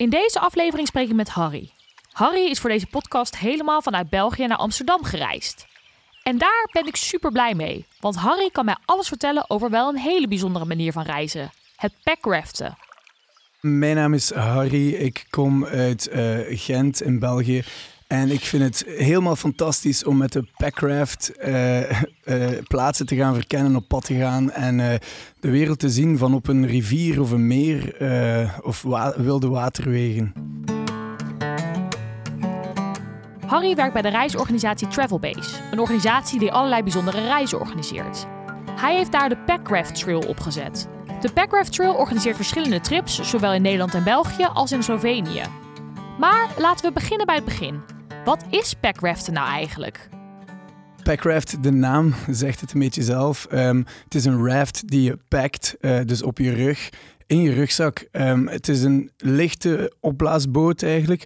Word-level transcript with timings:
In 0.00 0.10
deze 0.10 0.40
aflevering 0.40 0.88
spreek 0.88 1.08
ik 1.08 1.14
met 1.14 1.28
Harry. 1.28 1.70
Harry 2.12 2.50
is 2.50 2.58
voor 2.58 2.70
deze 2.70 2.86
podcast 2.86 3.36
helemaal 3.36 3.82
vanuit 3.82 4.10
België 4.10 4.46
naar 4.46 4.56
Amsterdam 4.56 5.04
gereisd. 5.04 5.66
En 6.22 6.38
daar 6.38 6.68
ben 6.72 6.86
ik 6.86 6.96
super 6.96 7.32
blij 7.32 7.54
mee, 7.54 7.86
want 7.98 8.16
Harry 8.16 8.50
kan 8.50 8.64
mij 8.64 8.76
alles 8.84 9.08
vertellen 9.08 9.50
over 9.50 9.70
wel 9.70 9.88
een 9.88 9.96
hele 9.96 10.28
bijzondere 10.28 10.64
manier 10.64 10.92
van 10.92 11.02
reizen: 11.02 11.50
het 11.76 11.92
packraften. 12.02 12.76
Mijn 13.60 13.96
naam 13.96 14.14
is 14.14 14.32
Harry, 14.32 14.94
ik 14.94 15.26
kom 15.30 15.64
uit 15.64 16.08
uh, 16.12 16.38
Gent 16.48 17.02
in 17.02 17.18
België. 17.18 17.64
En 18.10 18.30
ik 18.30 18.40
vind 18.40 18.62
het 18.62 18.84
helemaal 18.96 19.36
fantastisch 19.36 20.04
om 20.04 20.16
met 20.16 20.32
de 20.32 20.44
Packraft 20.56 21.32
uh, 21.44 21.90
uh, 21.90 21.96
plaatsen 22.68 23.06
te 23.06 23.16
gaan 23.16 23.34
verkennen, 23.34 23.76
op 23.76 23.88
pad 23.88 24.04
te 24.04 24.14
gaan 24.14 24.50
en 24.50 24.78
uh, 24.78 24.94
de 25.40 25.50
wereld 25.50 25.78
te 25.78 25.90
zien 25.90 26.18
van 26.18 26.34
op 26.34 26.48
een 26.48 26.66
rivier 26.66 27.20
of 27.20 27.30
een 27.30 27.46
meer 27.46 27.96
of 28.62 28.82
wilde 29.16 29.48
waterwegen. 29.48 30.32
Harry 33.46 33.74
werkt 33.74 33.92
bij 33.92 34.02
de 34.02 34.08
reisorganisatie 34.08 34.88
Travelbase, 34.88 35.56
een 35.70 35.80
organisatie 35.80 36.38
die 36.38 36.52
allerlei 36.52 36.82
bijzondere 36.82 37.20
reizen 37.20 37.60
organiseert. 37.60 38.26
Hij 38.70 38.96
heeft 38.96 39.12
daar 39.12 39.28
de 39.28 39.38
Packraft 39.38 39.94
Trail 39.94 40.20
opgezet. 40.20 40.88
De 41.20 41.32
Packraft 41.32 41.72
Trail 41.72 41.94
organiseert 41.94 42.36
verschillende 42.36 42.80
trips, 42.80 43.30
zowel 43.30 43.52
in 43.52 43.62
Nederland 43.62 43.94
en 43.94 44.04
België 44.04 44.44
als 44.52 44.72
in 44.72 44.82
Slovenië. 44.82 45.42
Maar 46.18 46.48
laten 46.58 46.86
we 46.86 46.92
beginnen 46.92 47.26
bij 47.26 47.34
het 47.34 47.44
begin. 47.44 47.98
Wat 48.24 48.44
is 48.50 48.74
packraften 48.74 49.32
nou 49.32 49.48
eigenlijk? 49.48 50.08
Packraft, 51.02 51.62
de 51.62 51.70
naam 51.70 52.14
zegt 52.30 52.60
het 52.60 52.72
een 52.72 52.80
beetje 52.80 53.02
zelf. 53.02 53.46
Um, 53.52 53.84
het 54.04 54.14
is 54.14 54.24
een 54.24 54.46
raft 54.46 54.88
die 54.88 55.02
je 55.02 55.18
pakt, 55.28 55.76
uh, 55.80 56.00
dus 56.04 56.22
op 56.22 56.38
je 56.38 56.52
rug, 56.52 56.88
in 57.26 57.40
je 57.40 57.52
rugzak. 57.52 58.08
Um, 58.12 58.48
het 58.48 58.68
is 58.68 58.82
een 58.82 59.10
lichte 59.16 59.92
opblaasboot 60.00 60.82
eigenlijk. 60.82 61.24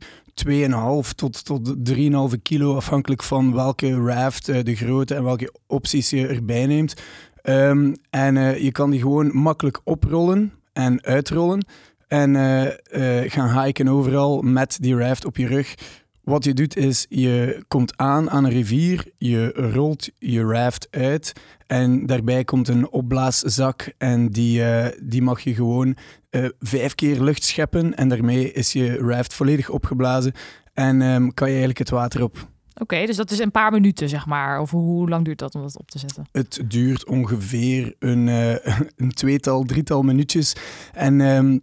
2,5 0.48 1.10
tot, 1.14 1.44
tot 1.44 1.74
3,5 1.90 1.94
kilo, 2.42 2.76
afhankelijk 2.76 3.22
van 3.22 3.54
welke 3.54 3.94
raft, 3.94 4.48
uh, 4.48 4.62
de 4.62 4.76
grootte 4.76 5.14
en 5.14 5.24
welke 5.24 5.54
opties 5.66 6.10
je 6.10 6.26
erbij 6.26 6.66
neemt. 6.66 6.94
Um, 7.42 7.94
en 8.10 8.36
uh, 8.36 8.58
je 8.58 8.72
kan 8.72 8.90
die 8.90 9.00
gewoon 9.00 9.36
makkelijk 9.36 9.80
oprollen 9.84 10.52
en 10.72 11.04
uitrollen. 11.04 11.66
En 12.08 12.34
gaan 13.30 13.62
hiken 13.62 13.88
overal 13.88 14.42
met 14.42 14.78
die 14.80 14.96
raft 14.96 15.24
op 15.24 15.36
je 15.36 15.46
rug. 15.46 15.74
Wat 16.24 16.44
je 16.44 16.54
doet 16.54 16.76
is, 16.76 17.06
je 17.08 17.64
komt 17.68 17.96
aan 17.96 18.30
aan 18.30 18.44
een 18.44 18.50
rivier, 18.50 19.12
je 19.18 19.52
rolt 19.52 20.10
je 20.18 20.42
raft 20.42 20.88
uit 20.90 21.32
en 21.66 22.06
daarbij 22.06 22.44
komt 22.44 22.68
een 22.68 22.90
opblaaszak 22.90 23.92
en 23.98 24.28
die, 24.28 24.60
uh, 24.60 24.86
die 25.02 25.22
mag 25.22 25.40
je 25.40 25.54
gewoon 25.54 25.96
uh, 26.30 26.48
vijf 26.58 26.94
keer 26.94 27.20
lucht 27.20 27.44
scheppen 27.44 27.94
en 27.94 28.08
daarmee 28.08 28.52
is 28.52 28.72
je 28.72 28.96
raft 28.96 29.34
volledig 29.34 29.68
opgeblazen 29.68 30.32
en 30.72 31.00
um, 31.00 31.34
kan 31.34 31.46
je 31.48 31.52
eigenlijk 31.54 31.78
het 31.78 31.90
water 31.90 32.22
op. 32.22 32.36
Oké, 32.36 32.82
okay, 32.82 33.06
dus 33.06 33.16
dat 33.16 33.30
is 33.30 33.38
een 33.38 33.50
paar 33.50 33.72
minuten, 33.72 34.08
zeg 34.08 34.26
maar. 34.26 34.60
Of 34.60 34.70
hoe 34.70 35.08
lang 35.08 35.24
duurt 35.24 35.38
dat 35.38 35.54
om 35.54 35.62
dat 35.62 35.78
op 35.78 35.90
te 35.90 35.98
zetten? 35.98 36.24
Het 36.32 36.62
duurt 36.68 37.06
ongeveer 37.06 37.94
een, 37.98 38.26
uh, 38.26 38.50
een 38.96 39.12
tweetal, 39.12 39.62
drietal 39.62 40.02
minuutjes. 40.02 40.56
En 40.92 41.20
um, 41.20 41.60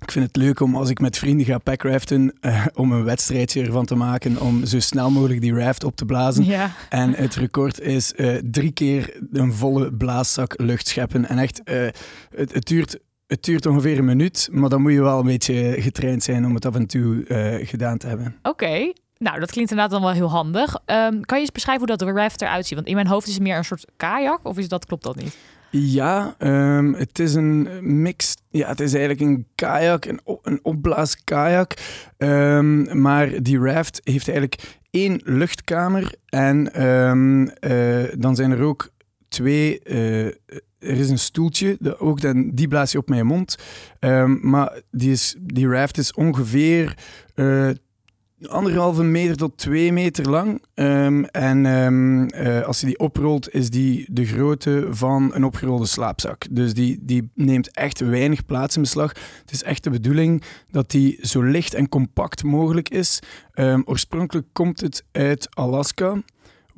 ik 0.00 0.10
vind 0.10 0.26
het 0.26 0.36
leuk 0.36 0.60
om 0.60 0.76
als 0.76 0.90
ik 0.90 1.00
met 1.00 1.18
vrienden 1.18 1.46
ga 1.46 1.58
packraften, 1.58 2.34
uh, 2.40 2.66
om 2.74 2.92
een 2.92 3.04
wedstrijdje 3.04 3.64
ervan 3.64 3.84
te 3.84 3.94
maken 3.94 4.40
om 4.40 4.66
zo 4.66 4.80
snel 4.80 5.10
mogelijk 5.10 5.40
die 5.40 5.54
raft 5.54 5.84
op 5.84 5.96
te 5.96 6.04
blazen. 6.04 6.44
Ja. 6.44 6.70
En 6.88 7.14
het 7.14 7.34
record 7.34 7.80
is 7.80 8.12
uh, 8.16 8.36
drie 8.50 8.72
keer 8.72 9.20
een 9.32 9.52
volle 9.52 9.92
blaaszak 9.92 10.54
lucht 10.56 10.88
scheppen. 10.88 11.28
En 11.28 11.38
echt, 11.38 11.60
uh, 11.64 11.88
het, 12.34 12.52
het, 12.52 12.66
duurt, 12.66 12.98
het 13.26 13.42
duurt 13.42 13.66
ongeveer 13.66 13.98
een 13.98 14.04
minuut, 14.04 14.48
maar 14.52 14.68
dan 14.68 14.82
moet 14.82 14.92
je 14.92 15.02
wel 15.02 15.18
een 15.18 15.26
beetje 15.26 15.74
getraind 15.78 16.22
zijn 16.22 16.44
om 16.44 16.54
het 16.54 16.66
af 16.66 16.74
en 16.74 16.86
toe 16.86 17.24
gedaan 17.64 17.98
te 17.98 18.06
hebben. 18.06 18.36
Oké. 18.42 18.48
Okay. 18.48 18.94
Nou, 19.18 19.40
dat 19.40 19.50
klinkt 19.50 19.70
inderdaad 19.70 19.94
dan 19.94 20.02
wel 20.02 20.16
heel 20.16 20.30
handig. 20.30 20.74
Um, 20.74 21.24
kan 21.24 21.36
je 21.36 21.44
eens 21.44 21.52
beschrijven 21.52 21.86
hoe 21.86 21.96
dat 21.96 22.08
de 22.08 22.14
raft 22.14 22.42
eruit 22.42 22.66
ziet? 22.66 22.74
Want 22.74 22.88
in 22.88 22.94
mijn 22.94 23.06
hoofd 23.06 23.26
is 23.26 23.34
het 23.34 23.42
meer 23.42 23.56
een 23.56 23.64
soort 23.64 23.84
kajak, 23.96 24.40
of 24.42 24.58
is 24.58 24.68
dat, 24.68 24.86
klopt 24.86 25.02
dat 25.02 25.16
niet? 25.16 25.36
Ja, 25.70 26.36
um, 26.38 26.94
het 26.94 27.18
is 27.18 27.34
een 27.34 27.68
mix. 28.02 28.36
Ja, 28.50 28.68
het 28.68 28.80
is 28.80 28.92
eigenlijk 28.92 29.20
een 29.20 29.46
kajak, 29.54 30.04
een, 30.04 30.20
een 30.42 30.58
opblaaskajak. 30.62 31.74
Um, 32.18 33.00
maar 33.00 33.42
die 33.42 33.58
raft 33.58 34.00
heeft 34.04 34.28
eigenlijk 34.28 34.78
één 34.90 35.20
luchtkamer. 35.24 36.14
En 36.26 36.86
um, 36.86 37.50
uh, 37.60 38.04
dan 38.18 38.36
zijn 38.36 38.50
er 38.50 38.62
ook 38.62 38.90
twee. 39.28 39.80
Uh, 39.84 40.26
er 40.78 40.98
is 40.98 41.10
een 41.10 41.18
stoeltje, 41.18 41.98
ook 41.98 42.20
dan, 42.20 42.50
die 42.50 42.68
blaas 42.68 42.92
je 42.92 42.98
op 42.98 43.08
mijn 43.08 43.26
mond. 43.26 43.56
maar 44.40 44.80
die, 44.90 45.10
is, 45.10 45.36
die 45.40 45.68
raft 45.68 45.98
is 45.98 46.12
ongeveer 46.12 46.96
uh, 47.34 47.70
anderhalve 48.48 49.02
meter 49.02 49.36
tot 49.36 49.56
twee 49.56 49.92
meter 49.92 50.30
lang. 50.30 50.62
Um, 50.74 51.24
en 51.24 51.66
um, 51.66 52.34
uh, 52.34 52.62
als 52.62 52.80
je 52.80 52.86
die 52.86 52.98
oprolt, 52.98 53.54
is 53.54 53.70
die 53.70 54.06
de 54.10 54.24
grootte 54.24 54.86
van 54.90 55.34
een 55.34 55.44
opgerolde 55.44 55.86
slaapzak. 55.86 56.46
Dus 56.50 56.74
die, 56.74 56.98
die 57.02 57.30
neemt 57.34 57.70
echt 57.70 58.00
weinig 58.00 58.46
plaats 58.46 58.76
in 58.76 58.82
beslag. 58.82 59.12
Het 59.40 59.50
is 59.50 59.62
echt 59.62 59.84
de 59.84 59.90
bedoeling 59.90 60.42
dat 60.70 60.90
die 60.90 61.18
zo 61.20 61.42
licht 61.42 61.74
en 61.74 61.88
compact 61.88 62.42
mogelijk 62.42 62.88
is. 62.88 63.18
Um, 63.54 63.82
oorspronkelijk 63.84 64.46
komt 64.52 64.80
het 64.80 65.04
uit 65.12 65.48
Alaska 65.50 66.22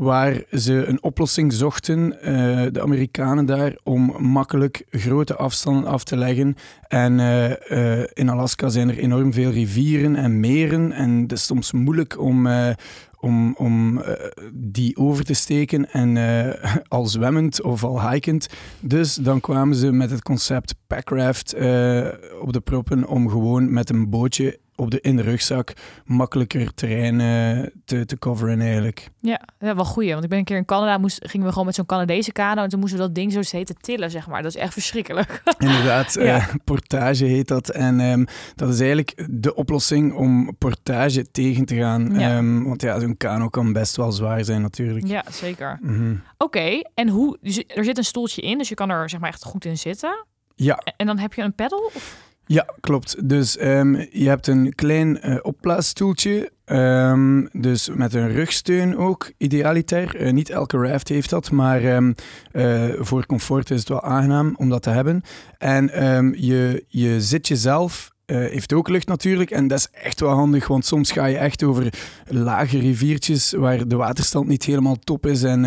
waar 0.03 0.43
ze 0.53 0.85
een 0.87 1.03
oplossing 1.03 1.53
zochten, 1.53 1.99
uh, 2.01 2.67
de 2.73 2.83
Amerikanen 2.83 3.47
daar, 3.47 3.77
om 3.83 4.15
makkelijk 4.19 4.85
grote 4.91 5.37
afstanden 5.37 5.87
af 5.91 6.05
te 6.05 6.17
leggen. 6.17 6.57
En 6.89 7.19
uh, 7.19 7.51
uh, 7.51 8.05
in 8.13 8.29
Alaska 8.29 8.69
zijn 8.69 8.89
er 8.89 8.99
enorm 8.99 9.33
veel 9.33 9.51
rivieren 9.51 10.17
en 10.17 10.41
meren 10.41 10.93
en 10.93 11.11
het 11.11 11.33
is 11.33 11.47
soms 11.47 11.73
moeilijk 11.73 12.21
om, 12.21 12.49
om, 13.19 13.55
om 13.57 14.03
die 14.53 14.97
over 14.97 15.25
te 15.25 15.35
steken 15.35 15.93
en 15.93 16.17
al 16.89 17.07
zwemmend 17.07 17.63
of 17.63 17.85
al 17.85 18.11
hikend. 18.11 18.49
Dus 18.81 19.15
dan 19.15 19.41
kwamen 19.41 19.77
ze 19.77 19.93
met 19.93 20.11
het 20.11 20.23
concept 20.23 20.75
packraft 20.87 21.55
op 22.41 22.53
de 22.53 22.61
proppen 22.65 23.09
om 23.09 23.29
gewoon 23.29 23.73
met 23.73 23.91
een 23.91 24.11
bootje 24.11 24.59
op 24.83 24.91
de, 24.91 25.01
in 25.01 25.17
de 25.17 25.23
rugzak 25.23 25.73
makkelijker 26.05 26.75
terrein 26.75 27.21
uh, 27.21 27.67
te, 27.85 28.05
te 28.05 28.19
coveren 28.19 28.61
eigenlijk. 28.61 29.11
Ja, 29.21 29.41
ja 29.59 29.75
wel 29.75 29.85
goeie. 29.85 30.11
Want 30.11 30.25
ik 30.25 30.29
ben 30.29 30.39
een 30.39 30.45
keer 30.45 30.57
in 30.57 30.65
Canada, 30.65 30.99
moest, 30.99 31.19
gingen 31.29 31.47
we 31.47 31.53
gewoon 31.53 31.67
met 31.67 31.75
zo'n 31.75 31.87
Canadese 31.87 32.33
kano 32.33 32.63
en 32.63 32.69
toen 32.69 32.81
moesten 32.81 32.99
we 32.99 33.05
dat 33.05 33.15
ding 33.15 33.33
zo 33.33 33.43
steeds 33.43 33.73
tillen, 33.81 34.11
zeg 34.11 34.27
maar. 34.27 34.43
Dat 34.43 34.55
is 34.55 34.61
echt 34.61 34.73
verschrikkelijk. 34.73 35.43
Inderdaad, 35.59 36.15
ja. 36.15 36.37
uh, 36.37 36.49
portage 36.65 37.25
heet 37.25 37.49
dat. 37.49 37.69
En 37.69 38.01
um, 38.01 38.27
dat 38.55 38.69
is 38.69 38.79
eigenlijk 38.79 39.27
de 39.31 39.55
oplossing 39.55 40.15
om 40.15 40.57
portage 40.59 41.31
tegen 41.31 41.65
te 41.65 41.77
gaan. 41.77 42.19
Ja. 42.19 42.37
Um, 42.37 42.65
want 42.65 42.83
ja, 42.83 43.01
zo'n 43.01 43.17
kano 43.17 43.49
kan 43.49 43.73
best 43.73 43.97
wel 43.97 44.13
zwaar 44.13 44.45
zijn 44.45 44.63
natuurlijk. 44.63 45.07
Ja, 45.07 45.25
zeker. 45.31 45.79
Mm 45.81 45.97
-hmm. 45.97 46.23
Oké, 46.39 46.59
okay, 46.59 46.87
en 46.95 47.09
hoe, 47.09 47.39
dus 47.41 47.65
er 47.67 47.85
zit 47.85 47.99
een 47.99 48.05
stoeltje 48.05 48.43
in, 48.43 48.59
dus 48.59 48.69
je 48.69 48.75
kan 48.75 48.91
er 48.91 49.11
zeg 49.11 49.21
maar 49.21 49.29
echt 49.29 49.45
goed 49.45 49.65
in 49.65 49.79
zitten. 49.79 50.27
Ja. 50.55 50.79
En 50.97 51.07
dan 51.07 51.19
heb 51.19 51.33
je 51.35 51.43
een 51.43 51.55
pedal? 51.55 51.91
Of? 51.95 52.32
Ja, 52.47 52.67
klopt. 52.81 53.29
Dus 53.29 53.61
um, 53.61 53.97
je 54.11 54.29
hebt 54.29 54.47
een 54.47 54.75
klein 54.75 55.19
uh, 55.25 55.37
opblaasstoeltje, 55.43 56.51
um, 56.65 57.49
dus 57.53 57.89
met 57.89 58.15
een 58.15 58.33
rugsteun 58.33 58.97
ook, 58.97 59.33
idealiter. 59.37 60.21
Uh, 60.23 60.33
niet 60.33 60.51
elke 60.51 60.77
raft 60.77 61.09
heeft 61.09 61.31
dat, 61.31 61.51
maar 61.51 61.85
um, 61.85 62.15
uh, 62.53 62.85
voor 62.99 63.27
comfort 63.27 63.71
is 63.71 63.79
het 63.79 63.89
wel 63.89 64.03
aangenaam 64.03 64.55
om 64.57 64.69
dat 64.69 64.83
te 64.83 64.91
hebben. 64.91 65.23
En 65.59 65.91
je, 66.37 66.85
je 66.89 67.21
zit 67.21 67.49
jezelf 67.49 68.11
uh, 68.27 68.37
heeft 68.37 68.73
ook 68.73 68.89
lucht 68.89 69.07
natuurlijk. 69.07 69.51
En 69.51 69.69
dat 69.69 69.79
is 69.79 69.89
echt 69.91 70.21
wel 70.21 70.31
handig, 70.31 70.67
want 70.67 70.87
soms 70.87 71.11
ga 71.11 71.27
je 71.27 71.37
echt 71.37 71.63
over 71.63 71.93
lage 72.27 72.79
riviertjes 72.79 73.53
waar 73.53 73.89
de 73.89 73.97
waterstand 73.97 74.49
niet 74.49 74.65
helemaal 74.65 74.97
top 74.97 75.27
is. 75.27 75.43
En 75.43 75.63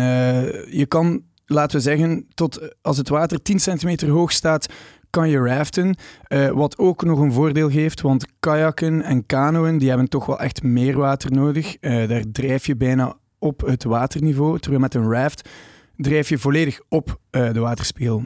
je 0.70 0.86
kan, 0.88 1.22
laten 1.46 1.76
we 1.76 1.82
zeggen, 1.82 2.26
tot 2.34 2.74
als 2.82 2.96
het 2.96 3.08
water 3.08 3.42
10 3.42 3.60
centimeter 3.60 4.08
hoog 4.08 4.32
staat, 4.32 4.66
kan 5.16 5.28
je 5.28 5.38
raften. 5.38 5.96
Uh, 6.28 6.50
wat 6.50 6.78
ook 6.78 7.04
nog 7.04 7.18
een 7.18 7.32
voordeel 7.32 7.70
geeft, 7.70 8.00
want 8.00 8.26
kajakken 8.40 9.02
en 9.02 9.26
kanoën 9.26 9.78
die 9.78 9.88
hebben 9.88 10.08
toch 10.08 10.26
wel 10.26 10.40
echt 10.40 10.62
meer 10.62 10.96
water 10.98 11.32
nodig. 11.32 11.76
Uh, 11.80 12.08
daar 12.08 12.22
drijf 12.32 12.66
je 12.66 12.76
bijna 12.76 13.16
op 13.38 13.60
het 13.60 13.84
waterniveau, 13.84 14.58
terwijl 14.58 14.82
met 14.82 14.94
een 14.94 15.10
raft 15.10 15.48
drijf 15.96 16.28
je 16.28 16.38
volledig 16.38 16.80
op 16.88 17.18
uh, 17.30 17.52
de 17.52 17.60
waterspiegel. 17.60 18.24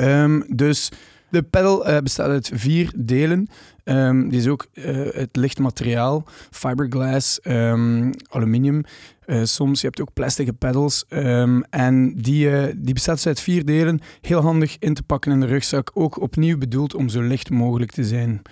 Um, 0.00 0.44
dus 0.48 0.90
De 1.30 1.42
pedal 1.42 1.86
eh, 1.86 1.98
bestaat 1.98 2.28
uit 2.28 2.50
vier 2.54 2.92
delen. 2.96 3.48
Um, 3.84 4.28
die 4.28 4.38
is 4.38 4.48
ook 4.48 4.66
het 5.10 5.36
licht 5.36 5.58
materiaal, 5.58 6.24
fiberglass, 6.50 7.40
um, 7.42 8.10
aluminium. 8.28 8.84
Uh, 9.28 9.44
soms, 9.44 9.80
je 9.80 9.86
hebt 9.86 10.00
ook 10.00 10.12
plastic 10.12 10.58
pedals. 10.58 11.04
Um, 11.08 11.64
en 11.64 12.14
die, 12.14 12.78
die 12.78 12.94
bestaat 12.94 13.14
dus 13.14 13.26
uit 13.26 13.40
vier 13.40 13.64
delen. 13.64 14.00
Heel 14.20 14.40
handig 14.40 14.76
in 14.78 14.94
te 14.94 15.02
pakken 15.02 15.32
in 15.32 15.40
de 15.40 15.46
rugzak. 15.46 15.90
Ook 15.94 16.20
opnieuw 16.20 16.58
bedoeld 16.58 16.94
om 16.94 17.08
zo 17.08 17.20
licht 17.20 17.50
mogelijk 17.50 17.90
te 17.90 18.04
zijn. 18.04 18.42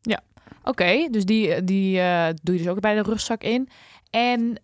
Ja, 0.00 0.20
oké. 0.64 1.08
dus 1.10 1.24
die, 1.24 1.64
die 1.64 1.92
doe 2.42 2.54
je 2.54 2.62
dus 2.62 2.68
ook 2.68 2.80
bij 2.80 2.94
de 2.94 3.02
rugzak 3.02 3.42
in. 3.42 3.68
En 4.10 4.60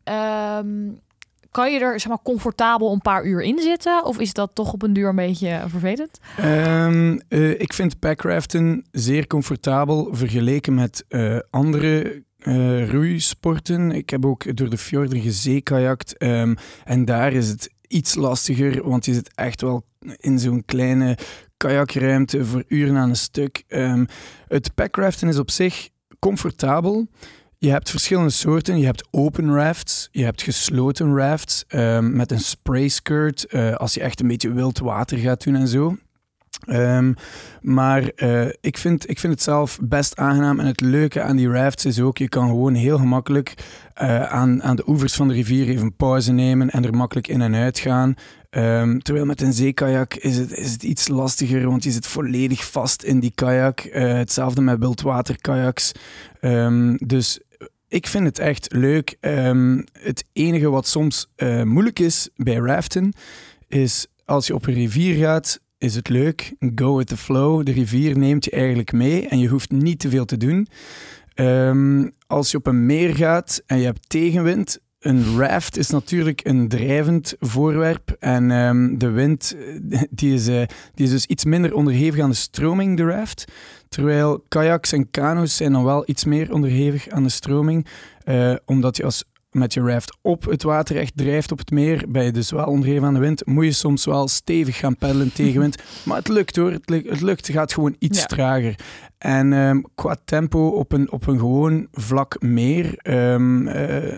kan 1.51 1.73
je 1.73 1.81
er 1.81 2.01
zeg 2.01 2.09
maar, 2.09 2.23
comfortabel 2.23 2.93
een 2.93 3.01
paar 3.01 3.25
uur 3.25 3.43
in 3.43 3.59
zitten? 3.59 4.05
Of 4.05 4.19
is 4.19 4.33
dat 4.33 4.51
toch 4.55 4.73
op 4.73 4.83
een 4.83 4.93
duur 4.93 5.09
een 5.09 5.17
beetje 5.17 5.63
vervelend? 5.67 6.19
Um, 6.41 7.21
uh, 7.29 7.61
ik 7.61 7.73
vind 7.73 7.99
packraften 7.99 8.85
zeer 8.91 9.27
comfortabel 9.27 10.09
vergeleken 10.13 10.75
met 10.75 11.05
andere 11.51 12.23
uh, 12.49 12.89
roeisporten. 12.91 13.91
Ik 13.91 14.11
heb 14.11 14.25
ook 14.25 14.57
door 14.57 14.71
de 14.71 14.79
fjorden 14.79 15.21
gezeekajakt. 15.21 16.23
Um, 16.23 16.57
en 16.85 17.05
daar 17.05 17.33
is 17.33 17.49
het 17.49 17.71
iets 17.89 18.15
lastiger, 18.15 18.89
want 18.89 19.05
je 19.05 19.15
zit 19.15 19.35
echt 19.35 19.61
wel 19.61 19.85
in 20.17 20.39
zo'n 20.39 20.65
kleine 20.65 21.19
kajakruimte 21.57 22.45
voor 22.45 22.65
uren 22.69 22.97
aan 22.97 23.09
een 23.09 23.17
stuk. 23.17 23.65
Um, 23.69 24.07
het 24.49 24.75
packraften 24.75 25.29
is 25.29 25.39
op 25.39 25.51
zich 25.51 25.89
comfortabel. 26.19 27.09
Je 27.59 27.71
hebt 27.71 27.91
verschillende 27.91 28.31
soorten. 28.31 28.79
Je 28.79 28.85
hebt 28.85 29.09
open 29.11 29.55
rafts, 29.55 30.09
je 30.11 30.25
hebt 30.25 30.43
gesloten 30.43 31.17
rafts 31.17 31.65
um, 31.69 32.17
met 32.17 32.31
een 32.31 32.41
spray 32.41 32.89
skirt 32.89 33.47
uh, 33.49 33.75
als 33.75 33.95
je 33.95 34.01
echt 34.01 34.21
een 34.21 34.29
beetje 34.29 34.53
wild 34.53 34.79
water 34.79 35.19
gaat 35.19 35.45
doen 35.45 35.55
en 35.55 35.69
zo. 35.69 35.97
Um, 36.67 37.15
maar 37.61 38.11
uh, 38.17 38.49
ik, 38.61 38.79
vind, 38.79 39.11
ik 39.11 39.19
vind 39.19 39.33
het 39.33 39.43
zelf 39.43 39.79
best 39.83 40.17
aangenaam. 40.17 40.61
En 40.61 40.67
het 40.67 40.81
leuke 40.81 41.23
aan 41.23 41.37
die 41.37 41.51
rafts 41.51 41.85
is 41.85 42.01
ook, 42.01 42.19
je 42.19 42.29
kan 42.29 42.49
gewoon 42.49 42.75
heel 42.75 42.99
gemakkelijk 42.99 43.55
uh, 44.03 44.23
aan, 44.23 44.63
aan 44.63 44.77
de 44.77 44.89
oevers 44.89 45.15
van 45.15 45.29
de 45.29 45.35
rivier 45.35 45.69
even 45.69 45.97
pauze 45.97 46.33
nemen 46.33 46.71
en 46.71 46.85
er 46.85 46.95
makkelijk 46.95 47.29
in 47.29 47.41
en 47.41 47.55
uit 47.55 47.79
gaan. 47.79 48.15
Um, 48.51 49.03
terwijl 49.03 49.27
met 49.27 49.41
een 49.41 49.53
zeekajak 49.53 50.15
is 50.15 50.37
het, 50.37 50.53
is 50.53 50.73
het 50.73 50.83
iets 50.83 51.09
lastiger, 51.09 51.69
want 51.69 51.85
je 51.85 51.91
zit 51.91 52.07
volledig 52.07 52.71
vast 52.71 53.03
in 53.03 53.21
die 53.21 53.33
kajak. 53.35 53.85
Uh, 53.85 53.93
hetzelfde 54.13 54.61
met 54.61 54.79
wildwaterkajaks. 54.79 55.93
Um, 56.41 56.97
dus 56.97 57.41
ik 57.89 58.07
vind 58.07 58.25
het 58.25 58.39
echt 58.39 58.73
leuk. 58.73 59.17
Het 59.93 60.25
enige 60.33 60.71
wat 60.71 60.87
soms 60.87 61.31
moeilijk 61.65 61.99
is 61.99 62.29
bij 62.37 62.55
raften, 62.55 63.13
is 63.69 64.07
als 64.25 64.47
je 64.47 64.55
op 64.55 64.67
een 64.67 64.75
rivier 64.75 65.17
gaat, 65.17 65.61
is 65.85 65.95
het 65.95 66.09
leuk. 66.09 66.55
Go 66.75 66.97
with 66.97 67.07
the 67.07 67.17
flow. 67.17 67.65
De 67.65 67.73
rivier 67.73 68.19
neemt 68.19 68.45
je 68.45 68.51
eigenlijk 68.51 68.93
mee 68.93 69.29
en 69.29 69.39
je 69.39 69.49
hoeft 69.49 69.71
niet 69.71 69.99
te 69.99 70.09
veel 70.09 70.25
te 70.25 70.37
doen. 70.37 70.69
Um, 71.35 72.13
als 72.27 72.51
je 72.51 72.57
op 72.57 72.67
een 72.67 72.87
meer 72.87 73.15
gaat 73.17 73.63
en 73.67 73.79
je 73.79 73.85
hebt 73.85 74.09
tegenwind, 74.09 74.79
een 75.01 75.37
raft 75.37 75.77
is 75.77 75.91
natuurlijk 75.91 76.41
een 76.45 76.69
drijvend 76.69 77.35
voorwerp 77.41 78.17
en 78.19 78.51
um, 78.51 78.99
de 78.99 79.11
wind 79.11 79.57
die 80.11 80.35
is, 80.35 80.49
uh, 80.49 80.63
die 80.95 81.05
is 81.05 81.11
dus 81.11 81.27
iets 81.27 81.45
minder 81.45 81.75
onderhevig 81.75 82.21
aan 82.21 82.31
de 82.31 82.37
stroming, 82.37 82.97
de 82.97 83.05
raft. 83.05 83.45
Terwijl 83.89 84.45
kayaks 84.49 84.93
en 84.93 85.11
kano's 85.11 85.57
zijn 85.57 85.73
dan 85.73 85.85
wel 85.85 86.03
iets 86.07 86.25
meer 86.25 86.53
onderhevig 86.53 87.09
aan 87.09 87.23
de 87.23 87.29
stroming, 87.29 87.87
uh, 88.25 88.55
omdat 88.65 88.97
je 88.97 89.05
als 89.05 89.25
met 89.55 89.75
je 89.75 89.81
raft 89.81 90.17
op 90.23 90.45
het 90.45 90.63
water 90.63 90.97
echt 90.97 91.17
drijft 91.17 91.53
op 91.53 91.59
het 91.59 91.71
meer, 91.71 92.05
ben 92.09 92.25
je 92.25 92.33
dus 92.33 92.51
wel 92.51 92.67
aan 92.67 93.15
de 93.15 93.21
wind, 93.21 93.47
moet 93.47 93.65
je 93.65 93.73
soms 93.73 94.05
wel 94.05 94.29
stevig 94.29 94.77
gaan 94.77 94.97
peddelen 94.97 95.33
tegen 95.43 95.61
wind. 95.61 95.83
Maar 96.05 96.17
het 96.17 96.29
lukt 96.29 96.57
hoor, 96.57 96.71
het 96.71 96.91
lukt, 96.91 97.11
het, 97.11 97.21
lukt, 97.21 97.47
het 97.47 97.57
gaat 97.57 97.73
gewoon 97.73 97.97
iets 97.99 98.21
ja. 98.21 98.27
trager. 98.27 98.79
En 99.19 99.53
um, 99.53 99.85
qua 99.95 100.17
tempo 100.25 100.69
op 100.69 100.93
een, 100.93 101.13
op 101.13 101.27
een 101.27 101.39
gewoon 101.39 101.89
vlak 101.93 102.43
meer... 102.43 102.99
Um, 103.03 103.69
uh, 103.69 104.17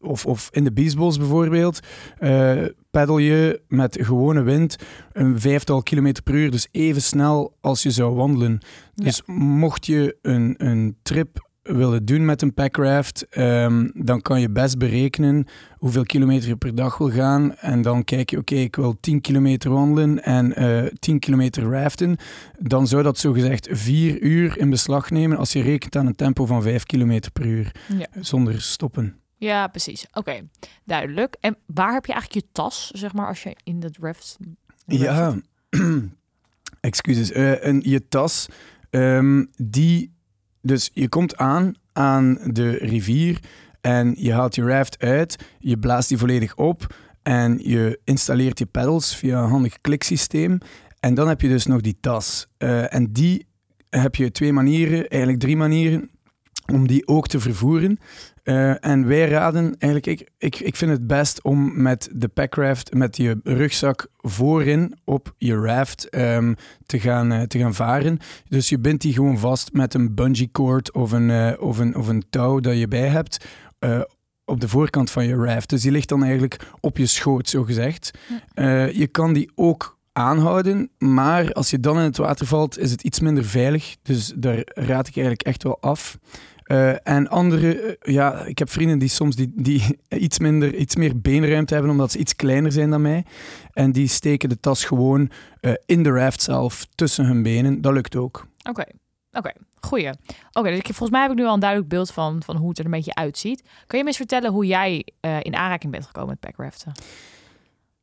of, 0.00 0.26
of 0.26 0.48
in 0.52 0.64
de 0.64 0.72
Beastballs 0.72 1.18
bijvoorbeeld, 1.18 1.80
uh, 2.20 2.64
peddel 2.90 3.18
je 3.18 3.60
met 3.68 3.98
gewone 4.00 4.42
wind 4.42 4.76
een 5.12 5.40
vijftal 5.40 5.82
kilometer 5.82 6.22
per 6.22 6.34
uur, 6.34 6.50
dus 6.50 6.68
even 6.70 7.02
snel 7.02 7.56
als 7.60 7.82
je 7.82 7.90
zou 7.90 8.14
wandelen. 8.14 8.58
Dus 8.94 9.22
ja. 9.26 9.34
mocht 9.34 9.86
je 9.86 10.16
een, 10.22 10.54
een 10.58 10.96
trip 11.02 11.45
willen 11.66 12.04
doen 12.04 12.24
met 12.24 12.42
een 12.42 12.54
packraft, 12.54 13.26
um, 13.38 13.90
dan 13.94 14.22
kan 14.22 14.40
je 14.40 14.50
best 14.50 14.78
berekenen 14.78 15.46
hoeveel 15.78 16.02
kilometer 16.02 16.48
je 16.48 16.56
per 16.56 16.74
dag 16.74 16.98
wil 16.98 17.10
gaan. 17.10 17.56
En 17.56 17.82
dan 17.82 18.04
kijk 18.04 18.30
je, 18.30 18.38
oké, 18.38 18.52
okay, 18.52 18.64
ik 18.64 18.76
wil 18.76 18.96
10 19.00 19.20
kilometer 19.20 19.70
wandelen 19.70 20.22
en 20.22 20.62
uh, 20.62 20.90
10 20.98 21.18
kilometer 21.18 21.70
raften. 21.70 22.16
Dan 22.58 22.86
zou 22.86 23.02
dat 23.02 23.18
zogezegd 23.18 23.68
vier 23.70 24.20
uur 24.20 24.58
in 24.58 24.70
beslag 24.70 25.10
nemen 25.10 25.38
als 25.38 25.52
je 25.52 25.62
rekent 25.62 25.96
aan 25.96 26.06
een 26.06 26.14
tempo 26.14 26.46
van 26.46 26.62
5 26.62 26.84
kilometer 26.84 27.32
per 27.32 27.46
uur, 27.46 27.72
ja. 27.98 28.06
zonder 28.20 28.62
stoppen. 28.62 29.20
Ja, 29.36 29.66
precies. 29.66 30.06
Oké, 30.06 30.18
okay. 30.18 30.48
duidelijk. 30.84 31.36
En 31.40 31.56
waar 31.66 31.92
heb 31.92 32.06
je 32.06 32.12
eigenlijk 32.12 32.44
je 32.44 32.52
tas, 32.52 32.90
zeg 32.90 33.12
maar, 33.12 33.26
als 33.26 33.42
je 33.42 33.56
in 33.64 33.80
dat 33.80 33.96
raft... 34.00 34.36
Ja, 34.86 35.36
excuses. 36.80 37.32
Uh, 37.32 37.64
en 37.64 37.80
je 37.84 38.08
tas, 38.08 38.46
um, 38.90 39.50
die... 39.56 40.14
Dus 40.66 40.90
je 40.92 41.08
komt 41.08 41.36
aan 41.36 41.74
aan 41.92 42.38
de 42.44 42.70
rivier 42.70 43.40
en 43.80 44.14
je 44.18 44.32
haalt 44.32 44.54
je 44.54 44.62
raft 44.62 44.98
uit, 44.98 45.36
je 45.58 45.78
blaast 45.78 46.08
die 46.08 46.18
volledig 46.18 46.56
op 46.56 46.94
en 47.22 47.58
je 47.62 48.00
installeert 48.04 48.58
je 48.58 48.66
pedals 48.66 49.16
via 49.16 49.42
een 49.42 49.48
handig 49.48 49.80
kliksysteem. 49.80 50.58
En 51.00 51.14
dan 51.14 51.28
heb 51.28 51.40
je 51.40 51.48
dus 51.48 51.66
nog 51.66 51.80
die 51.80 51.96
tas. 52.00 52.46
Uh, 52.58 52.94
en 52.94 53.12
die 53.12 53.46
heb 53.90 54.14
je 54.14 54.30
twee 54.30 54.52
manieren, 54.52 55.08
eigenlijk 55.08 55.40
drie 55.40 55.56
manieren, 55.56 56.10
om 56.72 56.86
die 56.86 57.06
ook 57.06 57.28
te 57.28 57.40
vervoeren. 57.40 57.98
Uh, 58.46 58.84
en 58.84 59.06
wij 59.06 59.28
raden 59.28 59.76
eigenlijk, 59.78 60.20
ik, 60.20 60.30
ik, 60.38 60.60
ik 60.60 60.76
vind 60.76 60.90
het 60.90 61.06
best 61.06 61.42
om 61.42 61.82
met 61.82 62.08
de 62.12 62.28
packraft, 62.28 62.94
met 62.94 63.16
je 63.16 63.40
rugzak 63.44 64.06
voorin 64.16 64.98
op 65.04 65.34
je 65.36 65.56
raft 65.56 66.14
um, 66.14 66.54
te, 66.86 67.00
gaan, 67.00 67.32
uh, 67.32 67.42
te 67.42 67.58
gaan 67.58 67.74
varen. 67.74 68.18
Dus 68.48 68.68
je 68.68 68.78
bindt 68.78 69.02
die 69.02 69.12
gewoon 69.12 69.38
vast 69.38 69.72
met 69.72 69.94
een 69.94 70.14
bungee 70.14 70.48
cord 70.52 70.92
of 70.92 71.12
een, 71.12 71.28
uh, 71.28 71.52
of 71.58 71.78
een, 71.78 71.96
of 71.96 72.08
een 72.08 72.24
touw 72.30 72.60
dat 72.60 72.78
je 72.78 72.88
bij 72.88 73.08
hebt 73.08 73.46
op 74.44 74.60
de 74.60 74.68
voorkant 74.68 75.10
van 75.10 75.26
je 75.26 75.36
raft. 75.36 75.70
Dus 75.70 75.82
die 75.82 75.90
ligt 75.90 76.08
dan 76.08 76.22
eigenlijk 76.24 76.66
op 76.80 76.96
je 76.96 77.06
schoot, 77.06 77.48
zo 77.48 77.62
gezegd. 77.62 78.10
je 78.92 79.08
kan 79.10 79.32
die 79.32 79.50
ook 79.54 79.98
aanhouden, 80.12 80.90
maar 80.98 81.52
als 81.52 81.70
je 81.70 81.80
dan 81.80 81.96
in 81.96 82.04
het 82.04 82.16
water 82.16 82.46
valt, 82.46 82.78
is 82.78 82.90
het 82.90 83.02
iets 83.02 83.20
minder 83.20 83.44
veilig. 83.44 83.96
Dus 84.02 84.32
daar 84.36 84.62
raad 84.64 85.08
ik 85.08 85.16
eigenlijk 85.16 85.42
echt 85.42 85.62
wel 85.62 85.80
af. 85.80 86.18
Uh, 86.66 87.08
en 87.08 87.28
andere, 87.28 87.98
uh, 88.02 88.14
ja, 88.14 88.44
ik 88.44 88.58
heb 88.58 88.70
vrienden 88.70 88.98
die 88.98 89.08
soms 89.08 89.36
die, 89.36 89.52
die 89.54 89.98
iets, 90.08 90.38
minder, 90.38 90.74
iets 90.74 90.96
meer 90.96 91.20
beenruimte 91.20 91.74
hebben 91.74 91.92
omdat 91.92 92.12
ze 92.12 92.18
iets 92.18 92.36
kleiner 92.36 92.72
zijn 92.72 92.90
dan 92.90 93.02
mij. 93.02 93.24
En 93.72 93.92
die 93.92 94.08
steken 94.08 94.48
de 94.48 94.60
tas 94.60 94.84
gewoon 94.84 95.30
uh, 95.60 95.72
in 95.86 96.02
de 96.02 96.10
raft 96.10 96.42
zelf 96.42 96.86
tussen 96.94 97.24
hun 97.24 97.42
benen. 97.42 97.80
Dat 97.80 97.92
lukt 97.92 98.16
ook. 98.16 98.36
Oké, 98.58 98.70
okay. 98.70 98.92
oké. 99.30 99.38
Okay. 99.38 99.54
Goeie. 99.80 100.08
Oké, 100.08 100.18
okay, 100.52 100.70
dus 100.72 100.82
volgens 100.82 101.10
mij 101.10 101.22
heb 101.22 101.30
ik 101.30 101.36
nu 101.36 101.44
al 101.44 101.54
een 101.54 101.60
duidelijk 101.60 101.90
beeld 101.90 102.10
van, 102.10 102.42
van 102.42 102.56
hoe 102.56 102.68
het 102.68 102.78
er 102.78 102.84
een 102.84 102.90
beetje 102.90 103.14
uitziet. 103.14 103.62
Kan 103.86 103.98
je 103.98 104.04
me 104.04 104.10
eens 104.10 104.16
vertellen 104.16 104.50
hoe 104.50 104.66
jij 104.66 105.06
in 105.20 105.56
aanraking 105.56 105.92
bent 105.92 106.06
gekomen 106.06 106.28
met 106.28 106.40
packraften? 106.40 106.92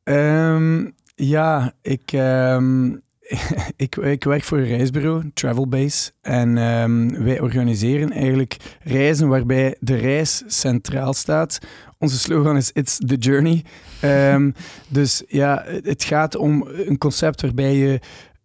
Um, 0.04 0.94
ja, 1.14 1.72
ik, 1.82 2.12
um, 2.12 3.02
ik, 3.76 3.96
ik, 3.96 4.24
werk 4.24 4.42
voor 4.42 4.58
een 4.58 4.66
reisbureau, 4.66 5.30
Travelbase. 5.34 6.12
En 6.20 6.56
um, 6.56 7.24
wij 7.24 7.40
organiseren 7.40 8.10
eigenlijk 8.10 8.56
reizen 8.82 9.28
waarbij 9.28 9.76
de 9.80 9.94
reis 9.94 10.42
centraal 10.46 11.12
staat. 11.12 11.58
Onze 11.98 12.18
slogan 12.18 12.56
is 12.56 12.70
It's 12.72 12.98
the 13.06 13.16
Journey. 13.16 13.64
Um, 14.04 14.54
dus 14.88 15.22
ja, 15.28 15.64
het 15.82 16.04
gaat 16.04 16.36
om 16.36 16.68
een 16.68 16.98
concept 16.98 17.40
waarbij 17.40 17.76
je 17.76 18.00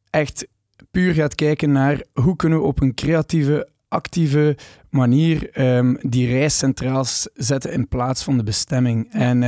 echt 0.10 0.48
puur 0.92 1.14
gaat 1.14 1.36
kijken 1.36 1.72
naar 1.72 2.04
hoe 2.14 2.36
kunnen 2.36 2.60
we 2.60 2.66
op 2.66 2.82
een 2.82 2.94
creatieve, 2.94 3.70
actieve 3.88 4.58
manier 4.90 5.62
um, 5.78 5.98
die 6.02 6.28
reis 6.28 6.58
centraal 6.58 7.06
zetten 7.34 7.72
in 7.72 7.88
plaats 7.88 8.24
van 8.24 8.38
de 8.38 8.44
bestemming. 8.44 9.14
En 9.14 9.40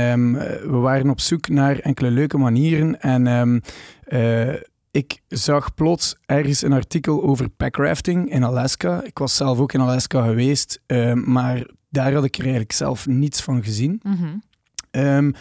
we 0.70 0.76
waren 0.76 1.10
op 1.10 1.20
zoek 1.20 1.48
naar 1.48 1.78
enkele 1.78 2.10
leuke 2.10 2.38
manieren 2.38 3.00
en 3.00 3.26
um, 3.26 3.60
uh, 4.08 4.54
ik 4.92 5.20
zag 5.28 5.74
plots 5.74 6.16
ergens 6.26 6.62
een 6.62 6.72
artikel 6.72 7.22
over 7.22 7.48
packrafting 7.48 8.30
in 8.30 8.44
Alaska. 8.44 9.02
Ik 9.02 9.18
was 9.18 9.36
zelf 9.36 9.58
ook 9.58 9.72
in 9.72 9.80
Alaska 9.80 10.24
geweest, 10.24 10.80
uh, 10.86 11.12
maar 11.12 11.66
daar 11.88 12.12
had 12.12 12.24
ik 12.24 12.34
er 12.34 12.42
eigenlijk 12.42 12.72
zelf 12.72 13.06
niets 13.06 13.42
van 13.42 13.64
gezien. 13.64 14.00
Mm 14.02 14.16
-hmm. 14.16 14.42
um, 15.02 15.34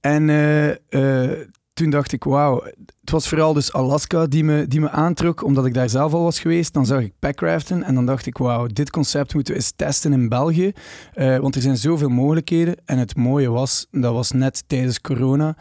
en 0.00 0.28
uh, 0.28 0.68
uh, 0.68 1.40
toen 1.72 1.90
dacht 1.90 2.12
ik, 2.12 2.24
wauw, 2.24 2.62
het 3.00 3.10
was 3.10 3.28
vooral 3.28 3.52
dus 3.52 3.72
Alaska 3.72 4.26
die 4.26 4.44
me, 4.44 4.66
die 4.66 4.80
me 4.80 4.90
aantrok, 4.90 5.44
omdat 5.44 5.66
ik 5.66 5.74
daar 5.74 5.88
zelf 5.88 6.12
al 6.12 6.22
was 6.22 6.40
geweest. 6.40 6.72
Dan 6.72 6.86
zag 6.86 7.00
ik 7.00 7.12
packraften 7.18 7.82
en 7.82 7.94
dan 7.94 8.06
dacht 8.06 8.26
ik, 8.26 8.38
wauw, 8.38 8.66
dit 8.66 8.90
concept 8.90 9.34
moeten 9.34 9.52
we 9.52 9.58
eens 9.58 9.72
testen 9.76 10.12
in 10.12 10.28
België. 10.28 10.72
want 11.14 11.54
er 11.54 11.62
zijn 11.62 11.76
zoveel 11.76 12.08
mogelijkheden. 12.08 12.76
En 12.84 12.98
het 12.98 13.16
mooie 13.16 13.50
was, 13.50 13.86
dat 13.90 14.12
was 14.12 14.30
net 14.30 14.64
tijdens 14.66 15.00
corona. 15.00 15.56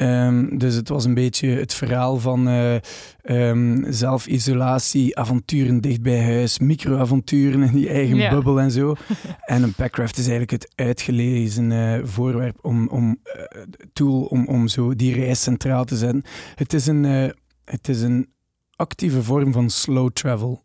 Ehm, 0.00 0.58
dus 0.58 0.74
het 0.74 0.88
was 0.88 1.04
een 1.04 1.14
beetje 1.14 1.48
het 1.48 1.74
verhaal 1.74 2.18
van 2.18 2.48
uh, 2.48 2.74
um, 3.22 3.92
zelfisolatie, 3.92 5.16
avonturen 5.16 5.80
dicht 5.80 6.02
bij 6.02 6.24
huis, 6.24 6.58
microavonturen 6.58 7.62
in 7.62 7.72
die 7.72 7.88
eigen 7.88 8.30
bubbel 8.30 8.60
en 8.60 8.70
zo. 8.70 8.94
en 9.44 9.62
een 9.62 9.74
packraft 9.74 10.18
is 10.18 10.28
eigenlijk 10.28 10.50
het 10.50 10.72
uitgelezen 10.74 11.70
uh, 11.70 12.04
voorwerp 12.04 12.58
om, 12.60 12.88
om 12.88 13.18
uh, 13.24 13.62
tool 13.92 14.22
om, 14.22 14.46
om 14.46 14.68
zo 14.68 14.94
die 14.94 15.14
reis 15.14 15.42
centraal 15.42 15.84
te 15.84 15.96
zetten. 15.96 16.22
Het 16.54 16.72
is 16.72 16.86
een, 16.86 17.04
het 17.64 17.88
is 17.88 18.02
een 18.02 18.28
actieve 18.76 19.22
vorm 19.22 19.52
van 19.52 19.70
slow 19.70 20.10
travel. 20.10 20.62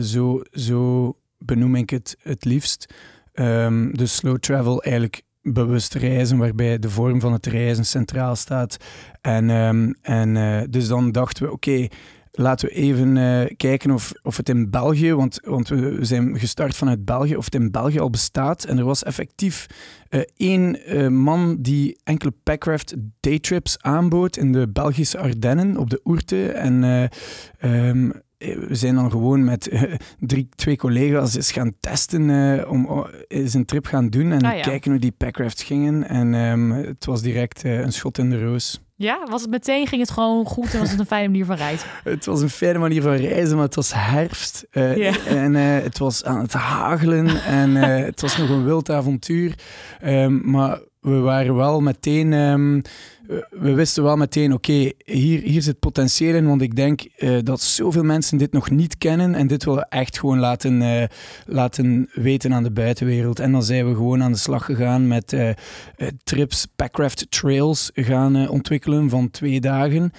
zo, 0.00 0.42
zo 0.50 1.12
benoem 1.38 1.74
ik 1.74 1.90
het 1.90 2.16
het 2.22 2.44
liefst. 2.44 2.94
Um, 3.34 3.96
dus 3.96 4.16
slow 4.16 4.38
travel 4.38 4.82
eigenlijk 4.82 5.22
bewust 5.52 5.94
reizen, 5.94 6.38
waarbij 6.38 6.78
de 6.78 6.90
vorm 6.90 7.20
van 7.20 7.32
het 7.32 7.46
reizen 7.46 7.84
centraal 7.84 8.36
staat. 8.36 8.76
En, 9.20 9.50
um, 9.50 9.94
en 10.02 10.34
uh, 10.34 10.60
dus 10.70 10.88
dan 10.88 11.12
dachten 11.12 11.44
we, 11.44 11.52
oké, 11.52 11.86
laten 12.32 12.68
we 12.68 12.74
even 12.74 13.16
uh, 13.16 13.44
kijken 13.56 13.90
of, 13.90 14.12
of 14.22 14.36
het 14.36 14.48
in 14.48 14.70
België, 14.70 15.14
want, 15.14 15.40
want 15.44 15.68
we 15.68 15.98
zijn 16.00 16.38
gestart 16.38 16.76
vanuit 16.76 17.04
België, 17.04 17.36
of 17.36 17.44
het 17.44 17.54
in 17.54 17.70
België 17.70 18.00
al 18.00 18.10
bestaat. 18.10 18.64
En 18.64 18.78
er 18.78 18.84
was 18.84 19.02
effectief 19.02 19.66
uh, 20.10 20.20
één 20.36 20.78
man 21.22 21.56
die 21.60 22.00
enkele 22.04 22.32
Packraft 22.42 22.94
daytrips 23.20 23.82
aanbood 23.82 24.36
in 24.36 24.52
de 24.52 24.68
Belgische 24.68 25.18
Ardennen 25.18 25.76
op 25.76 25.90
de 25.90 26.00
Oerte. 26.04 26.50
En 26.50 27.10
um, 27.64 28.12
we 28.68 28.74
zijn 28.74 28.94
dan 28.94 29.10
gewoon 29.10 29.44
met 29.44 29.72
uh, 29.72 29.82
drie, 30.18 30.48
twee 30.54 30.76
collega's 30.76 31.34
eens 31.34 31.52
gaan 31.52 31.72
testen, 31.80 32.28
uh, 32.28 32.70
om 32.70 32.86
uh, 32.90 33.04
eens 33.28 33.54
een 33.54 33.64
trip 33.64 33.86
gaan 33.86 34.08
doen 34.08 34.32
en 34.32 34.42
ah, 34.42 34.56
ja. 34.56 34.62
kijken 34.62 34.90
hoe 34.90 35.00
die 35.00 35.14
packrafts 35.16 35.62
gingen. 35.62 36.08
En 36.08 36.34
um, 36.34 36.70
het 36.70 37.04
was 37.04 37.22
direct 37.22 37.64
een 37.64 37.92
schot 37.92 38.18
in 38.18 38.30
de 38.30 38.44
roos. 38.44 38.80
Ja, 38.94 39.26
was 39.30 39.42
het 39.42 39.50
meteen, 39.50 39.86
ging 39.86 40.00
het 40.00 40.10
gewoon 40.10 40.46
goed 40.46 40.74
en 40.74 40.78
was 40.80 40.90
het 40.90 41.00
een 41.00 41.06
fijne 41.06 41.28
manier 41.28 41.44
van 41.44 41.56
reizen? 41.56 41.88
het 42.04 42.24
was 42.24 42.40
een 42.40 42.50
fijne 42.50 42.78
manier 42.78 43.02
van 43.02 43.14
reizen, 43.14 43.56
maar 43.56 43.64
het 43.64 43.74
was 43.74 43.92
herfst 43.94 44.66
yeah. 44.70 45.26
en 45.44 45.54
het 45.54 45.98
was 45.98 46.24
aan 46.24 46.40
het 46.40 46.52
hagelen 46.52 47.44
en 47.44 47.74
het 47.74 48.20
was 48.20 48.36
nog 48.36 48.48
een 48.48 48.64
wild 48.64 48.90
avontuur. 48.90 49.54
Um, 50.04 50.50
maar 50.50 50.80
we 51.00 51.18
waren 51.18 51.56
wel 51.56 51.80
meteen... 51.80 52.32
Um, 52.32 52.82
we 53.50 53.74
wisten 53.74 54.02
wel 54.02 54.16
meteen, 54.16 54.52
oké, 54.52 54.90
hier, 55.04 55.40
hier 55.40 55.62
zit 55.62 55.78
potentieel 55.78 56.34
in, 56.34 56.46
want 56.46 56.62
ik 56.62 56.76
denk 56.76 57.06
uh, 57.18 57.38
dat 57.42 57.60
zoveel 57.60 58.02
mensen 58.02 58.38
dit 58.38 58.52
nog 58.52 58.70
niet 58.70 58.98
kennen 58.98 59.34
en 59.34 59.46
dit 59.46 59.64
willen 59.64 59.88
echt 59.88 60.18
gewoon 60.18 60.38
laten, 60.38 60.82
uh, 60.82 61.02
laten 61.46 62.08
weten 62.12 62.54
aan 62.54 62.62
de 62.62 62.70
buitenwereld. 62.70 63.40
En 63.40 63.52
dan 63.52 63.62
zijn 63.62 63.88
we 63.88 63.94
gewoon 63.94 64.22
aan 64.22 64.32
de 64.32 64.38
slag 64.38 64.64
gegaan 64.64 65.08
met 65.08 65.32
uh, 65.32 65.50
trips, 66.24 66.66
Packraft 66.76 67.26
Trails 67.30 67.90
gaan 67.94 68.48
ontwikkelen 68.48 69.10
van 69.10 69.30
twee 69.30 69.60
dagen, 69.60 70.10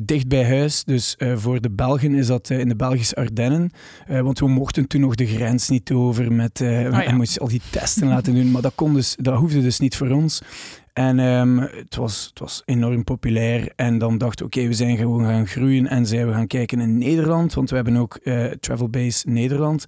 dicht 0.00 0.28
bij 0.28 0.44
huis. 0.44 0.84
Dus 0.84 1.16
voor 1.34 1.60
de 1.60 1.70
Belgen 1.70 2.14
is 2.14 2.26
dat 2.26 2.50
in 2.50 2.68
de 2.68 2.76
Belgische 2.76 3.16
Ardennen, 3.16 3.70
want 4.06 4.38
we 4.38 4.48
mochten 4.48 4.86
toen 4.86 5.00
nog 5.00 5.14
de 5.14 5.26
grens 5.26 5.68
niet 5.68 5.92
over 5.92 6.32
met, 6.32 6.60
oh, 6.60 6.68
ja. 6.68 7.04
en 7.04 7.16
moesten 7.16 7.42
al 7.42 7.48
die 7.48 7.60
testen 7.70 8.08
laten 8.08 8.34
doen, 8.34 8.50
maar 8.50 8.62
dat, 8.62 8.74
kon 8.74 8.94
dus, 8.94 9.16
dat 9.18 9.34
hoefde 9.34 9.62
dus 9.62 9.78
niet 9.78 9.96
voor 9.96 10.10
ons. 10.10 10.42
En 10.92 11.18
um, 11.18 11.58
het, 11.58 11.96
was, 11.96 12.26
het 12.28 12.38
was 12.38 12.62
enorm 12.64 13.04
populair. 13.04 13.72
En 13.76 13.98
dan 13.98 14.18
dachten 14.18 14.46
we, 14.46 14.56
oké, 14.56 14.66
we 14.66 14.74
zijn 14.74 14.96
gewoon 14.96 15.24
gaan 15.24 15.46
groeien. 15.46 15.86
En 15.86 16.06
zijn 16.06 16.26
we 16.26 16.32
gaan 16.32 16.46
kijken 16.46 16.80
in 16.80 16.98
Nederland, 16.98 17.54
want 17.54 17.70
we 17.70 17.76
hebben 17.76 17.96
ook 17.96 18.18
uh, 18.22 18.44
Travel 18.44 18.88
Base 18.88 19.28
Nederland. 19.28 19.84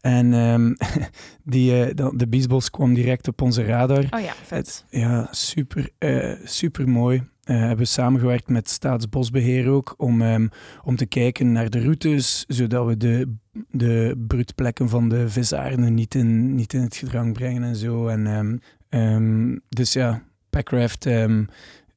En 0.00 0.32
um, 0.32 0.76
die, 1.44 1.94
uh, 1.94 2.08
de 2.14 2.28
Biesbos 2.28 2.70
kwam 2.70 2.94
direct 2.94 3.28
op 3.28 3.42
onze 3.42 3.64
radar. 3.64 4.06
Oh 4.10 4.20
ja, 4.20 4.32
vet. 4.42 4.84
ja, 4.90 5.28
super, 5.30 5.90
uh, 5.98 6.32
super 6.44 6.88
mooi. 6.88 7.22
Uh, 7.44 7.58
hebben 7.58 7.76
we 7.76 7.84
samengewerkt 7.84 8.48
met 8.48 8.68
Staatsbosbeheer 8.68 9.68
ook 9.68 9.94
om, 9.96 10.22
um, 10.22 10.50
om 10.84 10.96
te 10.96 11.06
kijken 11.06 11.52
naar 11.52 11.70
de 11.70 11.80
routes, 11.82 12.44
zodat 12.48 12.86
we 12.86 12.96
de, 12.96 13.34
de 13.70 14.24
broedplekken 14.26 14.88
van 14.88 15.08
de 15.08 15.28
visaarden 15.28 15.94
niet 15.94 16.14
in, 16.14 16.54
niet 16.54 16.72
in 16.72 16.80
het 16.80 16.96
gedrang 16.96 17.32
brengen 17.32 17.62
en 17.62 17.76
zo. 17.76 18.06
En, 18.06 18.26
um, 18.26 18.60
um, 18.90 19.60
dus 19.68 19.92
ja, 19.92 20.22
Packraft, 20.54 21.06
um, 21.06 21.48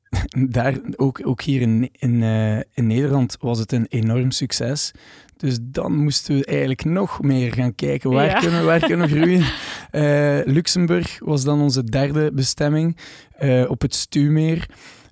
daar, 0.49 0.73
ook, 0.95 1.27
ook 1.27 1.41
hier 1.41 1.61
in, 1.61 1.89
in, 1.91 2.21
uh, 2.21 2.57
in 2.57 2.87
Nederland 2.87 3.37
was 3.39 3.59
het 3.59 3.71
een 3.71 3.85
enorm 3.89 4.31
succes. 4.31 4.91
Dus 5.37 5.57
dan 5.61 5.95
moesten 5.95 6.35
we 6.35 6.45
eigenlijk 6.45 6.85
nog 6.85 7.21
meer 7.21 7.53
gaan 7.53 7.75
kijken 7.75 8.09
waar, 8.09 8.25
ja. 8.25 8.39
kunnen, 8.39 8.65
waar 8.65 8.79
kunnen 8.79 9.07
we 9.07 9.15
groeien. 9.15 9.45
Uh, 9.91 10.45
Luxemburg 10.55 11.19
was 11.19 11.43
dan 11.43 11.61
onze 11.61 11.83
derde 11.83 12.31
bestemming 12.33 12.97
uh, 13.39 13.69
op 13.69 13.81
het 13.81 13.95
Stuwmeer. 13.95 14.69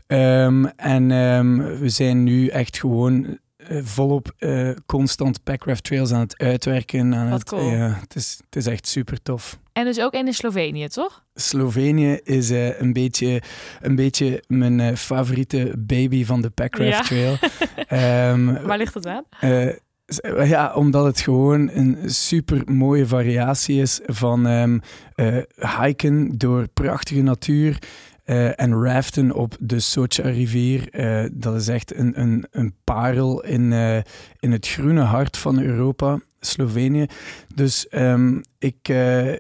Um, 0.07 0.65
en 0.65 1.11
um, 1.11 1.79
we 1.79 1.89
zijn 1.89 2.23
nu 2.23 2.47
echt 2.47 2.79
gewoon 2.79 3.39
uh, 3.69 3.79
volop 3.83 4.33
uh, 4.39 4.69
constant 4.85 5.43
Packraft 5.43 5.83
Trails 5.83 6.11
aan 6.11 6.19
het 6.19 6.37
uitwerken. 6.37 7.15
Aan 7.15 7.29
Wat 7.29 7.39
het, 7.39 7.49
cool. 7.49 7.69
Ja, 7.69 7.97
het, 7.99 8.15
is, 8.15 8.39
het 8.45 8.55
is 8.55 8.67
echt 8.67 8.87
super 8.87 9.21
tof. 9.21 9.59
En 9.73 9.85
dus 9.85 9.99
ook 9.99 10.13
in 10.13 10.33
Slovenië, 10.33 10.87
toch? 10.87 11.23
Slovenië 11.33 12.19
is 12.23 12.51
uh, 12.51 12.79
een, 12.79 12.93
beetje, 12.93 13.41
een 13.81 13.95
beetje 13.95 14.43
mijn 14.47 14.79
uh, 14.79 14.95
favoriete 14.95 15.73
baby 15.77 16.25
van 16.25 16.41
de 16.41 16.49
Packraft 16.49 16.89
ja. 16.89 17.01
Trail. 17.01 17.37
um, 18.33 18.57
Waar 18.67 18.77
ligt 18.77 18.93
het 18.93 19.07
aan? 19.07 19.23
Uh, 19.41 20.47
ja, 20.47 20.73
omdat 20.73 21.05
het 21.05 21.19
gewoon 21.19 21.69
een 21.73 21.97
super 22.05 22.61
mooie 22.65 23.07
variatie 23.07 23.81
is 23.81 23.99
van 24.05 24.45
um, 24.45 24.81
hiken 25.79 26.37
door 26.37 26.67
prachtige 26.67 27.21
natuur. 27.21 27.79
Uh, 28.25 28.59
en 28.59 28.83
raften 28.83 29.31
op 29.31 29.55
de 29.59 29.79
Socha-rivier, 29.79 30.87
uh, 30.91 31.29
dat 31.31 31.55
is 31.55 31.67
echt 31.67 31.95
een, 31.95 32.21
een, 32.21 32.45
een 32.51 32.73
parel 32.83 33.43
in, 33.43 33.71
uh, 33.71 33.97
in 34.39 34.51
het 34.51 34.67
groene 34.67 35.01
hart 35.01 35.37
van 35.37 35.61
Europa, 35.61 36.19
Slovenië. 36.39 37.05
Dus 37.55 37.87
um, 37.91 38.41
ik, 38.59 38.87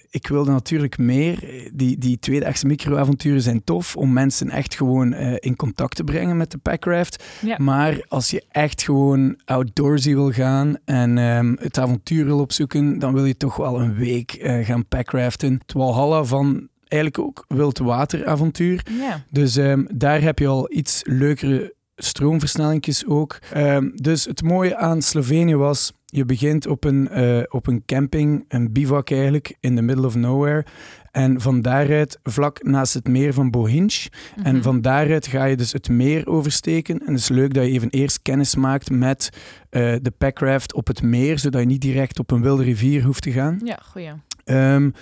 ik 0.09 0.27
wilde 0.27 0.51
natuurlijk 0.51 0.97
meer. 0.97 1.39
Die, 1.73 1.97
die 1.97 2.19
tweedaagse 2.19 2.65
microavonturen 2.65 3.41
zijn 3.41 3.63
tof 3.63 3.95
om 3.95 4.13
mensen 4.13 4.49
echt 4.49 4.75
gewoon 4.75 5.13
in 5.39 5.55
contact 5.55 5.95
te 5.95 6.03
brengen 6.03 6.37
met 6.37 6.51
de 6.51 6.57
packraft. 6.57 7.23
Ja. 7.41 7.55
Maar 7.59 8.05
als 8.07 8.29
je 8.29 8.43
echt 8.51 8.83
gewoon 8.83 9.39
outdoorsy 9.45 10.13
wil 10.13 10.31
gaan 10.31 10.77
en 10.85 11.17
um, 11.17 11.57
het 11.59 11.77
avontuur 11.77 12.25
wil 12.25 12.39
opzoeken, 12.39 12.99
dan 12.99 13.13
wil 13.13 13.25
je 13.25 13.37
toch 13.37 13.55
wel 13.55 13.81
een 13.81 13.95
week 13.95 14.37
gaan 14.63 14.87
packraften. 14.87 15.53
Het 15.53 15.73
Walhalla 15.73 16.23
van 16.23 16.67
eigenlijk 16.95 17.19
ook 17.19 17.45
wildwateravontuur. 17.47 18.85
Ja. 18.99 19.23
Dus 19.29 19.55
um, 19.55 19.87
daar 19.93 20.21
heb 20.21 20.39
je 20.39 20.47
al 20.47 20.73
iets 20.73 21.01
leukere 21.03 21.73
stroomversnellingjes 21.95 23.05
ook. 23.05 23.39
Um, 23.57 23.91
dus 23.95 24.25
het 24.25 24.43
mooie 24.43 24.77
aan 24.77 25.01
Slovenië 25.01 25.55
was, 25.55 25.91
je 26.05 26.25
begint 26.25 26.67
op 26.67 26.83
een, 26.83 27.09
uh, 27.13 27.43
op 27.49 27.67
een 27.67 27.83
camping, 27.85 28.45
een 28.47 28.71
bivak 28.71 29.11
eigenlijk, 29.11 29.55
in 29.59 29.75
the 29.75 29.81
middle 29.81 30.05
of 30.05 30.15
nowhere. 30.15 30.65
En 31.11 31.41
van 31.41 31.61
daaruit, 31.61 32.19
vlak 32.23 32.63
naast 32.63 32.93
het 32.93 33.07
meer 33.07 33.33
van 33.33 33.51
Bohinj. 33.51 33.83
Mm 33.83 34.09
-hmm. 34.35 34.45
En 34.45 34.63
van 34.63 34.81
daaruit 34.81 35.27
ga 35.27 35.45
je 35.45 35.55
dus 35.55 35.71
het 35.71 35.89
meer 35.89 36.27
oversteken. 36.27 36.99
En 36.99 37.11
het 37.11 37.21
is 37.21 37.29
leuk 37.29 37.53
dat 37.53 37.65
je 37.65 37.71
even 37.71 37.89
eerst 37.89 38.21
kennis 38.21 38.55
maakt 38.55 38.89
met 38.89 39.29
uh, 39.71 39.95
de 40.01 40.11
packraft 40.17 40.73
op 40.73 40.87
het 40.87 41.01
meer, 41.01 41.39
zodat 41.39 41.61
je 41.61 41.67
niet 41.67 41.81
direct 41.81 42.19
op 42.19 42.31
een 42.31 42.41
wilde 42.41 42.63
rivier 42.63 43.03
hoeft 43.03 43.21
te 43.21 43.31
gaan. 43.31 43.61
Ja, 43.63 43.79
goeie. 43.83 44.11
Um, 44.45 44.93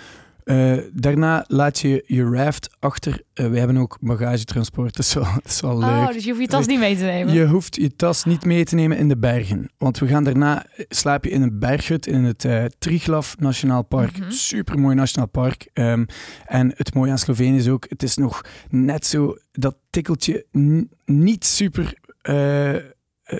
Uh, 0.44 0.78
daarna 0.92 1.44
laat 1.46 1.78
je 1.78 2.04
je 2.06 2.24
raft 2.24 2.76
achter. 2.78 3.22
Uh, 3.34 3.46
we 3.46 3.58
hebben 3.58 3.76
ook 3.76 3.98
bagagetransport, 4.00 4.94
dat 4.96 5.04
is 5.04 5.14
wel, 5.14 5.24
dat 5.24 5.44
is 5.44 5.60
wel 5.60 5.78
leuk. 5.78 5.88
Oh, 5.88 6.12
dus 6.12 6.24
je 6.24 6.30
hoeft 6.30 6.42
je 6.42 6.48
tas 6.48 6.66
niet 6.66 6.78
mee 6.78 6.96
te 6.96 7.04
nemen? 7.04 7.34
Je 7.34 7.46
hoeft 7.46 7.76
je 7.76 7.96
tas 7.96 8.24
niet 8.24 8.44
mee 8.44 8.64
te 8.64 8.74
nemen 8.74 8.96
in 8.96 9.08
de 9.08 9.16
bergen. 9.16 9.70
Want 9.78 9.98
we 9.98 10.06
gaan 10.06 10.24
daarna, 10.24 10.66
slaap 10.88 11.24
je 11.24 11.30
in 11.30 11.42
een 11.42 11.58
berghut 11.58 12.06
in 12.06 12.24
het 12.24 12.44
uh, 12.44 12.64
Triglav 12.78 13.34
Nationaal 13.38 13.82
Park. 13.82 14.16
Mm 14.16 14.22
-hmm. 14.22 14.30
Supermooi 14.30 14.94
nationaal 14.94 15.28
park. 15.28 15.68
Um, 15.74 16.06
en 16.46 16.72
het 16.76 16.94
mooie 16.94 17.10
aan 17.10 17.18
Slovenië 17.18 17.56
is 17.56 17.68
ook, 17.68 17.86
het 17.88 18.02
is 18.02 18.16
nog 18.16 18.44
net 18.68 19.06
zo, 19.06 19.36
dat 19.52 19.76
tikkeltje 19.90 20.46
niet 21.04 21.44
super 21.44 21.94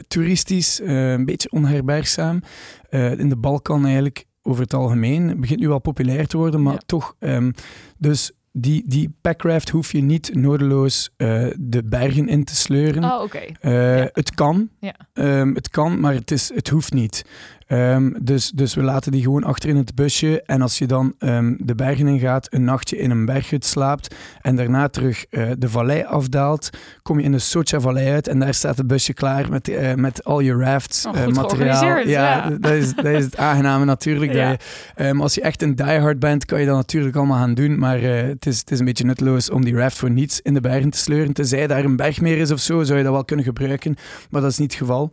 toeristisch, 0.09 0.81
een 0.83 1.25
beetje 1.25 1.51
onherbergzaam. 1.51 2.43
in 2.91 3.29
de 3.29 3.37
Balkan 3.37 3.85
eigenlijk 3.85 4.25
over 4.47 4.63
het 4.63 4.75
algemeen. 4.75 5.29
Het 5.29 5.41
begint 5.41 5.61
nu 5.61 5.69
wel 5.69 5.79
populair 5.79 6.27
te 6.27 6.37
worden, 6.37 6.63
maar 6.63 6.73
ja. 6.73 6.83
toch. 6.87 7.17
Um, 7.19 7.53
dus 7.99 8.33
die, 8.53 8.83
die 8.87 9.15
packraft 9.21 9.69
hoef 9.69 9.93
je 9.93 10.03
niet 10.03 10.35
nodeloos 10.35 11.11
uh, 11.17 11.47
de 11.59 11.83
bergen 11.85 12.29
in 12.29 12.45
te 12.45 12.57
sleuren. 12.57 13.05
Oh, 13.05 13.23
oké. 13.23 13.43
Uh, 13.63 13.99
ja. 13.99 14.09
Het 14.13 14.35
kan. 14.35 14.69
Ja. 14.81 14.95
Um, 15.13 15.55
het 15.55 15.69
kan, 15.69 16.01
maar 16.01 16.15
het, 16.15 16.31
is, 16.31 16.55
het 16.55 16.69
hoeft 16.69 16.93
niet. 16.93 17.25
Ehm, 17.66 18.12
dus, 18.23 18.50
dus 18.50 18.75
we 18.75 18.83
laten 18.83 19.12
die 19.12 19.23
gewoon 19.23 19.44
achter 19.44 19.68
in 19.68 19.76
het 19.76 19.94
busje. 19.94 20.42
En 20.42 20.62
als 20.62 20.78
je 20.78 20.87
dan 20.87 21.14
ehm, 21.18 21.54
de 21.59 21.75
bergen 21.75 22.06
in 22.06 22.18
gaat, 22.18 22.47
een 22.50 22.64
nachtje 22.64 22.99
in 22.99 23.11
een 23.11 23.25
berghut 23.25 23.64
slaapt 23.64 24.14
en 24.42 24.56
daarna 24.56 24.88
terug 24.88 25.26
uh, 25.30 25.50
de 25.59 25.68
vallei 25.68 26.04
afdaalt, 26.04 26.71
kom 27.02 27.18
je 27.18 27.25
in 27.25 27.33
de 27.33 27.38
Socha-vallei 27.38 28.11
uit 28.11 28.28
en 28.28 28.38
daar 28.38 28.54
staat 28.54 28.76
het 28.78 28.87
busje 28.87 29.12
klaar 29.12 29.50
met, 29.50 29.68
uh, 29.68 29.94
met 29.94 30.25
al 30.25 30.40
je 30.40 30.56
rafts 30.56 31.06
Oh, 31.06 31.14
uh, 31.14 31.23
goed 31.23 31.35
materiaal. 31.35 31.99
ja. 31.99 32.50
dat, 32.61 32.73
is, 32.73 32.94
dat 32.94 33.04
is 33.04 33.25
het 33.25 33.37
aangename 33.37 33.85
natuurlijk. 33.85 34.23
Ja. 34.35 34.50
Dat 34.50 34.62
je, 34.97 35.02
ehm, 35.04 35.21
als 35.21 35.35
je 35.35 35.40
echt 35.40 35.62
een 35.62 35.75
diehard 35.75 36.18
bent, 36.18 36.44
kan 36.44 36.61
je 36.61 36.66
dat 36.66 36.76
natuurlijk 36.76 37.16
allemaal 37.16 37.38
gaan 37.38 37.54
doen. 37.54 37.78
Maar 37.78 38.02
eh, 38.02 38.28
het, 38.28 38.47
is, 38.47 38.59
het 38.59 38.71
is 38.71 38.78
een 38.78 38.85
beetje 38.85 39.04
nutteloos 39.04 39.50
om 39.50 39.64
die 39.64 39.76
raft 39.76 39.97
voor 39.97 40.11
niets 40.11 40.40
in 40.40 40.54
de 40.54 40.61
bergen 40.61 40.90
te 40.90 40.99
sleuren. 40.99 41.33
Tenzij 41.33 41.66
daar 41.66 41.85
een 41.85 41.97
bergmeer 41.97 42.38
is 42.38 42.50
of 42.50 42.61
zo, 42.61 42.83
zou 42.83 42.99
je 42.99 43.04
dat 43.04 43.12
wel 43.12 43.25
kunnen 43.25 43.44
gebruiken. 43.44 43.97
Maar 44.30 44.40
dat 44.40 44.50
is 44.50 44.59
niet 44.59 44.71
het 44.71 44.80
geval. 44.80 45.11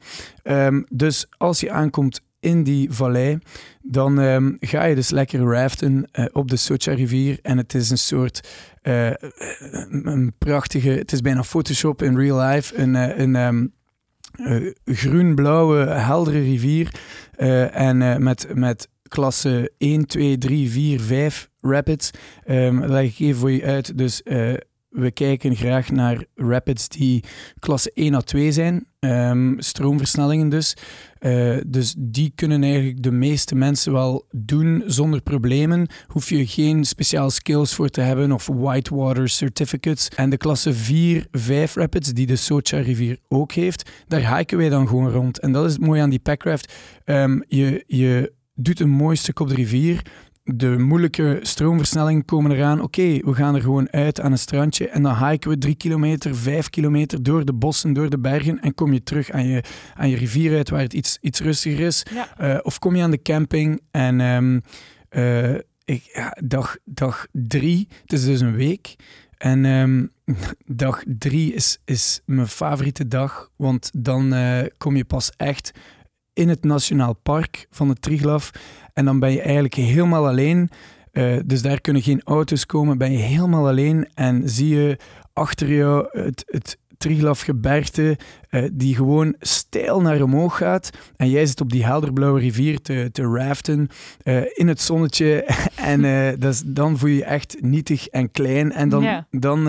Dus 0.89 1.27
als 1.37 1.59
je 1.59 1.71
aankomt 1.71 2.21
in 2.41 2.63
die 2.63 2.91
vallei, 2.91 3.39
dan 3.81 4.19
ehm, 4.19 4.51
ga 4.59 4.83
je 4.83 4.95
dus 4.95 5.09
lekker 5.09 5.39
raften 5.39 6.07
eh, 6.11 6.25
op 6.31 6.49
de 6.49 6.55
Socha-rivier. 6.55 7.39
En 7.41 7.57
het 7.57 7.73
is 7.73 7.89
een 7.89 7.97
soort 7.97 8.49
eh, 8.81 9.11
een 9.89 10.33
prachtige, 10.37 10.89
het 10.89 11.11
is 11.11 11.21
bijna 11.21 11.43
Photoshop 11.43 12.01
in 12.01 12.17
real 12.17 12.39
life, 12.39 12.77
een, 12.77 12.93
een 13.21 13.35
eh, 13.35 14.71
groen-blauwe, 14.85 15.77
heldere 15.85 16.39
rivier. 16.39 16.93
en 17.71 18.23
met, 18.23 18.47
met 18.53 18.89
klasse 19.07 19.71
1, 19.77 20.05
2, 20.05 20.37
3, 20.37 20.69
4, 20.69 21.01
5 21.01 21.49
rapids. 21.61 22.11
Dat 22.45 22.89
leg 22.89 23.03
ik 23.03 23.19
even 23.19 23.39
voor 23.39 23.51
je 23.51 23.63
uit. 23.63 23.97
Dus 23.97 24.23
we 24.91 25.11
kijken 25.11 25.55
graag 25.55 25.89
naar 25.89 26.25
rapids 26.35 26.87
die 26.87 27.23
klasse 27.59 27.91
1 27.93 28.13
à 28.13 28.21
2 28.21 28.51
zijn. 28.51 28.85
Ehm, 28.99 29.53
stroomversnellingen 29.57 30.49
dus. 30.49 30.77
Eh, 31.17 31.57
dus 31.67 31.95
die 31.97 32.31
kunnen 32.35 32.63
eigenlijk 32.63 33.03
de 33.03 33.11
meeste 33.11 33.55
mensen 33.55 33.91
wel 33.91 34.25
doen 34.31 34.83
zonder 34.85 35.21
problemen. 35.21 35.87
Hoef 36.07 36.29
je 36.29 36.47
geen 36.47 36.85
speciale 36.85 37.31
skills 37.31 37.73
voor 37.73 37.89
te 37.89 38.01
hebben 38.01 38.31
of 38.31 38.47
whitewater 38.47 39.29
certificates. 39.29 40.07
En 40.07 40.29
de 40.29 40.37
klasse 40.37 40.73
4, 40.73 41.27
5 41.31 41.75
rapids, 41.75 42.09
die 42.09 42.25
de 42.25 42.35
Socha-rivier 42.35 43.17
ook 43.27 43.51
heeft, 43.51 43.89
daar 44.07 44.37
hiken 44.37 44.57
wij 44.57 44.69
dan 44.69 44.87
gewoon 44.87 45.11
rond. 45.11 45.39
En 45.39 45.51
dat 45.51 45.65
is 45.65 45.71
het 45.71 45.81
mooie 45.81 46.01
aan 46.01 46.09
die 46.09 46.19
packraft. 46.19 46.73
Ehm, 47.05 47.39
je, 47.47 47.83
je 47.87 48.33
doet 48.53 48.79
een 48.79 48.89
mooi 48.89 49.15
stuk 49.15 49.39
op 49.39 49.47
de 49.47 49.55
rivier. 49.55 50.01
De 50.55 50.77
moeilijke 50.77 51.39
stroomversnellingen 51.41 52.25
komen 52.25 52.51
eraan. 52.51 52.81
Oké, 52.81 53.19
we 53.19 53.33
gaan 53.33 53.55
er 53.55 53.61
gewoon 53.61 53.91
uit 53.91 54.21
aan 54.21 54.31
een 54.31 54.37
strandje 54.37 54.89
en 54.89 55.03
dan 55.03 55.27
hiken 55.27 55.49
we 55.49 55.57
drie 55.57 55.75
kilometer, 55.75 56.35
vijf 56.35 56.69
kilometer 56.69 57.23
door 57.23 57.45
de 57.45 57.53
bossen, 57.53 57.93
door 57.93 58.09
de 58.09 58.19
bergen 58.19 58.59
en 58.59 58.73
kom 58.73 58.93
je 58.93 59.03
terug 59.03 59.31
aan 59.31 59.47
je, 59.47 59.63
aan 59.93 60.09
je 60.09 60.15
rivier 60.15 60.55
uit 60.57 60.69
waar 60.69 60.81
het 60.81 60.93
iets, 60.93 61.17
iets 61.21 61.39
rustiger 61.39 61.85
is. 61.85 62.05
Ja. 62.13 62.37
Eh, 62.37 62.59
of 62.63 62.79
kom 62.79 62.95
je 62.95 63.03
aan 63.03 63.11
de 63.11 63.21
camping 63.21 63.81
en 63.91 64.21
ehm, 64.21 64.59
eh, 65.09 65.53
ik, 65.85 66.09
ja, 66.13 66.37
dag, 66.43 66.77
dag 66.85 67.27
drie, 67.31 67.87
het 68.01 68.13
is 68.13 68.25
dus 68.25 68.41
een 68.41 68.55
week. 68.55 68.95
En 69.37 69.65
ehm, 69.65 70.05
dag 70.85 71.03
drie 71.05 71.53
is, 71.53 71.79
is 71.85 72.21
mijn 72.25 72.47
favoriete 72.47 73.07
dag, 73.07 73.49
want 73.55 73.89
dan 73.97 74.33
eh, 74.33 74.65
kom 74.77 74.95
je 74.95 75.05
pas 75.05 75.31
echt 75.37 75.71
in 76.33 76.49
het 76.49 76.63
Nationaal 76.63 77.13
Park 77.13 77.67
van 77.69 77.87
de 77.87 77.93
Triglav. 77.93 78.49
En 78.93 79.05
dan 79.05 79.19
ben 79.19 79.31
je 79.31 79.41
eigenlijk 79.41 79.73
helemaal 79.73 80.27
alleen. 80.27 80.69
Eh, 81.11 81.37
dus 81.45 81.61
daar 81.61 81.81
kunnen 81.81 82.01
geen 82.01 82.21
auto's 82.23 82.65
komen, 82.65 82.97
ben 82.97 83.11
je 83.11 83.17
helemaal 83.17 83.67
alleen 83.67 84.07
en 84.13 84.49
zie 84.49 84.75
je 84.75 84.97
achter 85.33 85.73
jou 85.73 86.07
het, 86.11 86.43
het 86.45 86.79
Triglav-gebergte 86.97 88.17
eh, 88.49 88.63
die 88.71 88.95
gewoon 88.95 89.35
steil 89.39 90.01
naar 90.01 90.21
omhoog 90.21 90.57
gaat. 90.57 90.89
En 91.15 91.29
jij 91.29 91.45
zit 91.45 91.61
op 91.61 91.71
die 91.71 91.85
helderblauwe 91.85 92.39
rivier 92.39 92.81
te, 92.81 93.09
te 93.11 93.23
raften 93.23 93.87
eh, 94.23 94.41
in 94.53 94.67
het 94.67 94.81
zonnetje. 94.81 95.45
en 95.75 96.01
dat 96.39 96.53
is, 96.53 96.61
dan 96.65 96.97
voel 96.97 97.09
je 97.09 97.15
je 97.15 97.23
echt 97.23 97.55
nietig 97.61 98.07
en 98.07 98.31
klein. 98.31 98.71
En 98.71 98.89
dan, 98.89 99.25
dan, 99.31 99.63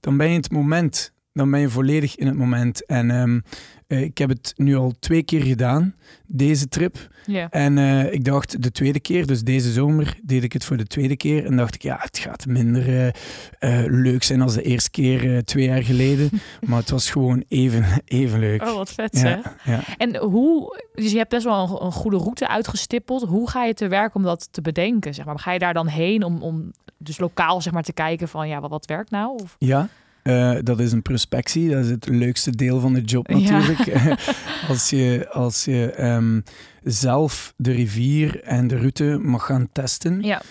dan 0.00 0.16
ben 0.16 0.26
je 0.26 0.34
in 0.34 0.40
het 0.40 0.50
moment. 0.50 1.12
Dan 1.32 1.50
ben 1.50 1.60
je 1.60 1.68
volledig 1.68 2.16
in 2.16 2.26
het 2.26 2.36
moment. 2.36 2.86
En 2.86 3.10
ehm, 3.10 3.40
eh, 3.88 4.02
ik 4.02 4.18
heb 4.18 4.28
het 4.28 4.52
nu 4.56 4.76
al 4.76 4.94
twee 4.98 5.22
keer 5.22 5.42
gedaan, 5.42 5.94
deze 6.26 6.68
trip. 6.68 7.08
En 7.50 7.78
eh, 7.78 8.12
ik 8.12 8.24
dacht 8.24 8.62
de 8.62 8.70
tweede 8.70 9.00
keer, 9.00 9.26
dus 9.26 9.42
deze 9.42 9.72
zomer, 9.72 10.16
deed 10.22 10.42
ik 10.42 10.52
het 10.52 10.64
voor 10.64 10.76
de 10.76 10.86
tweede 10.86 11.16
keer. 11.16 11.46
En 11.46 11.56
dacht 11.56 11.74
ik, 11.74 11.82
ja, 11.82 11.96
het 12.00 12.18
gaat 12.18 12.46
minder 12.46 13.14
eh, 13.58 13.82
leuk 13.86 14.22
zijn 14.22 14.42
als 14.42 14.54
de 14.54 14.62
eerste 14.62 14.90
keer 14.90 15.44
twee 15.44 15.64
jaar 15.64 15.82
geleden. 15.82 16.30
maar 16.68 16.78
het 16.78 16.90
was 16.90 17.10
gewoon 17.10 17.44
even, 17.48 17.84
even 18.04 18.38
leuk. 18.38 18.62
Oh, 18.62 18.74
wat 18.74 18.92
vet 18.92 19.22
hè? 19.22 19.28
ja, 19.28 19.56
ja. 19.64 19.80
En 19.96 20.16
hoe, 20.16 20.82
dus 20.94 21.10
je 21.10 21.18
hebt 21.18 21.30
best 21.30 21.44
wel 21.44 21.62
een, 21.62 21.84
een 21.86 21.92
goede 21.92 22.16
route 22.16 22.48
uitgestippeld. 22.48 23.22
Hoe 23.22 23.50
ga 23.50 23.64
je 23.64 23.74
te 23.74 23.88
werk 23.88 24.14
om 24.14 24.22
dat 24.22 24.48
te 24.50 24.60
bedenken? 24.60 25.14
Zeg 25.14 25.24
maar? 25.24 25.38
Ga 25.38 25.52
je 25.52 25.58
daar 25.58 25.74
dan 25.74 25.86
heen 25.86 26.22
om, 26.24 26.42
om 26.42 26.72
dus 26.98 27.18
lokaal 27.18 27.60
zeg 27.60 27.72
maar, 27.72 27.82
te 27.82 27.92
kijken 27.92 28.28
van 28.28 28.48
ja, 28.48 28.60
wat, 28.60 28.70
wat 28.70 28.86
werkt 28.86 29.10
nou? 29.10 29.38
Of, 29.42 29.56
Ja, 29.58 29.88
eh, 30.28 30.56
dat 30.62 30.80
is 30.80 30.92
een 30.92 31.02
prospectie. 31.02 31.68
Dat 31.70 31.84
is 31.84 31.90
het 31.90 32.08
leukste 32.08 32.50
deel 32.50 32.80
van 32.80 32.92
de 32.94 33.00
job 33.00 33.28
Ja. 33.30 33.36
natuurlijk. 33.38 34.00
als 34.68 34.90
je, 34.90 35.28
als 35.30 35.64
je 35.64 35.92
ehm, 35.92 36.40
zelf 36.82 37.54
de 37.56 37.72
rivier 37.72 38.42
en 38.42 38.66
de 38.66 38.76
route 38.76 39.18
mag 39.22 39.46
gaan 39.46 39.68
testen. 39.72 40.22
ja, 40.22 40.42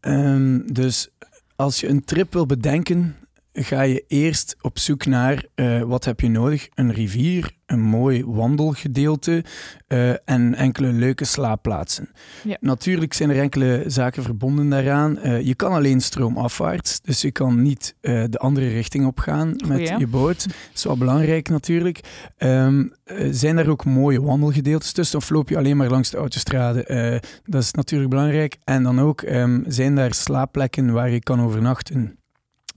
Ehm, 0.00 0.60
dus 0.72 1.08
als 1.56 1.80
je 1.80 1.88
een 1.88 2.04
trip 2.04 2.32
wil 2.32 2.46
bedenken, 2.46 3.16
ga 3.52 3.82
je 3.82 4.04
eerst 4.08 4.56
op 4.60 4.78
zoek 4.78 5.06
naar 5.06 5.46
eh, 5.54 5.82
wat 5.82 6.04
heb 6.04 6.20
je 6.20 6.28
nodig? 6.28 6.68
Een 6.74 6.92
rivier, 6.92 7.56
een 7.66 7.80
mooi 7.80 8.24
wandelgedeelte 8.24 9.44
eh, 9.86 10.10
en 10.28 10.54
enkele 10.54 10.92
leuke 10.92 11.24
slaapplaatsen. 11.24 12.08
Ja. 12.44 12.56
Natuurlijk 12.60 13.12
zijn 13.12 13.30
er 13.30 13.38
enkele 13.38 13.84
zaken 13.86 14.22
verbonden 14.22 14.68
daaraan. 14.68 15.18
Eh, 15.18 15.40
je 15.40 15.54
kan 15.54 15.72
alleen 15.72 16.00
stroomafwaarts, 16.00 17.00
dus 17.00 17.20
je 17.20 17.30
kan 17.30 17.62
niet 17.62 17.94
de 18.00 18.38
andere 18.38 18.68
richting 18.68 19.06
op 19.06 19.18
gaan 19.18 19.54
met 19.66 19.88
je 19.98 20.06
boot. 20.06 20.42
Dat 20.44 20.54
is 20.74 20.84
wel 20.84 20.96
belangrijk 20.96 21.48
natuurlijk. 21.48 22.00
Ehm, 22.36 22.84
eh, 23.04 23.28
zijn 23.30 23.58
er 23.58 23.70
ook 23.70 23.84
mooie 23.84 24.22
wandelgedeeltes 24.22 24.92
tussen 24.92 25.18
of 25.18 25.30
loop 25.30 25.48
je 25.48 25.56
alleen 25.56 25.76
maar 25.76 25.90
langs 25.90 26.10
de 26.10 26.16
autostrade? 26.16 27.20
Dat 27.44 27.62
is 27.62 27.72
natuurlijk 27.72 28.10
belangrijk. 28.10 28.56
En 28.64 28.82
dan 28.82 29.00
ook 29.00 29.22
ehm, 29.22 29.60
zijn 29.66 29.94
daar 29.94 30.14
slaapplekken 30.14 30.92
waar 30.92 31.10
je 31.10 31.20
kan 31.20 31.40
overnachten. 31.40 32.21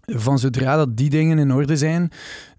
Van 0.06 0.40
zodra 0.40 0.76
dat 0.76 0.98
die 0.98 1.10
dingen 1.10 1.40
in 1.40 1.54
orde 1.54 1.78
zijn, 1.78 2.12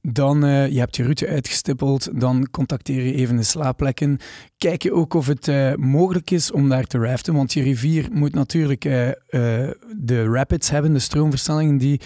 dan 0.02 0.44
uh, 0.44 0.68
je 0.68 0.78
hebt 0.78 0.96
je 0.96 1.02
route 1.02 1.28
uitgestippeld, 1.28 2.20
dan 2.20 2.48
contacteer 2.50 3.06
je 3.06 3.14
even 3.14 3.36
de 3.36 3.42
slaapplekken. 3.42 4.18
Kijk 4.58 4.82
je 4.82 4.92
ook 4.92 5.14
of 5.14 5.26
het 5.26 5.46
uh, 5.46 5.74
mogelijk 5.74 6.30
is 6.30 6.52
om 6.52 6.68
daar 6.68 6.84
te 6.84 6.98
raften, 6.98 7.34
want 7.34 7.52
je 7.52 7.62
rivier 7.62 8.08
moet 8.12 8.34
natuurlijk 8.34 8.84
uh, 8.84 8.92
de 9.96 10.24
rapids 10.30 10.70
hebben, 10.70 10.92
de 10.92 10.98
stroomversnellingen 10.98 11.78
die 11.78 12.00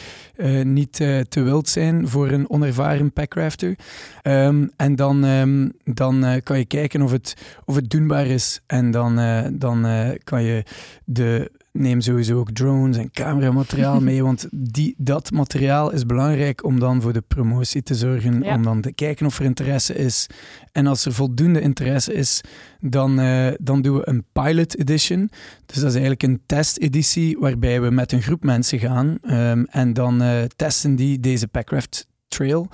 niet 0.62 0.92
te 1.28 1.42
wild 1.42 1.68
zijn 1.68 2.08
voor 2.08 2.30
een 2.30 2.50
onervaren 2.50 3.12
packrafter. 3.12 3.78
Um, 4.22 4.70
en 4.76 4.96
dan, 4.96 5.24
um, 5.24 5.72
dan 5.84 6.40
kan 6.42 6.58
je 6.58 6.64
kijken 6.64 7.02
of 7.02 7.10
het, 7.10 7.36
of 7.64 7.74
het 7.74 7.90
doenbaar 7.90 8.26
is 8.26 8.60
en 8.66 8.90
dan, 8.90 9.14
dan 9.58 9.86
kan 10.24 10.42
je 10.42 10.64
de 11.04 11.50
neem 11.72 12.00
sowieso 12.00 12.38
ook 12.38 12.50
drones 12.50 12.96
en 12.96 13.10
cameramateriaal 13.10 14.00
mee, 14.10 14.22
want 14.22 14.48
die, 14.50 14.94
dat 14.98 15.30
materiaal 15.30 15.92
is 15.92 16.06
belangrijk 16.06 16.64
om 16.64 16.80
dan 16.80 17.02
voor 17.02 17.12
de 17.12 17.20
promotie 17.20 17.82
te 17.82 17.94
zorgen, 17.94 18.42
Ja. 18.42 18.54
om 18.54 18.62
dan 18.62 18.80
te 18.80 18.92
kijken 18.92 19.26
of 19.26 19.38
er 19.38 19.44
interesse 19.44 19.94
is. 19.94 20.26
En 20.72 20.86
als 20.86 21.04
er 21.04 21.12
voldoende 21.12 21.60
interesse 21.60 22.12
is, 22.12 22.40
dan, 22.80 23.20
uh, 23.20 23.48
dan 23.60 23.82
doen 23.82 23.96
we 23.96 24.08
een 24.08 24.24
pilot 24.32 24.78
edition. 24.78 25.30
Dus 25.66 25.76
dat 25.76 25.84
is 25.86 25.92
eigenlijk 25.92 26.22
een 26.22 26.42
testeditie 26.46 27.38
waarbij 27.38 27.80
we 27.80 27.90
met 27.90 28.12
een 28.12 28.22
groep 28.22 28.44
mensen 28.44 28.78
gaan 28.78 29.18
um, 29.22 29.64
en 29.64 29.92
dan 29.92 30.22
uh, 30.22 30.42
testen 30.56 30.96
die 30.96 31.20
deze 31.20 31.48
Packraft 31.48 32.06
Trail. 32.28 32.68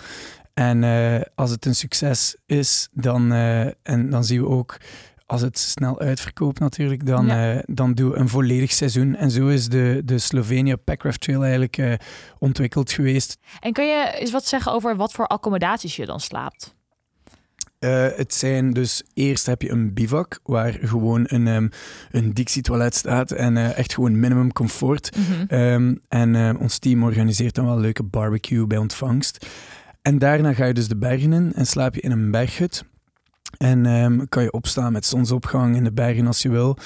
En 0.54 0.82
uh, 0.82 1.20
als 1.35 1.50
het 1.50 1.66
een 1.66 1.74
succes 1.74 2.37
is, 2.46 2.88
dan, 2.92 3.32
en 3.82 4.11
dan 4.11 4.24
zien 4.24 4.40
we 4.40 4.48
ook 4.48 4.76
als 5.26 5.40
het 5.40 5.58
snel 5.58 6.00
uitverkoopt 6.00 6.58
natuurlijk, 6.58 7.06
dan, 7.06 7.26
Ja. 7.26 7.54
uh, 7.54 7.62
dan 7.66 7.94
doen 7.94 8.10
we 8.10 8.16
een 8.16 8.28
volledig 8.28 8.72
seizoen. 8.72 9.14
En 9.14 9.30
zo 9.30 9.48
is 9.48 9.68
de, 9.68 10.02
de 10.04 10.18
Slovenia 10.18 10.76
Packraft 10.76 11.20
Trail 11.20 11.42
eigenlijk 11.42 11.76
uh, 11.76 11.94
ontwikkeld 12.38 12.90
geweest. 12.92 13.38
En 13.60 13.72
kun 13.72 13.86
je 13.86 14.12
eens 14.18 14.30
wat 14.30 14.46
zeggen 14.46 14.72
over 14.72 14.96
wat 14.96 15.12
voor 15.12 15.26
accommodaties 15.26 15.96
je 15.96 16.06
dan 16.06 16.20
slaapt? 16.20 16.74
Uh, 17.80 18.06
het 18.16 18.34
zijn 18.34 18.72
dus 18.72 19.02
eerst 19.14 19.46
heb 19.46 19.62
je 19.62 19.70
een 19.70 19.94
bivak 19.94 20.40
waar 20.42 20.72
gewoon 20.72 21.24
een, 21.26 21.46
um, 21.46 21.70
een 22.10 22.34
Dixie-toilet 22.34 22.94
staat 22.94 23.30
en 23.30 23.56
uh, 23.56 23.78
echt 23.78 23.94
gewoon 23.94 24.20
minimum 24.20 24.52
comfort. 24.52 25.16
Mm 25.16 25.24
-hmm. 25.24 25.58
um, 25.58 26.00
en 26.08 26.34
uh, 26.34 26.60
ons 26.60 26.78
team 26.78 27.02
organiseert 27.02 27.54
dan 27.54 27.64
wel 27.64 27.74
een 27.74 27.80
leuke 27.80 28.02
barbecue 28.02 28.66
bij 28.66 28.78
ontvangst. 28.78 29.46
En 30.02 30.18
daarna 30.18 30.52
ga 30.52 30.64
je 30.64 30.74
dus 30.74 30.88
de 30.88 30.96
bergen 30.96 31.32
in 31.32 31.52
en 31.54 31.66
slaap 31.66 31.94
je 31.94 32.00
in 32.00 32.10
een 32.10 32.30
berghut. 32.30 32.84
En 33.59 33.87
um, 33.87 34.28
kan 34.28 34.42
je 34.42 34.52
opstaan 34.52 34.92
met 34.92 35.06
zonsopgang 35.06 35.76
in 35.76 35.85
de 35.85 35.92
bergen 35.92 36.26
als 36.26 36.42
je 36.42 36.48
wil. 36.48 36.76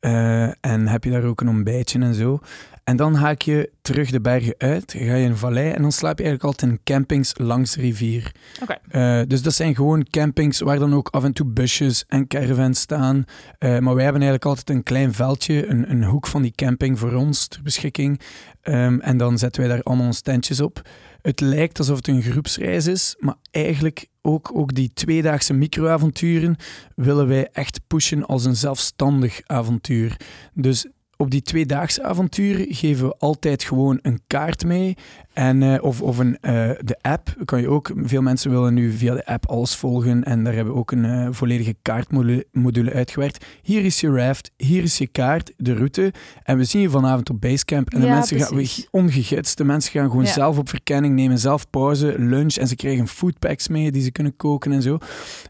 Uh, 0.00 0.42
en 0.42 0.88
heb 0.88 1.04
je 1.04 1.10
daar 1.10 1.24
ook 1.24 1.40
een 1.40 1.48
ontbijtje 1.48 1.98
en 1.98 2.14
zo. 2.14 2.40
En 2.84 2.96
dan 2.96 3.14
haak 3.14 3.42
je 3.42 3.70
terug 3.82 4.10
de 4.10 4.20
bergen 4.20 4.54
uit, 4.58 4.92
ga 4.92 5.14
je 5.14 5.24
in 5.24 5.30
een 5.30 5.36
vallei 5.36 5.70
en 5.70 5.82
dan 5.82 5.92
slaap 5.92 6.18
je 6.18 6.24
eigenlijk 6.24 6.44
altijd 6.44 6.72
in 6.72 6.80
campings 6.84 7.32
langs 7.36 7.74
de 7.74 7.80
rivier. 7.80 8.32
Oké. 8.62 8.78
Eh, 8.88 9.20
dus 9.26 9.42
dat 9.42 9.54
zijn 9.54 9.74
gewoon 9.74 10.06
campings 10.10 10.60
waar 10.60 10.78
dan 10.78 10.94
ook 10.94 11.08
af 11.08 11.24
en 11.24 11.32
toe 11.32 11.46
busjes 11.46 12.04
en 12.08 12.26
caravans 12.26 12.80
staan. 12.80 13.24
Eh, 13.58 13.78
maar 13.78 13.94
wij 13.94 14.04
hebben 14.04 14.22
eigenlijk 14.22 14.44
altijd 14.44 14.70
een 14.70 14.82
klein 14.82 15.14
veldje, 15.14 15.66
een, 15.66 15.90
een 15.90 16.04
hoek 16.04 16.26
van 16.26 16.42
die 16.42 16.52
camping 16.54 16.98
voor 16.98 17.12
ons 17.12 17.46
ter 17.46 17.62
beschikking. 17.62 18.20
Ehm, 18.60 18.98
en 18.98 19.16
dan 19.16 19.38
zetten 19.38 19.60
wij 19.60 19.70
daar 19.70 19.82
allemaal 19.82 20.06
ons 20.06 20.20
tentjes 20.20 20.60
op. 20.60 20.88
Het 21.22 21.40
lijkt 21.40 21.78
alsof 21.78 21.96
het 21.96 22.08
een 22.08 22.22
groepsreis 22.22 22.86
is, 22.86 23.16
maar 23.18 23.36
eigenlijk 23.50 24.06
ook, 24.22 24.50
ook 24.54 24.74
die 24.74 24.92
tweedaagse 24.92 25.52
microavonturen 25.52 26.56
willen 26.94 27.26
wij 27.26 27.48
echt 27.52 27.80
pushen 27.86 28.26
als 28.26 28.44
een 28.44 28.56
zelfstandig 28.56 29.40
avontuur. 29.46 30.16
Dus 30.54 30.86
op 31.20 31.30
die 31.30 31.42
tweedaagse 31.42 32.02
avonturen 32.02 32.66
geven 32.74 33.06
we 33.08 33.14
altijd 33.18 33.64
gewoon 33.64 33.98
een 34.02 34.20
kaart 34.26 34.64
mee. 34.64 34.96
En, 35.32 35.62
uh, 35.62 35.82
of 35.82 36.02
of 36.02 36.18
een, 36.18 36.38
uh, 36.42 36.70
de 36.80 36.96
app 37.00 37.34
kan 37.44 37.60
je 37.60 37.68
ook. 37.68 37.92
Veel 37.96 38.22
mensen 38.22 38.50
willen 38.50 38.74
nu 38.74 38.92
via 38.92 39.14
de 39.14 39.26
app 39.26 39.46
alles 39.46 39.76
volgen. 39.76 40.24
En 40.24 40.44
daar 40.44 40.54
hebben 40.54 40.72
we 40.74 40.78
ook 40.80 40.90
een 40.92 41.04
uh, 41.04 41.28
volledige 41.30 41.74
kaartmodule 41.82 42.92
uitgewerkt. 42.92 43.44
Hier 43.62 43.84
is 43.84 44.00
je 44.00 44.10
raft, 44.10 44.50
hier 44.56 44.82
is 44.82 44.98
je 44.98 45.06
kaart, 45.06 45.52
de 45.56 45.74
route. 45.74 46.12
En 46.42 46.56
we 46.56 46.64
zien 46.64 46.80
je 46.82 46.90
vanavond 46.90 47.30
op 47.30 47.40
Basecamp. 47.40 47.90
En 47.92 48.00
de 48.00 48.06
Ja, 48.06 48.14
mensen 48.14 48.38
gaan 48.40 48.48
precies. 48.54 48.88
ongegidst. 48.90 49.56
De 49.56 49.64
mensen 49.64 49.92
gaan 49.92 50.10
gewoon 50.10 50.24
Ja. 50.24 50.32
zelf 50.32 50.58
op 50.58 50.68
verkenning, 50.68 51.14
nemen 51.14 51.38
zelf 51.38 51.70
pauze, 51.70 52.14
lunch. 52.18 52.54
En 52.56 52.68
ze 52.68 52.76
krijgen 52.76 53.08
foodpacks 53.08 53.68
mee 53.68 53.90
die 53.90 54.02
ze 54.02 54.12
kunnen 54.12 54.36
koken 54.36 54.72
en 54.72 54.82
zo. 54.82 54.98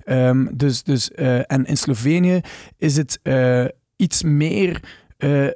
Ehm, 0.04 0.46
dus, 0.52 0.83
dus, 0.83 1.11
eh, 1.11 1.52
en 1.52 1.64
in 1.64 1.76
Slovenië 1.76 2.40
is 2.78 2.96
het 2.96 3.18
eh, 3.22 3.64
iets 3.96 4.22
meer 4.22 4.80
eh, 5.16 5.46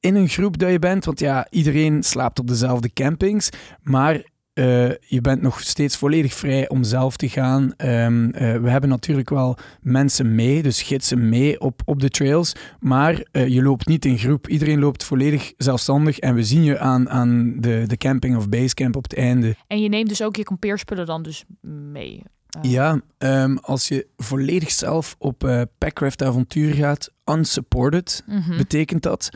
in 0.00 0.14
een 0.14 0.28
groep 0.28 0.58
dat 0.58 0.70
je 0.70 0.78
bent. 0.78 1.04
Want 1.04 1.20
ja, 1.20 1.46
iedereen 1.50 2.02
slaapt 2.02 2.38
op 2.38 2.48
dezelfde 2.48 2.92
campings. 2.92 3.48
Maar 3.82 4.22
eh, 4.52 4.90
je 4.90 5.20
bent 5.20 5.42
nog 5.42 5.60
steeds 5.60 5.96
volledig 5.96 6.34
vrij 6.34 6.68
om 6.68 6.84
zelf 6.84 7.16
te 7.16 7.28
gaan. 7.28 7.74
Ehm, 7.76 8.30
eh, 8.30 8.56
we 8.56 8.70
hebben 8.70 8.90
natuurlijk 8.90 9.30
wel 9.30 9.56
mensen 9.80 10.34
mee, 10.34 10.62
dus 10.62 10.82
gidsen 10.82 11.28
mee 11.28 11.60
op, 11.60 11.82
op 11.84 12.00
de 12.00 12.08
trails. 12.08 12.52
Maar 12.80 13.26
eh, 13.32 13.48
je 13.48 13.62
loopt 13.62 13.86
niet 13.86 14.04
in 14.04 14.18
groep. 14.18 14.48
Iedereen 14.48 14.78
loopt 14.78 15.04
volledig 15.04 15.52
zelfstandig. 15.56 16.18
En 16.18 16.34
we 16.34 16.42
zien 16.42 16.62
je 16.62 16.78
aan, 16.78 17.10
aan 17.10 17.56
de, 17.60 17.84
de 17.86 17.96
camping 17.96 18.36
of 18.36 18.48
basecamp 18.48 18.96
op 18.96 19.02
het 19.02 19.16
einde. 19.16 19.54
En 19.66 19.82
je 19.82 19.88
neemt 19.88 20.08
dus 20.08 20.22
ook 20.22 20.36
je 20.36 20.42
kampeerspullen 20.42 21.06
dan 21.06 21.22
dus 21.22 21.44
mee. 21.92 22.22
Eh, 22.48 22.70
Ja, 22.70 23.00
ehm, 23.18 23.56
als 23.56 23.88
je 23.88 24.06
volledig 24.16 24.70
zelf 24.70 25.16
op 25.18 25.68
Packcraft 25.78 26.22
avontuur 26.22 26.74
gaat, 26.74 27.12
unsupported, 27.24 28.24
mhm. 28.26 28.56
betekent 28.56 29.02
dat. 29.02 29.30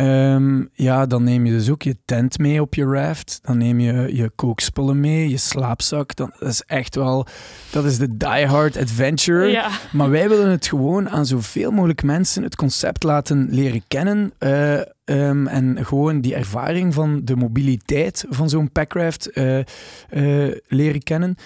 Ehm, 0.00 0.64
ja, 0.72 1.06
dan 1.06 1.24
neem 1.24 1.46
je 1.46 1.52
dus 1.52 1.70
ook 1.70 1.82
je 1.82 1.96
tent 2.04 2.38
mee 2.38 2.60
op 2.60 2.74
je 2.74 2.84
raft. 2.84 3.38
Dan 3.42 3.58
neem 3.58 3.80
je 3.80 4.16
je 4.16 4.30
kookspullen 4.34 5.00
mee, 5.00 5.28
je 5.28 5.36
slaapzak. 5.36 6.16
Dan, 6.16 6.32
dat 6.38 6.48
is 6.48 6.62
echt 6.66 6.94
wel, 6.94 7.26
dat 7.70 7.84
is 7.84 7.98
de 7.98 8.16
diehard 8.16 8.76
adventure. 8.76 9.46
Ja. 9.46 9.68
Maar 9.92 10.10
wij 10.10 10.28
willen 10.28 10.50
het 10.50 10.66
gewoon 10.66 11.08
aan 11.08 11.26
zoveel 11.26 11.70
mogelijk 11.70 12.02
mensen 12.02 12.42
het 12.42 12.56
concept 12.56 13.02
laten 13.02 13.48
leren 13.50 13.82
kennen. 13.88 14.32
eh, 14.38 14.78
ehm, 15.04 15.46
en 15.46 15.86
gewoon 15.86 16.20
die 16.20 16.34
ervaring 16.34 16.94
van 16.94 17.20
de 17.24 17.36
mobiliteit 17.36 18.24
van 18.28 18.48
zo'n 18.48 18.72
packraft 18.72 19.26
eh, 19.30 19.58
eh, 19.58 20.54
leren 20.68 21.02
kennen. 21.02 21.36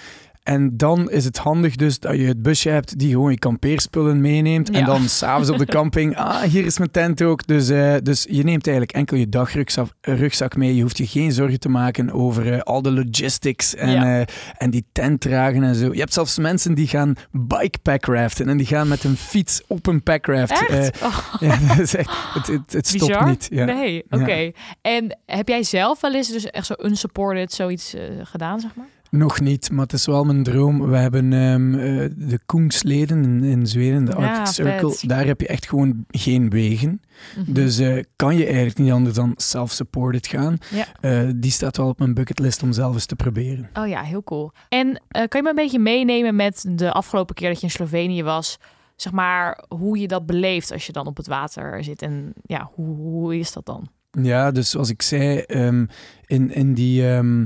En 0.45 0.77
dan 0.77 1.11
is 1.11 1.25
het 1.25 1.37
handig 1.37 1.75
dus 1.75 1.99
dat 1.99 2.15
je 2.15 2.25
het 2.27 2.41
busje 2.41 2.69
hebt 2.69 2.99
die 2.99 3.09
gewoon 3.11 3.31
je 3.31 3.39
kampeerspullen 3.39 4.21
meeneemt. 4.21 4.69
En 4.69 4.85
dan 4.85 5.01
s'avonds 5.09 5.49
op 5.49 5.57
de 5.57 5.65
camping, 5.65 6.15
ah, 6.17 6.41
hier 6.41 6.65
is 6.65 6.77
mijn 6.77 6.91
tent 6.91 7.21
ook. 7.21 7.47
Dus, 7.47 7.69
eh, 7.69 7.95
dus 8.03 8.25
je 8.29 8.43
neemt 8.43 8.67
eigenlijk 8.67 8.97
enkel 8.97 9.17
je 9.17 9.29
dagrugzak 9.29 9.87
rugzak 10.01 10.55
mee. 10.55 10.75
Je 10.75 10.81
hoeft 10.81 10.97
je 10.97 11.07
geen 11.07 11.31
zorgen 11.31 11.59
te 11.59 11.69
maken 11.69 12.11
over 12.11 12.53
eh, 12.53 12.59
al 12.59 12.81
de 12.81 12.91
logistics 12.91 13.75
en, 13.75 13.89
Ja. 13.91 14.19
eh, 14.19 14.25
en 14.57 14.69
die 14.69 14.85
tent 14.91 15.21
dragen 15.21 15.63
en 15.63 15.75
zo. 15.75 15.93
Je 15.93 15.99
hebt 15.99 16.13
zelfs 16.13 16.37
mensen 16.37 16.73
die 16.73 16.87
gaan 16.87 17.15
bikepackraften 17.31 18.49
en 18.49 18.57
die 18.57 18.67
gaan 18.67 18.87
met 18.87 19.03
een 19.03 19.17
fiets 19.17 19.61
op 19.67 19.87
een 19.87 20.03
packraft. 20.03 20.67
Echt? 20.69 21.01
Oh, 21.03 21.17
ja, 21.39 21.57
dat 21.67 21.79
is 21.79 21.95
echt, 21.95 22.09
het, 22.33 22.47
het, 22.47 22.73
het 22.73 22.87
stopt 22.87 23.07
bizar. 23.07 23.27
niet. 23.27 23.47
Ja. 23.51 23.65
Nee, 23.65 24.03
oké. 24.09 24.51
En 24.81 25.19
heb 25.25 25.47
jij 25.47 25.63
zelf 25.63 26.01
wel 26.01 26.13
eens 26.15 26.31
dus 26.31 26.45
echt 26.49 26.65
zo 26.65 26.73
unsupported 26.83 27.53
zoiets 27.53 27.93
gedaan, 28.23 28.59
zeg 28.59 28.75
maar? 28.75 28.87
Nog 29.17 29.39
niet, 29.39 29.71
maar 29.71 29.83
het 29.83 29.93
is 29.93 30.05
wel 30.05 30.23
mijn 30.23 30.43
droom. 30.43 30.89
We 30.89 30.97
hebben 30.97 31.33
eh, 31.33 32.09
de 32.29 32.39
Koengsleden 32.45 33.23
in, 33.23 33.43
in 33.43 33.67
Zweden, 33.67 34.05
de 34.05 34.11
Ja, 34.11 34.17
Arctic 34.17 34.53
Circle. 34.53 34.91
vet. 34.91 35.09
Daar 35.09 35.25
heb 35.25 35.41
je 35.41 35.47
echt 35.47 35.67
gewoon 35.67 36.05
geen 36.09 36.49
wegen. 36.49 37.01
Mhm. 37.37 37.53
Dus 37.53 37.77
eh, 37.79 38.03
kan 38.15 38.37
je 38.37 38.45
eigenlijk 38.45 38.77
niet 38.77 38.91
anders 38.91 39.15
dan 39.15 39.33
self-supported 39.35 40.27
gaan. 40.27 40.57
Ja. 40.71 40.85
Eh, 41.01 41.29
die 41.35 41.51
staat 41.51 41.77
wel 41.77 41.87
op 41.87 41.99
mijn 41.99 42.13
bucketlist 42.13 42.63
om 42.63 42.73
zelf 42.73 42.93
eens 42.93 43.05
te 43.05 43.15
proberen. 43.15 43.69
Oh 43.73 43.87
ja, 43.87 44.01
heel 44.01 44.23
cool. 44.23 44.51
En 44.69 45.01
kan 45.09 45.27
je 45.29 45.41
me 45.41 45.49
een 45.49 45.55
beetje 45.55 45.79
meenemen 45.79 46.35
met 46.35 46.65
de 46.69 46.91
afgelopen 46.91 47.35
keer 47.35 47.49
dat 47.49 47.59
je 47.59 47.65
in 47.65 47.71
Slovenië 47.71 48.23
was? 48.23 48.57
Zeg 48.95 49.11
maar, 49.11 49.63
hoe 49.67 49.99
je 49.99 50.07
dat 50.07 50.25
beleeft 50.25 50.71
als 50.71 50.85
je 50.85 50.91
dan 50.91 51.07
op 51.07 51.17
het 51.17 51.27
water 51.27 51.83
zit. 51.83 52.01
En 52.01 52.33
ja, 52.43 52.69
hoe, 52.73 52.95
hoe 52.95 53.37
is 53.37 53.51
dat 53.53 53.65
dan? 53.65 53.87
Ja, 54.21 54.51
dus 54.51 54.69
zoals 54.69 54.89
ik 54.89 55.01
zei, 55.01 55.39
ehm, 55.39 55.85
in, 56.25 56.51
in 56.53 56.73
die, 56.73 57.09
ehm, 57.09 57.45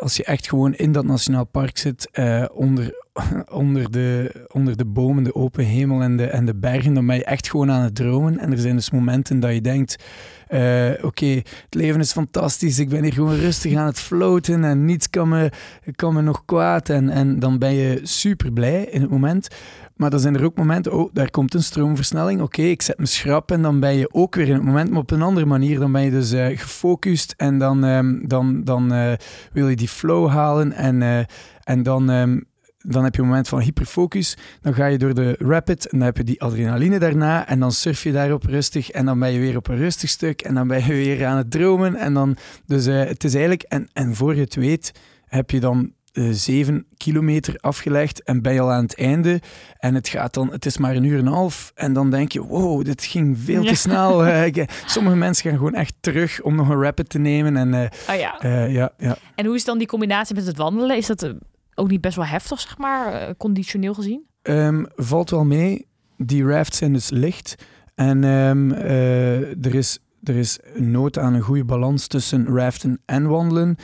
als 0.00 0.16
je 0.16 0.24
echt 0.24 0.48
gewoon 0.48 0.74
in 0.74 0.92
dat 0.92 1.04
nationaal 1.04 1.44
park 1.44 1.78
zit, 1.78 2.08
eh, 2.10 2.44
onder, 2.52 3.08
onder, 3.48 3.90
de, 3.90 4.34
onder 4.52 4.76
de 4.76 4.84
bomen, 4.84 5.24
de 5.24 5.34
open 5.34 5.64
hemel 5.64 6.00
en 6.00 6.16
de, 6.16 6.26
en 6.26 6.44
de 6.44 6.54
bergen, 6.54 6.94
dan 6.94 7.06
ben 7.06 7.16
je 7.16 7.24
echt 7.24 7.50
gewoon 7.50 7.70
aan 7.70 7.82
het 7.82 7.94
dromen. 7.94 8.38
En 8.38 8.52
er 8.52 8.58
zijn 8.58 8.76
dus 8.76 8.90
momenten 8.90 9.40
dat 9.40 9.52
je 9.52 9.60
denkt, 9.60 10.04
eh, 10.46 10.90
oké, 11.02 11.26
het 11.26 11.74
leven 11.74 12.00
is 12.00 12.12
fantastisch, 12.12 12.78
ik 12.78 12.88
ben 12.88 13.02
hier 13.02 13.12
gewoon 13.12 13.36
rustig 13.36 13.74
aan 13.74 13.86
het 13.86 14.00
floaten 14.00 14.64
en 14.64 14.84
niets 14.84 15.10
kan 15.10 15.28
me, 15.28 15.50
kan 15.96 16.14
me 16.14 16.22
nog 16.22 16.44
kwaad. 16.44 16.88
En, 16.88 17.08
en 17.10 17.38
dan 17.38 17.58
ben 17.58 17.74
je 17.74 18.00
super 18.02 18.52
blij 18.52 18.84
in 18.84 19.00
het 19.00 19.10
moment. 19.10 19.48
Maar 19.96 20.10
dan 20.10 20.20
zijn 20.20 20.36
er 20.36 20.44
ook 20.44 20.56
momenten, 20.56 20.92
oh, 20.92 21.10
daar 21.12 21.30
komt 21.30 21.54
een 21.54 21.62
stroomversnelling. 21.62 22.40
Oké, 22.40 22.62
ik 22.62 22.82
zet 22.82 22.98
me 22.98 23.06
schrap 23.06 23.50
en 23.50 23.62
dan 23.62 23.80
ben 23.80 23.94
je 23.96 24.12
ook 24.12 24.34
weer 24.34 24.48
in 24.48 24.54
het 24.54 24.62
moment, 24.62 24.90
maar 24.90 25.00
op 25.00 25.10
een 25.10 25.22
andere 25.22 25.46
manier. 25.46 25.78
Dan 25.78 25.92
ben 25.92 26.02
je 26.02 26.10
dus 26.10 26.32
eh, 26.32 26.58
gefocust 26.58 27.34
en 27.36 27.58
dan, 27.58 27.84
ehm, 27.84 28.26
dan, 28.26 28.64
dan 28.64 28.92
eh, 28.92 29.12
wil 29.52 29.68
je 29.68 29.76
die 29.76 29.88
flow 29.88 30.28
halen. 30.28 30.72
En, 30.72 31.26
en 31.64 31.82
dan, 31.82 32.10
ehm, 32.10 32.38
dan 32.82 33.04
heb 33.04 33.14
je 33.14 33.20
een 33.20 33.26
moment 33.28 33.48
van 33.48 33.60
hyperfocus. 33.60 34.36
Dan 34.60 34.74
ga 34.74 34.86
je 34.86 34.98
door 34.98 35.14
de 35.14 35.36
rapid 35.38 35.88
en 35.88 35.98
dan 35.98 36.06
heb 36.06 36.16
je 36.16 36.24
die 36.24 36.42
adrenaline 36.42 36.98
daarna. 36.98 37.46
En 37.48 37.60
dan 37.60 37.72
surf 37.72 38.02
je 38.02 38.12
daarop 38.12 38.44
rustig 38.44 38.90
en 38.90 39.04
dan 39.06 39.18
ben 39.18 39.32
je 39.32 39.38
weer 39.40 39.56
op 39.56 39.68
een 39.68 39.76
rustig 39.76 40.10
stuk. 40.10 40.42
En 40.42 40.54
dan 40.54 40.68
ben 40.68 40.86
je 40.86 40.92
weer 41.04 41.26
aan 41.26 41.36
het 41.36 41.50
dromen. 41.50 41.96
En 41.96 42.14
dan, 42.14 42.36
dus 42.66 42.86
eh, 42.86 43.04
het 43.04 43.24
is 43.24 43.32
eigenlijk, 43.32 43.62
en, 43.62 43.88
en 43.92 44.14
voor 44.14 44.34
je 44.34 44.40
het 44.40 44.54
weet, 44.54 44.92
heb 45.26 45.50
je 45.50 45.60
dan 45.60 45.92
eh, 46.12 46.24
zeven 46.30 46.86
kilometer 46.96 47.54
afgelegd 47.60 48.22
en 48.22 48.42
ben 48.42 48.52
je 48.54 48.60
al 48.60 48.70
aan 48.72 48.82
het 48.82 48.98
einde. 48.98 49.40
En 49.78 49.94
het 49.94 50.08
gaat 50.08 50.34
dan, 50.34 50.52
het 50.52 50.66
is 50.66 50.78
maar 50.78 50.96
een 50.96 51.04
uur 51.04 51.18
en 51.18 51.26
een 51.26 51.32
half. 51.32 51.72
En 51.74 51.92
dan 51.92 52.10
denk 52.10 52.32
je, 52.32 52.42
wow, 52.42 52.84
dit 52.84 53.04
ging 53.04 53.38
veel 53.38 53.62
Ja. 53.62 53.68
te 53.68 53.76
snel. 53.76 54.24
Eh, 54.26 54.66
sommige 54.86 55.16
mensen 55.16 55.48
gaan 55.50 55.58
gewoon 55.58 55.74
echt 55.74 55.94
terug 56.00 56.42
om 56.42 56.54
nog 56.54 56.68
een 56.68 56.80
rapid 56.82 57.08
te 57.08 57.18
nemen. 57.18 57.56
En 57.56 57.74
Oh 57.74 58.16
ja. 58.16 58.38
ja, 58.66 58.92
ja. 58.98 59.16
En 59.34 59.46
hoe 59.46 59.54
is 59.54 59.64
dan 59.64 59.78
die 59.78 59.86
combinatie 59.86 60.34
met 60.34 60.46
het 60.46 60.56
wandelen? 60.56 60.96
Is 60.96 61.06
dat 61.06 61.34
ook 61.80 61.90
niet 61.90 62.00
best 62.00 62.16
wel 62.16 62.24
heftig, 62.24 62.60
zeg 62.60 62.78
maar, 62.78 63.12
eh, 63.12 63.34
conditioneel 63.38 63.94
gezien? 63.94 64.22
Ehm, 64.42 64.84
valt 64.94 65.30
wel 65.30 65.44
mee. 65.44 65.86
Die 66.16 66.46
rafts 66.46 66.78
zijn 66.78 66.92
dus 66.92 67.10
licht. 67.10 67.54
En 67.94 68.24
ehm, 68.24 68.70
eh, 68.70 69.64
er, 69.64 69.74
is, 69.74 69.98
er 70.22 70.36
is 70.36 70.58
nood 70.74 71.18
aan 71.18 71.34
een 71.34 71.40
goede 71.40 71.64
balans 71.64 72.06
tussen 72.06 72.46
raften 72.46 73.00
en 73.06 73.28
wandelen. 73.28 73.76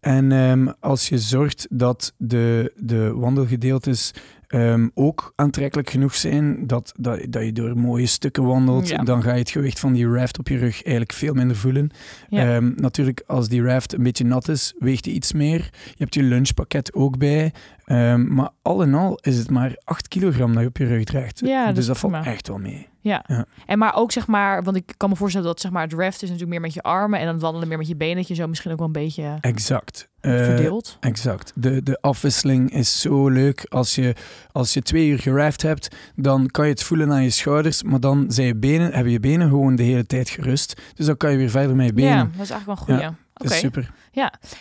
En 0.00 0.32
ehm, 0.32 0.68
als 0.80 1.08
je 1.08 1.18
zorgt 1.18 1.66
dat 1.70 2.14
de, 2.16 2.72
de 2.76 3.12
wandelgedeeltes 3.14 4.12
ehm, 4.50 4.88
ook 4.94 5.32
aantrekkelijk 5.36 5.90
genoeg 5.90 6.14
zijn, 6.14 6.66
dat, 6.66 6.92
dat, 6.98 7.20
dat 7.28 7.44
je 7.44 7.52
door 7.52 7.76
mooie 7.76 8.06
stukken 8.06 8.44
wandelt, 8.44 8.88
Ja. 8.88 9.02
dan 9.02 9.22
ga 9.22 9.32
je 9.32 9.38
het 9.38 9.50
gewicht 9.50 9.80
van 9.80 9.92
die 9.92 10.08
raft 10.08 10.38
op 10.38 10.48
je 10.48 10.58
rug 10.58 10.82
eigenlijk 10.82 11.12
veel 11.12 11.34
minder 11.34 11.56
voelen. 11.56 11.90
Ja. 12.28 12.54
Ehm, 12.54 12.72
natuurlijk, 12.76 13.22
als 13.26 13.48
die 13.48 13.62
raft 13.62 13.92
een 13.92 14.02
beetje 14.02 14.24
nat 14.24 14.48
is, 14.48 14.74
weegt 14.78 15.04
hij 15.04 15.14
iets 15.14 15.32
meer. 15.32 15.58
Je 15.84 15.94
hebt 15.96 16.14
je 16.14 16.22
lunchpakket 16.22 16.94
ook 16.94 17.18
bij. 17.18 17.52
Ehm, 17.90 18.34
maar 18.34 18.50
al 18.62 18.82
in 18.82 18.94
al 18.94 19.18
is 19.20 19.38
het 19.38 19.50
maar 19.50 19.76
8 19.84 20.08
kilogram 20.08 20.52
dat 20.52 20.62
je 20.62 20.68
op 20.68 20.76
je 20.76 20.86
rug 20.86 21.04
draagt. 21.04 21.40
Ja, 21.44 21.72
dus 21.72 21.86
dat 21.86 21.98
valt 21.98 22.24
echt 22.24 22.48
wel 22.48 22.58
mee. 22.58 22.88
Ja. 23.00 23.24
Ja. 23.26 23.46
En 23.66 23.78
maar 23.78 23.94
ook 23.94 24.12
zeg 24.12 24.26
maar, 24.26 24.62
want 24.62 24.76
ik 24.76 24.94
kan 24.96 25.08
me 25.08 25.16
voorstellen 25.16 25.46
dat 25.46 25.60
zeg 25.60 25.70
maar 25.70 25.82
het 25.82 25.92
raft 25.92 26.14
is 26.14 26.28
natuurlijk 26.28 26.50
meer 26.50 26.60
met 26.60 26.74
je 26.74 26.82
armen 26.82 27.20
en 27.20 27.26
dan 27.26 27.38
wandelen 27.38 27.68
meer 27.68 27.78
met 27.78 27.88
je 27.88 27.96
benen, 27.96 28.16
dat 28.16 28.28
je 28.28 28.34
zo 28.34 28.46
misschien 28.46 28.72
ook 28.72 28.78
wel 28.78 28.86
een 28.86 28.92
beetje 28.92 29.38
Exact. 29.40 30.08
Eh, 30.20 30.34
verdeelt. 30.34 30.96
Exact. 31.00 31.52
De, 31.54 31.82
de 31.82 32.00
afwisseling 32.00 32.72
is 32.72 33.00
zo 33.00 33.28
leuk. 33.28 33.66
Als 33.68 33.94
je, 33.94 34.14
als 34.52 34.74
je 34.74 34.82
twee 34.82 35.08
uur 35.08 35.18
geraft 35.18 35.62
hebt, 35.62 35.96
dan 36.14 36.46
kan 36.46 36.64
je 36.64 36.70
het 36.70 36.82
voelen 36.82 37.12
aan 37.12 37.22
je 37.22 37.30
schouders, 37.30 37.82
maar 37.82 38.00
dan 38.00 38.24
zijn 38.28 38.46
je 38.46 38.56
benen, 38.56 38.92
hebben 38.92 39.12
je 39.12 39.20
benen 39.20 39.48
gewoon 39.48 39.76
de 39.76 39.82
hele 39.82 40.06
tijd 40.06 40.28
gerust. 40.28 40.80
Dus 40.94 41.06
dan 41.06 41.16
kan 41.16 41.30
je 41.30 41.36
weer 41.36 41.50
verder 41.50 41.76
met 41.76 41.86
je 41.86 41.92
benen. 41.92 42.10
Ja, 42.10 42.22
dat 42.22 42.42
is 42.42 42.50
eigenlijk 42.50 42.80
wel 42.80 42.96
een 42.96 43.00
goeie. 43.00 43.16
Oké. 43.40 43.52
is 43.52 43.58
super. 43.58 43.90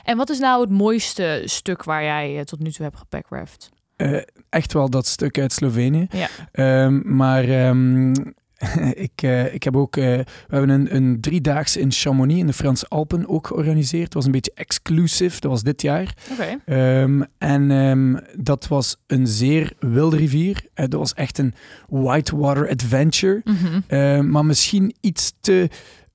En 0.03 0.17
wat 0.17 0.29
is 0.29 0.39
nou 0.39 0.61
het 0.61 0.69
mooiste 0.69 1.41
stuk 1.45 1.83
waar 1.83 2.03
jij 2.03 2.37
eh, 2.37 2.43
tot 2.43 2.59
nu 2.59 2.71
toe 2.71 2.85
hebt 2.85 2.97
gepackraft? 2.97 3.69
Eh, 3.95 4.21
echt 4.49 4.73
wel 4.73 4.89
dat 4.89 5.07
stuk 5.07 5.39
uit 5.39 5.53
Slovenië. 5.53 6.07
Ja. 6.09 6.27
Ehm, 6.51 7.15
maar 7.15 7.43
ehm, 7.43 8.13
ik, 9.07 9.21
uh, 9.21 9.53
ik 9.53 9.63
heb 9.63 9.77
ook, 9.77 9.95
uh, 9.95 10.05
we 10.05 10.25
hebben 10.47 10.69
een, 10.69 10.95
een 10.95 11.21
driedaagse 11.21 11.79
in 11.79 11.91
Chamonix 11.91 12.39
in 12.39 12.47
de 12.47 12.53
Franse 12.53 12.87
Alpen 12.87 13.29
ook 13.29 13.47
georganiseerd. 13.47 14.03
Het 14.03 14.13
was 14.13 14.25
een 14.25 14.31
beetje 14.31 14.51
exclusief, 14.55 15.39
dat 15.39 15.51
was 15.51 15.63
dit 15.63 15.81
jaar. 15.81 16.13
Oké. 16.31 16.75
Um, 17.01 17.25
en 17.37 17.71
um, 17.71 18.19
dat 18.37 18.67
was 18.67 18.97
een 19.07 19.27
zeer 19.27 19.73
wilde 19.79 20.17
rivier. 20.17 20.61
Uh, 20.61 20.85
dat 20.87 20.99
was 20.99 21.13
echt 21.13 21.37
een 21.37 21.53
whitewater 21.87 22.69
adventure. 22.69 23.41
Mm 23.43 23.55
-hmm. 23.55 23.83
uh, 23.87 24.19
maar 24.19 24.45
misschien 24.45 24.95
iets 25.01 25.33
te 25.41 25.69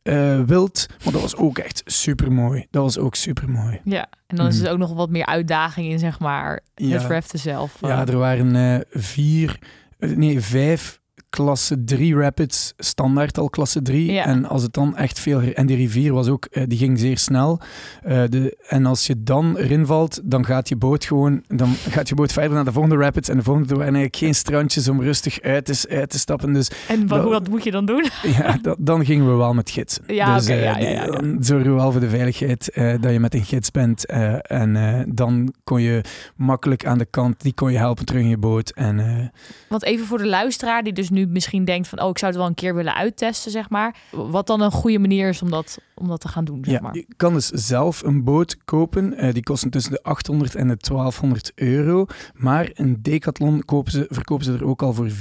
uh, 0.09 0.41
wild. 0.41 0.87
Maar 1.05 1.13
dat 1.13 1.23
was 1.23 1.37
ook 1.37 1.59
echt 1.59 1.83
super 1.85 2.33
mooi. 2.33 2.67
Dat 2.71 2.83
was 2.83 2.99
ook 2.99 3.15
super 3.15 3.51
mooi. 3.51 3.81
Ja, 3.85 4.07
en 4.27 4.37
dan 4.37 4.47
is 4.47 4.61
er 4.61 4.71
ook 4.71 4.79
nog 4.79 4.95
wat 4.95 5.11
meer 5.11 5.27
uitdaging 5.27 5.87
in, 5.87 5.99
zeg 5.99 6.19
maar, 6.21 6.61
Ja. 6.75 6.99
het 6.99 7.11
raften 7.11 7.39
zelf. 7.39 7.77
Ja, 7.81 8.07
er 8.07 8.17
waren 8.19 8.55
uh, 8.55 8.81
vier, 8.91 9.59
nee, 9.99 10.41
vijf 10.41 11.01
klasse 11.35 11.85
3 11.85 12.17
rapids, 12.17 12.73
standaard 12.77 13.39
al 13.39 13.51
klasse 13.51 13.83
3. 13.83 14.13
Ja. 14.13 14.25
En 14.25 14.45
als 14.45 14.63
het 14.63 14.73
dan 14.73 14.97
echt 14.97 15.19
veel... 15.19 15.41
En 15.41 15.67
die 15.67 15.77
rivier 15.77 16.13
was 16.13 16.29
ook, 16.29 16.47
uh, 16.51 16.65
die 16.67 16.79
ging 16.79 16.99
zeer 16.99 17.19
snel. 17.19 17.61
Uh, 18.07 18.23
de, 18.29 18.57
en 18.69 18.87
als 18.87 19.07
je 19.07 19.23
dan 19.23 19.57
erin 19.57 19.87
valt, 19.87 20.21
dan 20.25 20.45
gaat 20.45 20.69
je 20.69 20.77
boot 20.77 21.05
gewoon... 21.05 21.43
Dan 21.49 21.75
gaat 21.89 22.09
je 22.09 22.15
boot 22.15 22.33
verder 22.33 22.53
naar 22.53 22.65
de 22.65 22.73
volgende 22.73 22.97
rapids. 22.97 23.29
En 23.29 23.37
de 23.37 23.43
volgende 23.43 23.69
er 23.69 23.77
waren 23.77 23.95
eigenlijk 23.95 24.25
geen 24.25 24.35
strandjes 24.35 24.89
om 24.89 25.03
rustig 25.03 25.41
uit 25.41 25.65
te, 25.65 25.85
uit 25.89 26.11
te 26.11 26.19
stappen. 26.19 26.53
Dus 26.53 26.71
En 26.89 27.09
wat, 27.09 27.25
wat 27.25 27.49
moet 27.49 27.65
je 27.65 27.71
dan 27.71 27.87
doen? 27.87 28.05
ja, 28.39 28.59
dat, 28.63 28.77
dan 28.81 29.05
gingen 29.05 29.27
we 29.27 29.35
wel 29.35 29.55
met 29.55 29.71
gids. 29.71 29.99
Ja, 30.07 30.35
dus 30.37 30.45
oké, 30.45 30.55
uh, 30.55 30.63
ja, 30.63 30.79
ja, 30.79 30.89
ja. 30.89 31.07
dan 31.07 31.37
zorgen 31.41 31.71
we 31.71 31.77
wel 31.77 31.93
voor 31.93 32.01
de 32.01 32.09
veiligheid 32.09 32.71
uh, 32.75 32.95
dat 33.01 33.13
je 33.13 33.21
met 33.21 33.35
een 33.35 33.45
gids 33.45 33.71
bent. 33.71 34.07
En 34.07 35.05
dan 35.15 35.55
kon 35.65 35.83
je 35.83 36.01
makkelijk 36.37 36.87
aan 36.87 36.99
de 36.99 37.07
kant, 37.11 37.43
die 37.43 37.55
kon 37.55 37.73
je 37.73 37.79
helpen 37.79 38.05
terug 38.05 38.23
in 38.23 38.29
je 38.29 38.39
boot. 38.39 38.71
En, 38.71 39.33
Want 39.69 39.83
even 39.85 40.07
voor 40.07 40.19
de 40.19 40.27
luisteraar 40.27 40.83
die 40.83 40.93
dus 40.93 41.11
nu 41.11 41.24
misschien 41.29 41.65
denkt 41.65 41.89
van... 41.89 42.01
oh, 42.01 42.09
ik 42.09 42.19
zou 42.19 42.31
het 42.31 42.41
wel 42.41 42.49
een 42.49 42.55
keer 42.55 42.75
willen 42.75 42.95
uittesten, 42.95 43.51
zeg 43.51 43.71
maar. 43.71 43.97
Wat 44.11 44.47
dan 44.47 44.61
een 44.61 44.71
goede 44.71 44.99
manier 44.99 45.29
is 45.29 45.43
om 45.43 45.51
dat, 45.51 45.79
om 45.95 46.09
dat 46.09 46.21
te 46.21 46.29
gaan 46.29 46.45
doen, 46.45 46.65
zeg 46.65 46.75
ja, 46.75 46.81
maar. 46.81 46.95
Je 46.95 47.07
kan 47.17 47.35
dus 47.35 47.49
zelf 47.49 48.03
een 48.03 48.25
boot 48.25 48.57
kopen. 48.65 49.25
Uh, 49.25 49.33
die 49.33 49.43
kosten 49.43 49.71
tussen 49.71 49.93
de 49.93 50.03
800 50.03 50.55
en 50.55 50.69
de 50.69 50.77
1200 50.77 51.53
euro. 51.55 52.07
Maar 52.35 52.71
een 52.75 53.03
Decathlon 53.03 53.65
kopen 53.65 53.93
ze, 53.93 54.07
verkopen 54.09 54.45
ze 54.45 54.53
er 54.53 54.65
ook 54.65 54.83
al 54.83 54.93
voor 54.93 55.09
4,99. 55.09 55.15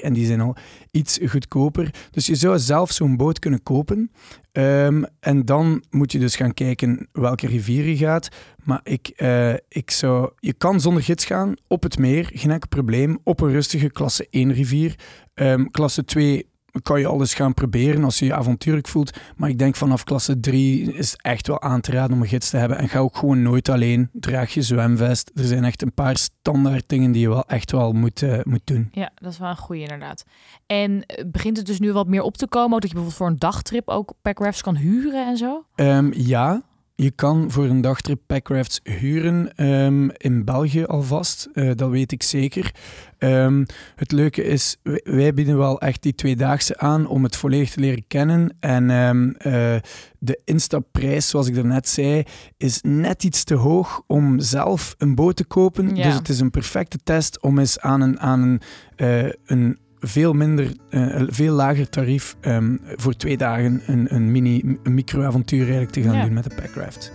En 0.00 0.12
die 0.12 0.26
zijn 0.26 0.40
al 0.40 0.56
iets 0.90 1.18
goedkoper. 1.26 1.94
Dus 2.10 2.26
je 2.26 2.34
zou 2.34 2.58
zelf 2.58 2.92
zo'n 2.92 3.16
boot 3.16 3.38
kunnen 3.38 3.62
kopen. 3.62 4.10
Um, 4.56 5.04
en 5.20 5.44
dan 5.44 5.82
moet 5.90 6.12
je 6.12 6.18
dus 6.18 6.36
gaan 6.36 6.54
kijken 6.54 7.08
welke 7.12 7.46
rivier 7.46 7.84
je 7.84 7.96
gaat. 7.96 8.28
Maar 8.64 8.80
ik, 8.82 9.12
uh, 9.16 9.52
ik 9.68 9.90
zou... 9.90 10.30
Je 10.38 10.52
kan 10.52 10.80
zonder 10.80 11.02
gids 11.02 11.24
gaan 11.24 11.54
op 11.66 11.82
het 11.82 11.98
meer, 11.98 12.30
geen 12.32 12.50
enkel 12.50 12.68
probleem. 12.68 13.18
Op 13.24 13.40
een 13.40 13.50
rustige 13.50 13.90
klasse 13.90 14.26
1 14.30 14.52
rivier. 14.52 14.94
Um, 15.34 15.70
klasse 15.70 16.04
2 16.04 16.48
kan 16.82 17.00
je 17.00 17.06
alles 17.06 17.34
gaan 17.34 17.54
proberen 17.54 18.04
als 18.04 18.18
je 18.18 18.24
je 18.24 18.34
avontuurlijk 18.34 18.88
voelt. 18.88 19.18
Maar 19.36 19.48
ik 19.48 19.58
denk 19.58 19.76
vanaf 19.76 20.04
klasse 20.04 20.40
3 20.40 20.92
is 20.92 21.14
echt 21.16 21.46
wel 21.46 21.62
aan 21.62 21.80
te 21.80 21.90
raden 21.90 22.16
om 22.16 22.22
een 22.22 22.28
gids 22.28 22.50
te 22.50 22.56
hebben. 22.56 22.78
En 22.78 22.88
ga 22.88 22.98
ook 22.98 23.16
gewoon 23.16 23.42
nooit 23.42 23.68
alleen. 23.68 24.08
Draag 24.12 24.54
je 24.54 24.62
zwemvest. 24.62 25.30
Er 25.34 25.44
zijn 25.44 25.64
echt 25.64 25.82
een 25.82 25.94
paar 25.94 26.16
standaard 26.16 26.84
dingen 26.86 27.12
die 27.12 27.20
je 27.20 27.28
wel 27.28 27.44
echt 27.46 27.70
wel 27.70 27.92
moet, 27.92 28.22
uh, 28.22 28.38
moet 28.42 28.60
doen. 28.64 28.88
Ja, 28.92 29.10
dat 29.14 29.32
is 29.32 29.38
wel 29.38 29.48
een 29.48 29.56
goede 29.56 29.82
inderdaad. 29.82 30.24
En 30.66 31.04
begint 31.26 31.56
het 31.56 31.66
dus 31.66 31.80
nu 31.80 31.92
wat 31.92 32.06
meer 32.06 32.22
op 32.22 32.36
te 32.36 32.46
komen? 32.46 32.74
Ook 32.74 32.80
dat 32.80 32.90
je 32.90 32.96
bijvoorbeeld 32.96 33.22
voor 33.22 33.26
een 33.26 33.38
dagtrip 33.38 33.88
ook 33.88 34.12
packrafts 34.22 34.62
kan 34.62 34.76
huren 34.76 35.26
en 35.26 35.36
zo? 35.36 35.64
Um, 35.76 36.12
ja, 36.12 36.62
je 36.96 37.10
kan 37.10 37.50
voor 37.50 37.64
een 37.64 37.80
dagtrip 37.80 38.20
packrafts 38.26 38.80
huren 38.82 39.66
um, 39.66 40.10
in 40.16 40.44
België 40.44 40.84
alvast. 40.84 41.48
Uh, 41.54 41.70
dat 41.74 41.90
weet 41.90 42.12
ik 42.12 42.22
zeker. 42.22 42.74
Um, 43.18 43.66
het 43.94 44.12
leuke 44.12 44.44
is, 44.44 44.76
wij 45.02 45.34
bieden 45.34 45.58
wel 45.58 45.80
echt 45.80 46.02
die 46.02 46.14
tweedaagse 46.14 46.78
aan 46.78 47.06
om 47.06 47.22
het 47.22 47.36
volledig 47.36 47.70
te 47.70 47.80
leren 47.80 48.06
kennen. 48.06 48.56
En 48.60 48.90
um, 48.90 49.26
uh, 49.26 49.76
de 50.18 50.40
instapprijs, 50.44 51.28
zoals 51.28 51.48
ik 51.48 51.54
daarnet 51.54 51.88
zei, 51.88 52.22
is 52.56 52.80
net 52.82 53.24
iets 53.24 53.44
te 53.44 53.54
hoog 53.54 54.02
om 54.06 54.40
zelf 54.40 54.94
een 54.98 55.14
boot 55.14 55.36
te 55.36 55.44
kopen. 55.44 55.96
Ja. 55.96 56.02
Dus 56.02 56.14
het 56.14 56.28
is 56.28 56.40
een 56.40 56.50
perfecte 56.50 56.98
test 57.04 57.42
om 57.42 57.58
eens 57.58 57.80
aan 57.80 58.00
een, 58.00 58.20
aan 58.20 58.42
een, 58.42 58.60
uh, 58.96 59.32
een 59.44 59.78
veel 60.06 60.32
minder, 60.32 60.72
uh, 60.90 61.22
veel 61.26 61.54
lager 61.54 61.88
tarief 61.88 62.36
um, 62.40 62.80
voor 62.96 63.16
twee 63.16 63.36
dagen 63.36 63.82
een, 63.86 64.14
een 64.14 64.32
mini 64.32 64.78
een 64.82 64.94
micro-avontuur 64.94 65.60
eigenlijk 65.60 65.92
te 65.92 66.02
gaan 66.02 66.14
Ja. 66.16 66.22
doen 66.24 66.32
met 66.32 66.44
de 66.44 66.54
Packraft. 66.54 67.12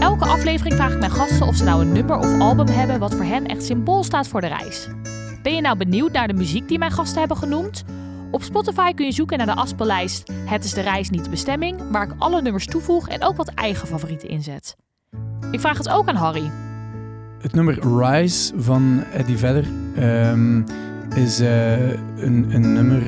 Elke 0.00 0.24
aflevering 0.24 0.74
vraag 0.74 0.92
ik 0.92 0.98
mijn 0.98 1.10
gasten 1.10 1.46
of 1.46 1.56
ze 1.56 1.64
nou 1.64 1.80
een 1.80 1.92
nummer 1.92 2.16
of 2.16 2.40
album 2.40 2.66
hebben 2.66 2.98
wat 2.98 3.14
voor 3.14 3.24
hen 3.24 3.46
echt 3.46 3.64
symbool 3.64 4.04
staat 4.04 4.28
voor 4.28 4.40
de 4.40 4.46
reis. 4.46 4.88
Ben 5.42 5.54
je 5.54 5.60
nou 5.60 5.76
benieuwd 5.76 6.12
naar 6.12 6.26
de 6.28 6.34
muziek 6.34 6.68
die 6.68 6.78
mijn 6.78 6.90
gasten 6.90 7.18
hebben 7.18 7.36
genoemd? 7.36 7.84
Op 8.30 8.42
Spotify 8.42 8.92
kun 8.92 9.06
je 9.06 9.12
zoeken 9.12 9.38
naar 9.38 9.46
de 9.46 9.54
afspeellijst 9.54 10.30
Het 10.44 10.64
is 10.64 10.72
de 10.72 10.80
reis, 10.80 11.10
niet 11.10 11.24
de 11.24 11.30
bestemming, 11.30 11.80
waar 11.90 12.02
ik 12.06 12.14
alle 12.18 12.42
nummers 12.42 12.66
toevoeg 12.66 13.08
en 13.08 13.22
ook 13.24 13.36
wat 13.36 13.48
eigen 13.48 13.88
favorieten 13.88 14.28
inzet. 14.28 14.76
Ik 15.50 15.60
vraag 15.60 15.78
het 15.78 15.88
ook 15.88 16.08
aan 16.08 16.14
Harry. 16.16 16.50
Het 17.44 17.54
nummer 17.54 17.78
Rise 17.98 18.52
van 18.56 19.02
Eddie 19.12 19.36
Vedder 19.36 19.64
um, 20.30 20.64
is 21.14 21.40
uh, 21.40 21.90
een, 22.16 22.46
een, 22.48 22.72
nummer 22.72 23.02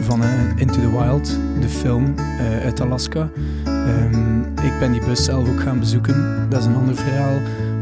van 0.00 0.22
uh, 0.22 0.28
Into 0.56 0.80
the 0.80 0.90
Wild, 0.90 1.38
de 1.60 1.68
film 1.68 2.14
uh, 2.16 2.64
uit 2.64 2.80
Alaska. 2.80 3.28
Um, 3.66 4.40
ik 4.42 4.72
ben 4.78 4.92
die 4.92 5.04
bus 5.04 5.24
zelf 5.24 5.48
ook 5.48 5.60
gaan 5.60 5.78
bezoeken, 5.78 6.46
dat 6.48 6.60
is 6.60 6.66
een 6.66 6.74
ander 6.74 6.96
verhaal. 6.96 7.38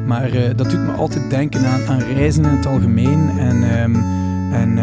Maar 0.07 0.57
dat 0.57 0.71
doet 0.71 0.81
me 0.81 0.93
altijd 0.93 1.31
denken 1.31 1.67
aan, 1.67 1.87
aan 1.87 1.99
reizen 1.99 2.45
in 2.45 2.51
het 2.51 2.67
algemeen. 2.67 3.31
En, 3.39 3.81
um, 3.83 3.95
en 4.53 4.79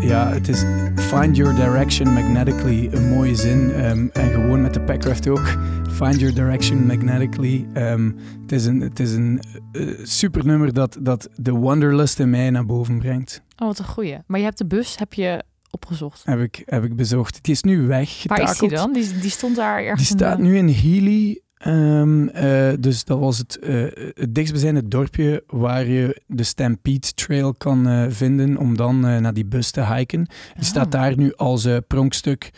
ja, 0.00 0.28
het 0.32 0.48
is 0.48 0.64
find 1.06 1.36
your 1.36 1.54
direction 1.54 2.12
magnetically, 2.12 2.88
een 2.92 3.08
mooie 3.08 3.34
zin. 3.34 3.84
Um, 3.84 4.10
en 4.12 4.30
gewoon 4.30 4.62
met 4.62 4.74
de 4.74 4.80
Packraft 4.80 5.28
ook. 5.28 5.46
Find 5.90 6.20
your 6.20 6.34
direction 6.34 6.86
magnetically. 6.86 7.66
Um, 7.74 8.16
het 8.42 8.52
is 8.52 8.66
een, 8.66 8.80
het 8.80 9.00
is 9.00 9.12
een 9.12 9.40
uh, 9.72 9.98
super 10.02 10.46
nummer 10.46 10.72
dat, 10.72 10.98
dat 11.00 11.28
de 11.36 11.52
wanderlust 11.52 12.18
in 12.18 12.30
mij 12.30 12.50
naar 12.50 12.66
boven 12.66 12.98
brengt. 12.98 13.42
Oh, 13.56 13.66
wat 13.66 13.78
een 13.78 13.84
goeie. 13.84 14.18
Maar 14.26 14.38
je 14.38 14.44
hebt 14.44 14.58
de 14.58 14.66
bus, 14.66 14.98
heb 14.98 15.14
je 15.14 15.42
opgezocht? 15.70 16.22
Heb 16.24 16.40
ik, 16.40 16.62
heb 16.64 16.84
ik 16.84 16.96
bezocht. 16.96 17.38
Die 17.42 17.54
is 17.54 17.62
nu 17.62 17.86
weg. 17.86 18.22
Waar 18.26 18.42
is 18.42 18.58
die 18.58 18.68
dan? 18.68 18.92
Die, 18.92 19.18
die 19.20 19.30
stond 19.30 19.56
daar 19.56 19.78
ergens 19.78 20.08
Die 20.08 20.16
staat 20.16 20.38
in 20.38 20.44
de... 20.44 20.50
nu 20.50 20.56
in 20.56 20.68
Healy. 20.68 21.40
Um, 21.66 22.30
uh, 22.34 22.72
dus 22.80 23.04
dat 23.04 23.18
was 23.18 23.38
het, 23.38 23.58
uh, 23.62 23.86
het 24.14 24.34
dichtstbijzijnde 24.34 24.88
dorpje 24.88 25.42
waar 25.46 25.86
je 25.86 26.22
de 26.26 26.42
Stampede 26.42 27.14
Trail 27.14 27.54
kan 27.54 27.88
uh, 27.88 28.04
vinden 28.08 28.56
om 28.56 28.76
dan 28.76 29.00
naar 29.00 29.34
die 29.34 29.44
bus 29.44 29.70
te 29.70 29.94
hiken. 29.94 30.24
Die 30.24 30.56
Oh. 30.56 30.62
staat 30.62 30.92
daar 30.92 31.16
nu 31.16 31.34
als 31.34 31.68
pronkstuk. 31.86 32.50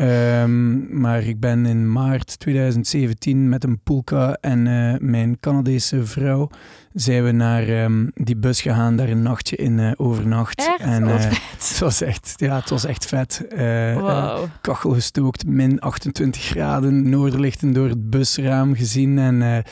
Um, 0.00 1.00
maar 1.00 1.22
ik 1.22 1.40
ben 1.40 1.66
in 1.66 1.92
maart 1.92 2.38
2017 2.38 3.48
met 3.48 3.64
een 3.64 3.80
poolka 3.82 4.36
en 4.40 4.62
mijn 5.10 5.40
Canadese 5.40 6.06
vrouw 6.06 6.50
zijn 6.92 7.24
we 7.24 7.30
naar 7.30 7.68
um, 7.68 8.10
die 8.14 8.36
bus 8.36 8.60
gegaan, 8.60 8.96
daar 8.96 9.08
een 9.08 9.22
nachtje 9.22 9.56
in 9.56 9.98
overnacht. 9.98 10.58
Echt? 10.58 10.80
En, 10.80 11.02
uh, 11.02 11.20
vet. 11.20 11.68
Het 11.68 11.78
was 11.78 12.00
echt, 12.00 12.34
ja, 12.36 12.56
het 12.56 12.70
was 12.70 12.84
echt 12.84 13.06
vet. 13.06 13.46
Wow. 13.94 14.44
kachel 14.60 14.90
gestookt, 14.90 15.46
min 15.46 15.80
28 15.80 16.42
graden, 16.42 17.08
noorderlichten 17.08 17.72
door 17.72 17.88
het 17.88 18.10
busraam 18.10 18.74
gezien 18.74 19.18
en 19.18 19.64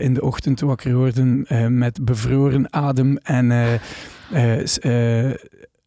in 0.00 0.14
de 0.14 0.22
ochtend 0.22 0.60
wakker 0.60 0.94
worden 0.94 1.46
met 1.78 2.04
bevroren 2.04 2.72
adem 2.72 3.16
en 3.16 3.78
eh, 4.30 5.30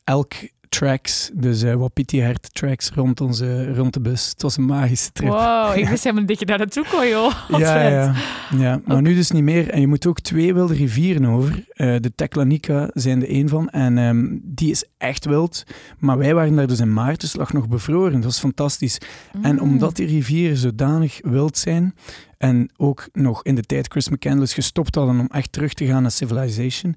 elk 0.04 0.34
tracks, 0.72 1.32
dus 1.34 1.64
uh, 1.64 1.74
Wapiti 1.74 2.22
Hert 2.22 2.50
tracks 2.54 2.92
rond, 2.96 3.22
onze, 3.22 3.74
rond 3.74 3.94
de 3.94 4.00
bus. 4.00 4.30
Het 4.30 4.42
was 4.42 4.58
een 4.58 4.66
magische 4.66 5.12
trip. 5.12 5.30
Wow, 5.30 5.78
ik 5.78 5.88
wist 5.90 6.04
helemaal 6.04 6.20
niet 6.20 6.28
dat 6.28 6.40
je 6.40 6.46
daar 6.46 6.58
naartoe 6.58 6.86
kon, 6.90 7.08
joh. 7.08 7.34
Wat 7.50 7.60
ja, 7.60 7.88
ja, 7.88 8.14
ja, 8.58 8.82
maar 8.86 9.02
nu 9.02 9.16
dus 9.16 9.32
niet 9.32 9.44
meer. 9.44 9.70
En 9.70 9.82
je 9.82 9.88
moet 9.88 10.06
ook 10.06 10.20
twee 10.20 10.54
wilde 10.54 10.74
rivieren 10.74 11.26
over. 11.26 11.52
Uh, 11.52 11.96
de 12.00 12.12
Teklanika 12.16 12.90
zijn 12.94 13.22
er 13.22 13.32
een 13.32 13.50
van. 13.50 13.70
En 13.70 13.98
um, 13.98 14.42
die 14.44 14.72
is 14.72 14.86
echt 14.98 15.26
wild. 15.26 15.64
Maar 16.00 16.18
wij 16.18 16.34
waren 16.34 16.56
daar 16.56 16.68
dus 16.68 16.80
in 16.80 16.94
maart, 16.94 17.22
dus 17.22 17.36
lag 17.36 17.54
nog 17.54 17.68
bevroren. 17.68 18.14
Dat 18.14 18.24
was 18.24 18.40
fantastisch. 18.40 18.98
Mm. 19.34 19.46
En 19.46 19.62
omdat 19.62 19.96
die 19.96 20.08
rivieren 20.08 20.58
zodanig 20.58 21.20
wild 21.22 21.58
zijn... 21.58 21.96
en 22.38 22.70
ook 22.78 23.08
nog 23.14 23.44
in 23.44 23.56
de 23.56 23.64
tijd 23.64 23.88
Chris 23.88 24.10
McCandless 24.10 24.54
gestopt 24.54 24.96
hadden 24.96 25.20
om 25.20 25.28
echt 25.32 25.52
terug 25.52 25.74
te 25.74 25.86
gaan 25.86 26.02
naar 26.02 26.12
Civilization... 26.12 26.96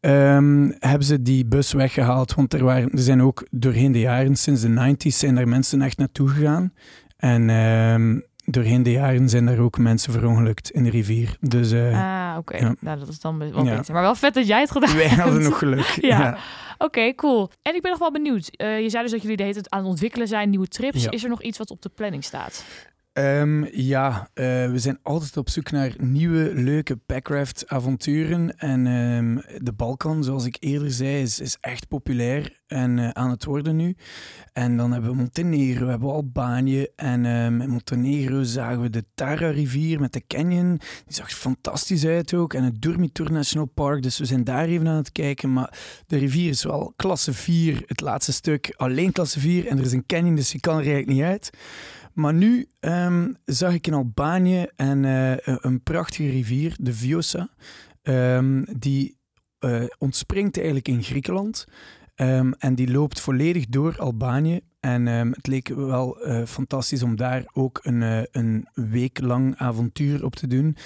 Um, 0.00 0.74
hebben 0.78 1.06
ze 1.06 1.22
die 1.22 1.46
bus 1.46 1.72
weggehaald. 1.72 2.34
Want 2.34 2.54
er, 2.54 2.64
waren, 2.64 2.92
er 2.92 2.98
zijn 2.98 3.22
ook 3.22 3.46
doorheen 3.50 3.92
de 3.92 4.00
jaren, 4.00 4.36
sinds 4.36 4.60
de 4.60 4.96
90s, 4.96 5.16
zijn 5.16 5.34
daar 5.34 5.48
mensen 5.48 5.82
echt 5.82 5.98
naartoe 5.98 6.28
gegaan. 6.28 6.72
En 7.16 7.50
um, 7.50 8.24
doorheen 8.44 8.82
de 8.82 8.90
jaren 8.90 9.28
zijn 9.28 9.46
daar 9.46 9.58
ook 9.58 9.78
mensen 9.78 10.12
verongelukt 10.12 10.70
in 10.70 10.84
de 10.84 10.90
rivier. 10.90 11.36
Dus, 11.40 11.72
uh, 11.72 12.30
ah, 12.30 12.38
oké. 12.38 12.54
Okay. 12.54 12.68
Ja. 12.68 12.74
Nou, 12.80 12.98
dat 12.98 13.08
is 13.08 13.20
dan 13.20 13.38
wel 13.38 13.64
ja. 13.64 13.76
beter. 13.76 13.94
Maar 13.94 14.02
wel 14.02 14.14
vet 14.14 14.34
dat 14.34 14.46
jij 14.46 14.60
het 14.60 14.70
gedaan 14.70 14.96
Wij 14.96 15.06
hebt. 15.06 15.20
hadden 15.20 15.42
nog 15.42 15.58
geluk. 15.58 15.98
ja. 16.00 16.18
ja. 16.18 16.30
Oké, 16.74 16.84
okay, 16.84 17.14
cool. 17.14 17.50
En 17.62 17.74
ik 17.74 17.82
ben 17.82 17.90
nog 17.90 18.00
wel 18.00 18.12
benieuwd. 18.12 18.50
Uh, 18.56 18.80
je 18.80 18.90
zei 18.90 19.02
dus 19.02 19.12
dat 19.12 19.22
jullie 19.22 19.36
de 19.36 19.42
hele 19.42 19.54
tijd 19.54 19.70
aan 19.70 19.78
het 19.78 19.88
ontwikkelen 19.88 20.28
zijn, 20.28 20.50
nieuwe 20.50 20.68
trips. 20.68 21.06
Is 21.06 21.22
er 21.22 21.28
nog 21.28 21.42
iets 21.42 21.58
wat 21.58 21.70
op 21.70 21.82
de 21.82 21.88
planning 21.88 22.24
staat? 22.24 22.64
Ehm, 23.20 23.64
ja, 23.72 24.28
eh, 24.34 24.44
we 24.70 24.78
zijn 24.78 24.98
altijd 25.02 25.36
op 25.36 25.48
zoek 25.48 25.70
naar 25.70 25.94
nieuwe, 25.98 26.54
leuke 26.54 26.96
packraft-avonturen. 26.96 28.58
En 28.58 28.86
ehm, 28.86 29.62
de 29.64 29.72
Balkan, 29.72 30.24
zoals 30.24 30.44
ik 30.44 30.56
eerder 30.60 30.90
zei, 30.90 31.22
is, 31.22 31.40
is 31.40 31.56
echt 31.60 31.88
populair 31.88 32.60
en 32.66 32.98
uh, 32.98 33.08
aan 33.08 33.30
het 33.30 33.44
worden 33.44 33.76
nu. 33.76 33.96
En 34.52 34.76
dan 34.76 34.92
hebben 34.92 35.10
we 35.10 35.16
Montenegro, 35.16 35.84
we 35.84 35.90
hebben 35.90 36.10
Albanië. 36.10 36.86
En 36.96 37.24
um, 37.24 37.60
in 37.60 37.70
Montenegro 37.70 38.42
zagen 38.42 38.80
we 38.80 38.90
de 38.90 39.04
Tara-rivier 39.14 40.00
met 40.00 40.12
de 40.12 40.22
canyon. 40.26 40.76
Die 41.06 41.14
zag 41.14 41.30
fantastisch 41.30 42.06
uit 42.06 42.34
ook. 42.34 42.54
En 42.54 42.64
het 42.64 42.82
Durmitor 42.82 43.32
National 43.32 43.66
Park. 43.66 44.02
Dus 44.02 44.18
we 44.18 44.24
zijn 44.24 44.44
daar 44.44 44.64
even 44.64 44.88
aan 44.88 44.96
het 44.96 45.12
kijken. 45.12 45.52
Maar 45.52 45.78
de 46.06 46.16
rivier 46.16 46.48
is 46.48 46.62
wel 46.62 46.92
klasse 46.96 47.32
4, 47.32 47.82
het 47.86 48.00
laatste 48.00 48.32
stuk. 48.32 48.74
Alleen 48.76 49.12
klasse 49.12 49.40
4. 49.40 49.66
En 49.66 49.78
er 49.78 49.84
is 49.84 49.92
een 49.92 50.06
canyon, 50.06 50.34
dus 50.34 50.52
je 50.52 50.60
kan 50.60 50.74
er 50.74 50.84
eigenlijk 50.84 51.12
niet 51.12 51.22
uit. 51.22 51.50
Maar 52.20 52.34
nu 52.34 52.68
um, 52.80 53.36
zag 53.44 53.74
ik 53.74 53.86
in 53.86 53.94
Albanië 53.94 54.66
en, 54.76 55.04
uh, 55.04 55.32
een 55.44 55.82
prachtige 55.82 56.30
rivier, 56.30 56.76
de 56.80 56.94
Vjosa. 56.94 57.48
Um, 58.02 58.64
die 58.78 59.18
uh, 59.60 59.84
ontspringt 59.98 60.56
eigenlijk 60.56 60.88
in 60.88 61.02
Griekenland. 61.02 61.64
Um, 62.16 62.52
en 62.58 62.74
die 62.74 62.90
loopt 62.90 63.20
volledig 63.20 63.66
door 63.66 63.98
Albanië. 63.98 64.60
En 64.80 65.06
het 65.06 65.46
leek 65.46 65.68
wel 65.68 66.16
fantastisch 66.46 67.02
om 67.02 67.16
daar 67.16 67.44
ook 67.52 67.80
een, 67.82 68.00
uh, 68.00 68.22
een 68.30 68.68
week 68.74 69.20
lang 69.20 69.56
avontuur 69.56 70.24
op 70.24 70.36
te 70.36 70.46
doen. 70.46 70.76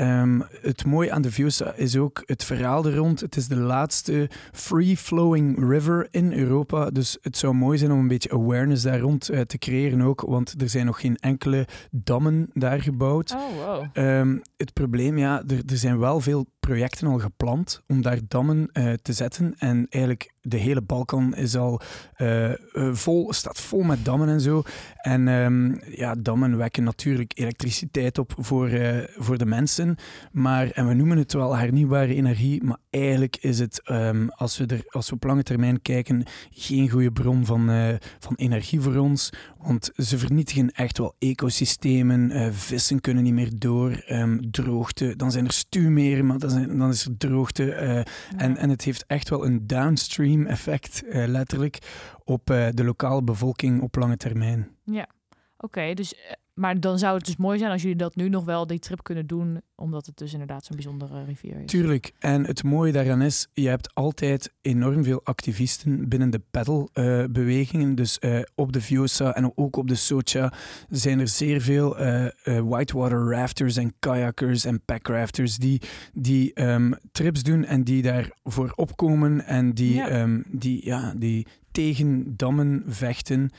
Um, 0.00 0.42
het 0.62 0.84
mooie 0.84 1.12
aan 1.12 1.22
de 1.22 1.32
Vjosa 1.32 1.72
is 1.72 1.96
ook 1.96 2.22
het 2.24 2.44
verhaal 2.44 2.86
er 2.86 2.96
rond. 2.96 3.20
Het 3.20 3.36
is 3.36 3.48
de 3.48 3.56
laatste 3.56 4.30
free-flowing 4.52 5.68
river 5.68 6.08
in 6.10 6.32
Europa. 6.32 6.90
Dus 6.90 7.18
het 7.22 7.36
zou 7.36 7.54
mooi 7.54 7.78
zijn 7.78 7.92
om 7.92 7.98
een 7.98 8.08
beetje 8.08 8.30
awareness 8.30 8.82
daar 8.82 8.98
rond 8.98 9.30
uh, 9.30 9.40
te 9.40 9.58
creëren 9.58 10.02
ook. 10.02 10.20
Want 10.20 10.54
er 10.62 10.68
zijn 10.68 10.86
nog 10.86 11.00
geen 11.00 11.16
enkele 11.16 11.66
dammen 11.90 12.50
daar 12.52 12.80
gebouwd. 12.80 13.32
Oh, 13.32 13.64
wow. 13.64 14.04
um, 14.04 14.42
het 14.56 14.72
probleem, 14.72 15.18
ja, 15.18 15.42
er, 15.46 15.62
er 15.66 15.76
zijn 15.76 15.98
wel 15.98 16.20
veel 16.20 16.46
projecten 16.60 17.06
al 17.06 17.18
gepland 17.18 17.82
om 17.86 18.02
daar 18.02 18.18
dammen 18.28 18.70
uh, 18.72 18.92
te 18.92 19.12
zetten. 19.12 19.54
En 19.58 19.86
eigenlijk 19.88 20.34
de 20.40 20.56
hele 20.56 20.82
Balkan 20.82 21.34
is 21.34 21.56
al 21.56 21.80
uh, 22.18 22.50
vol, 22.92 23.32
staat 23.32 23.60
vol 23.60 23.82
met 23.82 24.04
dammen 24.04 24.28
en 24.28 24.40
zo. 24.40 24.62
En 24.96 25.28
um, 25.28 25.80
ja, 25.84 26.14
dammen 26.14 26.56
wekken 26.56 26.84
natuurlijk 26.84 27.32
elektriciteit 27.34 28.18
op 28.18 28.32
voor, 28.38 28.70
voor 29.16 29.38
de 29.38 29.46
mensen. 29.46 29.85
Maar, 30.32 30.70
en 30.70 30.88
we 30.88 30.94
noemen 30.94 31.18
het 31.18 31.32
wel 31.32 31.56
hernieuwbare 31.56 32.14
energie, 32.14 32.64
maar 32.64 32.78
eigenlijk 32.90 33.36
is 33.36 33.58
het, 33.58 33.80
um, 33.90 34.28
als, 34.30 34.58
we 34.58 34.66
er, 34.66 34.84
als 34.88 35.08
we 35.08 35.14
op 35.14 35.24
lange 35.24 35.42
termijn 35.42 35.82
kijken, 35.82 36.22
geen 36.50 36.90
goede 36.90 37.12
bron 37.12 37.44
van, 37.44 37.70
van 38.18 38.34
energie 38.34 38.80
voor 38.80 38.96
ons. 38.96 39.32
Want 39.58 39.90
ze 39.96 40.18
vernietigen 40.18 40.70
echt 40.70 40.98
wel 40.98 41.14
ecosystemen. 41.18 42.54
vissen 42.54 43.00
kunnen 43.00 43.22
niet 43.22 43.32
meer 43.32 43.50
door. 43.58 44.04
Um, 44.08 44.50
droogte, 44.50 45.16
dan 45.16 45.30
zijn 45.30 45.44
er 45.44 45.52
stuwmeren, 45.52 46.26
maar 46.26 46.38
dan 46.38 46.78
dan 46.78 46.90
is 46.90 47.04
er 47.04 47.16
droogte. 47.16 47.64
Uh, 47.64 47.94
ja. 47.94 48.04
en, 48.36 48.56
en 48.56 48.70
het 48.70 48.82
heeft 48.82 49.04
echt 49.06 49.28
wel 49.28 49.46
een 49.46 49.66
downstream 49.66 50.46
effect, 50.46 51.02
letterlijk, 51.08 51.78
op 52.24 52.46
de 52.46 52.84
lokale 52.84 53.22
bevolking 53.22 53.80
op 53.80 53.96
lange 53.96 54.16
termijn. 54.16 54.68
Ja, 54.84 55.08
oké. 55.56 55.64
Okay, 55.64 55.94
dus, 55.94 56.14
maar 56.56 56.80
dan 56.80 56.98
zou 56.98 57.16
het 57.16 57.26
dus 57.26 57.36
mooi 57.36 57.58
zijn 57.58 57.70
als 57.70 57.82
jullie 57.82 57.96
dat 57.96 58.16
nu 58.16 58.28
nog 58.28 58.44
wel 58.44 58.66
die 58.66 58.78
trip 58.78 59.02
kunnen 59.02 59.26
doen, 59.26 59.60
omdat 59.74 60.06
het 60.06 60.16
dus 60.16 60.32
inderdaad 60.32 60.64
zo'n 60.64 60.76
bijzondere 60.76 61.24
rivier 61.24 61.60
is. 61.60 61.70
Tuurlijk. 61.70 62.12
En 62.18 62.46
het 62.46 62.62
mooie 62.62 62.92
daaraan 62.92 63.22
is, 63.22 63.46
je 63.52 63.68
hebt 63.68 63.94
altijd 63.94 64.52
enorm 64.62 65.04
veel 65.04 65.20
activisten 65.24 66.08
binnen 66.08 66.30
de 66.30 66.40
paddle-bewegingen. 66.50 67.94
dus 67.94 68.18
op 68.54 68.72
de 68.72 68.80
Vjosa 68.80 69.34
en 69.34 69.52
ook 69.54 69.76
op 69.76 69.88
de 69.88 69.94
Socha 69.94 70.52
zijn 70.88 71.20
er 71.20 71.28
zeer 71.28 71.60
veel 71.60 71.96
whitewater 72.44 73.30
rafters 73.30 73.76
en 73.76 73.92
kayakers 73.98 74.64
en 74.64 74.84
packrafters 74.84 75.56
die, 75.56 75.80
die 76.12 76.62
um, 76.62 76.94
trips 77.12 77.42
doen 77.42 77.64
en 77.64 77.84
die 77.84 78.02
daarvoor 78.02 78.72
opkomen 78.74 79.44
en 79.46 79.72
die, 79.72 79.94
ja. 79.94 80.20
Um, 80.20 80.44
die, 80.48 80.84
ja, 80.84 81.14
die 81.16 81.46
tegen 81.70 82.36
dammen 82.36 82.82
vechten. 82.86 83.50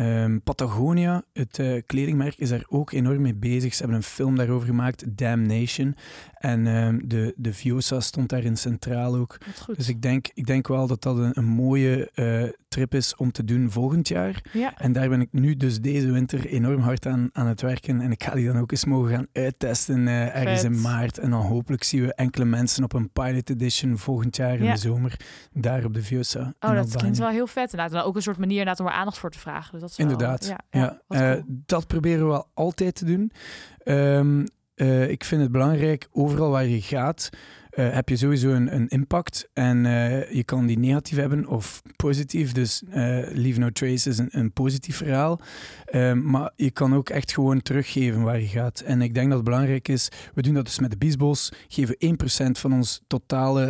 Um, 0.00 0.42
Patagonia, 0.42 1.22
het 1.32 1.58
uh, 1.58 1.82
kledingmerk, 1.86 2.34
is 2.38 2.48
daar 2.48 2.64
ook 2.68 2.92
enorm 2.92 3.22
mee 3.22 3.34
bezig. 3.34 3.74
Ze 3.74 3.78
hebben 3.78 3.96
een 3.96 4.02
film 4.02 4.36
daarover 4.36 4.66
gemaakt, 4.66 5.16
Damnation. 5.18 5.96
En 6.44 6.66
um, 6.66 7.08
de, 7.08 7.32
de 7.36 7.52
Viosa 7.52 8.00
stond 8.00 8.28
daarin 8.28 8.56
centraal 8.56 9.16
ook. 9.16 9.38
Dus 9.76 9.88
ik 9.88 10.02
denk, 10.02 10.28
ik 10.34 10.46
denk 10.46 10.68
wel 10.68 10.86
dat 10.86 11.02
dat 11.02 11.16
een, 11.18 11.30
een 11.38 11.44
mooie 11.44 12.10
uh, 12.14 12.48
trip 12.68 12.94
is 12.94 13.16
om 13.16 13.32
te 13.32 13.44
doen 13.44 13.70
volgend 13.70 14.08
jaar. 14.08 14.44
Ja. 14.52 14.78
En 14.78 14.92
daar 14.92 15.08
ben 15.08 15.20
ik 15.20 15.28
nu 15.32 15.56
dus 15.56 15.80
deze 15.80 16.10
winter 16.10 16.46
enorm 16.46 16.80
hard 16.80 17.06
aan, 17.06 17.28
aan 17.32 17.46
het 17.46 17.60
werken. 17.60 18.00
En 18.00 18.10
ik 18.10 18.22
ga 18.24 18.34
die 18.34 18.46
dan 18.46 18.58
ook 18.58 18.70
eens 18.70 18.84
mogen 18.84 19.10
gaan 19.10 19.26
uittesten 19.32 19.98
uh, 20.06 20.36
ergens 20.36 20.64
in 20.64 20.80
maart. 20.80 21.18
En 21.18 21.30
dan 21.30 21.40
hopelijk 21.40 21.82
zien 21.84 22.02
we 22.02 22.14
enkele 22.14 22.44
mensen 22.44 22.84
op 22.84 22.92
een 22.92 23.10
pilot 23.10 23.50
edition 23.50 23.98
volgend 23.98 24.36
jaar 24.36 24.56
in 24.58 24.64
Ja. 24.64 24.72
de 24.72 24.78
zomer 24.78 25.20
daar 25.52 25.84
op 25.84 25.94
de 25.94 26.02
Viosa. 26.02 26.54
Oh, 26.60 26.74
dat 26.74 26.96
klinkt 26.96 27.18
wel 27.18 27.28
heel 27.28 27.46
vet. 27.46 27.70
Inderdaad. 27.72 27.92
En 28.00 28.06
ook 28.08 28.16
een 28.16 28.22
soort 28.22 28.38
manier 28.38 28.78
om 28.80 28.86
er 28.86 28.92
aandacht 28.92 29.18
voor 29.18 29.30
te 29.30 29.38
vragen. 29.38 29.72
Dus 29.72 29.80
dat 29.80 29.90
is 29.90 29.96
wel- 29.96 30.06
Inderdaad. 30.06 30.46
Ja, 30.46 30.60
Ja, 30.70 31.00
eh, 31.08 31.30
cool. 31.32 31.42
dat 31.46 31.86
proberen 31.86 32.20
we 32.24 32.30
wel 32.30 32.48
altijd 32.54 32.94
te 32.94 33.04
doen. 33.04 33.30
Ehm, 33.78 34.44
eh, 34.74 35.08
ik 35.10 35.24
vind 35.24 35.42
het 35.42 35.52
belangrijk, 35.52 36.08
overal 36.12 36.50
waar 36.50 36.66
je 36.66 36.80
gaat, 36.80 37.30
eh, 37.74 37.92
heb 37.92 38.08
je 38.08 38.16
sowieso 38.16 38.50
een, 38.50 38.74
een 38.74 38.88
impact. 38.88 39.48
En 39.52 39.86
eh, 39.86 40.32
je 40.32 40.44
kan 40.44 40.66
die 40.66 40.78
negatief 40.78 41.18
hebben 41.18 41.46
of 41.46 41.82
positief. 41.96 42.52
Dus 42.52 42.82
eh, 42.90 42.94
Leave 43.32 43.58
No 43.58 43.70
Trace 43.70 44.08
is 44.08 44.18
een, 44.18 44.28
een 44.30 44.52
positief 44.52 44.96
verhaal. 44.96 45.40
Ehm, 45.84 46.30
maar 46.30 46.52
je 46.56 46.70
kan 46.70 46.94
ook 46.94 47.08
echt 47.08 47.32
gewoon 47.32 47.62
teruggeven 47.62 48.22
waar 48.22 48.40
je 48.40 48.46
gaat. 48.46 48.80
En 48.80 49.02
ik 49.02 49.14
denk 49.14 49.26
dat 49.26 49.36
het 49.36 49.44
belangrijk 49.44 49.88
is, 49.88 50.08
we 50.34 50.42
doen 50.42 50.54
dat 50.54 50.64
dus 50.64 50.78
met 50.78 50.90
de 50.90 50.96
Biesbos, 50.96 51.52
geven 51.68 51.96
1% 51.96 52.58
van 52.58 52.72
ons 52.72 53.02
totale 53.06 53.62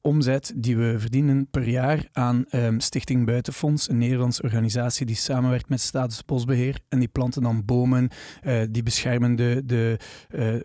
omzet 0.00 0.52
die 0.56 0.76
we 0.76 0.94
verdienen 0.98 1.48
per 1.50 1.68
jaar 1.68 2.08
aan 2.12 2.44
ehm, 2.48 2.78
Stichting 2.78 3.26
Buitenfonds, 3.26 3.88
een 3.88 3.98
Nederlandse 3.98 4.42
organisatie 4.42 5.06
die 5.06 5.16
samenwerkt 5.16 5.68
met 5.68 5.80
Staatsbosbeheer. 5.80 6.78
En 6.88 6.98
die 6.98 7.08
planten 7.08 7.42
dan 7.42 7.64
bomen, 7.64 8.08
die 8.70 8.82
beschermen 8.82 9.36
de, 9.36 9.62
de 9.64 9.98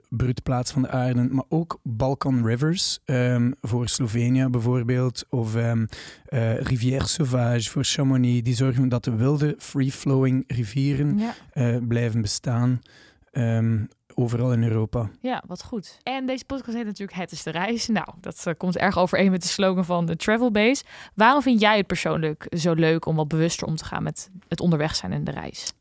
broedplaats 0.09 0.71
van 0.71 0.81
de 0.81 0.89
aarde, 0.89 1.23
maar 1.23 1.45
ook 1.49 1.79
Balkan 1.83 2.43
Rivers 2.55 2.99
ehm, 3.05 3.51
voor 3.61 3.87
Slovenië 3.87 4.47
bijvoorbeeld, 4.47 5.25
of 5.29 5.55
eh, 5.55 5.73
Rivière 6.59 7.07
Sauvage 7.07 7.69
voor 7.69 7.83
Chamonix. 7.83 8.43
Die 8.43 8.55
zorgen 8.55 8.89
dat 8.89 9.03
de 9.03 9.15
wilde 9.15 9.55
free-flowing 9.57 10.43
rivieren 10.47 11.17
Ja. 11.17 11.33
eh, 11.53 11.75
blijven 11.87 12.21
bestaan. 12.21 12.81
ehm, 13.31 13.77
overal 14.15 14.53
in 14.53 14.63
Europa. 14.63 15.09
Ja, 15.21 15.43
wat 15.47 15.63
goed. 15.63 15.97
En 16.03 16.25
deze 16.25 16.45
podcast 16.45 16.77
heet 16.77 16.85
natuurlijk 16.85 17.17
Het 17.17 17.31
is 17.31 17.43
de 17.43 17.51
reis. 17.51 17.87
Nou, 17.87 18.07
dat 18.21 18.41
eh, 18.45 18.53
komt 18.57 18.77
erg 18.77 18.97
overeen 18.97 19.31
met 19.31 19.41
de 19.41 19.47
slogan 19.47 19.85
van 19.85 20.05
de 20.05 20.15
Travel 20.15 20.51
Base. 20.51 20.83
Waarom 21.15 21.41
vind 21.41 21.59
jij 21.59 21.77
het 21.77 21.87
persoonlijk 21.87 22.47
zo 22.49 22.73
leuk 22.73 23.05
om 23.05 23.15
wat 23.15 23.27
bewuster 23.27 23.67
om 23.67 23.75
te 23.75 23.85
gaan 23.85 24.03
met 24.03 24.29
het 24.47 24.59
onderweg 24.59 24.95
zijn 24.95 25.11
en 25.11 25.23
de 25.23 25.31
reis? 25.31 25.73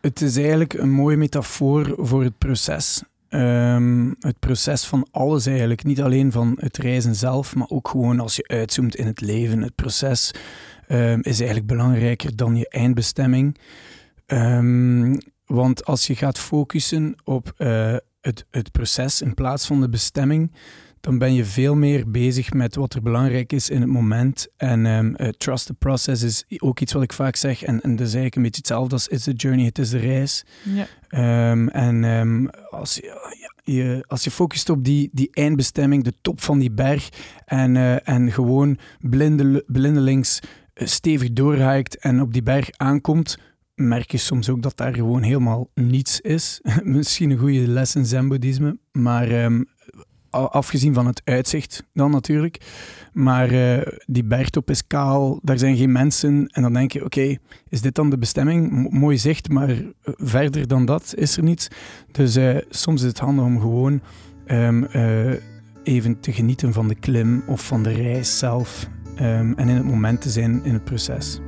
Het 0.00 0.20
is 0.20 0.36
eigenlijk 0.36 0.72
een 0.72 0.90
mooie 0.90 1.16
metafoor 1.16 1.94
voor 1.98 2.22
het 2.22 2.38
proces. 2.38 3.02
Ehm, 3.28 4.12
het 4.20 4.38
proces 4.38 4.84
van 4.84 5.06
alles 5.10 5.46
eigenlijk. 5.46 5.84
Niet 5.84 6.02
alleen 6.02 6.32
van 6.32 6.56
het 6.60 6.76
reizen 6.76 7.14
zelf, 7.14 7.54
maar 7.54 7.68
ook 7.68 7.88
gewoon 7.88 8.20
als 8.20 8.36
je 8.36 8.48
uitzoomt 8.48 8.96
in 8.96 9.06
het 9.06 9.20
leven. 9.20 9.62
Het 9.62 9.74
proces 9.74 10.30
ehm, 10.86 11.18
is 11.22 11.38
eigenlijk 11.38 11.66
belangrijker 11.66 12.36
dan 12.36 12.56
je 12.56 12.68
eindbestemming. 12.68 13.58
Ehm, 14.26 15.16
want 15.46 15.84
als 15.84 16.06
je 16.06 16.16
gaat 16.16 16.38
focussen 16.38 17.14
op 17.24 17.52
eh, 17.56 17.96
het, 18.20 18.46
het 18.50 18.72
proces 18.72 19.22
in 19.22 19.34
plaats 19.34 19.66
van 19.66 19.80
de 19.80 19.88
bestemming, 19.88 20.52
dan 21.06 21.18
ben 21.18 21.34
je 21.34 21.44
veel 21.44 21.74
meer 21.74 22.10
bezig 22.10 22.52
met 22.52 22.74
wat 22.74 22.94
er 22.94 23.02
belangrijk 23.02 23.52
is 23.52 23.70
in 23.70 23.80
het 23.80 23.90
moment. 23.90 24.46
En 24.56 25.16
eh, 25.16 25.28
trust 25.28 25.66
the 25.66 25.74
process 25.74 26.22
is 26.22 26.44
ook 26.58 26.80
iets 26.80 26.92
wat 26.92 27.02
ik 27.02 27.12
vaak 27.12 27.36
zeg. 27.36 27.62
En, 27.62 27.80
en 27.80 27.90
dat 27.90 28.06
is 28.06 28.14
eigenlijk 28.14 28.36
een 28.36 28.42
beetje 28.42 28.56
hetzelfde 28.56 28.94
als 28.94 29.08
it's 29.08 29.24
the 29.24 29.32
journey, 29.32 29.64
het 29.64 29.78
is 29.78 29.90
de 29.90 29.98
reis. 29.98 30.44
Ja. 30.62 30.86
Ehm, 31.08 31.68
en 31.68 32.04
ehm, 32.04 32.46
als, 32.70 33.00
je, 33.64 34.04
als 34.06 34.24
je 34.24 34.30
focust 34.30 34.68
op 34.68 34.84
die, 34.84 35.10
die 35.12 35.28
eindbestemming, 35.32 36.04
de 36.04 36.14
top 36.22 36.40
van 36.40 36.58
die 36.58 36.70
berg, 36.70 37.08
en, 37.44 37.76
eh, 37.76 38.08
en 38.08 38.32
gewoon 38.32 38.78
blinde, 39.00 39.64
blindelings 39.66 40.40
eh, 40.72 40.86
stevig 40.86 41.32
doorhaakt 41.32 41.98
en 41.98 42.20
op 42.20 42.32
die 42.32 42.42
berg 42.42 42.70
aankomt, 42.76 43.38
merk 43.74 44.10
je 44.10 44.18
soms 44.18 44.48
ook 44.48 44.62
dat 44.62 44.76
daar 44.76 44.94
gewoon 44.94 45.22
helemaal 45.22 45.70
niets 45.74 46.20
is. 46.20 46.60
Misschien 46.82 47.30
een 47.30 47.38
goede 47.38 47.68
les 47.68 47.94
in 47.94 48.06
zen-boeddhisme, 48.06 48.78
maar 48.92 49.50
afgezien 50.30 50.94
van 50.94 51.06
het 51.06 51.20
uitzicht 51.24 51.82
dan 51.94 52.10
natuurlijk. 52.10 52.60
Maar 53.12 53.50
eh, 53.50 53.92
die 54.06 54.24
bergtop 54.24 54.70
is 54.70 54.86
kaal, 54.86 55.38
daar 55.42 55.58
zijn 55.58 55.76
geen 55.76 55.92
mensen. 55.92 56.46
En 56.52 56.62
dan 56.62 56.72
denk 56.72 56.92
je, 56.92 57.04
oké, 57.04 57.36
is 57.68 57.80
dit 57.80 57.94
dan 57.94 58.10
de 58.10 58.18
bestemming? 58.18 58.70
Mo- 58.70 58.88
mooi 58.90 59.18
zicht, 59.18 59.48
maar 59.48 59.68
eh, 59.68 59.78
verder 60.04 60.66
dan 60.68 60.84
dat 60.84 61.14
is 61.16 61.36
er 61.36 61.42
niets. 61.42 61.68
Dus 62.12 62.36
eh, 62.36 62.56
soms 62.68 63.00
is 63.02 63.08
het 63.08 63.18
handig 63.18 63.44
om 63.44 63.60
gewoon 63.60 64.00
ehm, 64.46 64.84
eh, 64.84 65.32
even 65.82 66.20
te 66.20 66.32
genieten 66.32 66.72
van 66.72 66.88
de 66.88 66.94
klim 66.94 67.42
of 67.46 67.66
van 67.66 67.82
de 67.82 67.92
reis 67.92 68.38
zelf. 68.38 68.88
ehm, 69.16 69.52
en 69.56 69.68
in 69.68 69.76
het 69.76 69.84
moment 69.84 70.20
te 70.20 70.30
zijn 70.30 70.64
in 70.64 70.72
het 70.72 70.84
proces. 70.84 71.40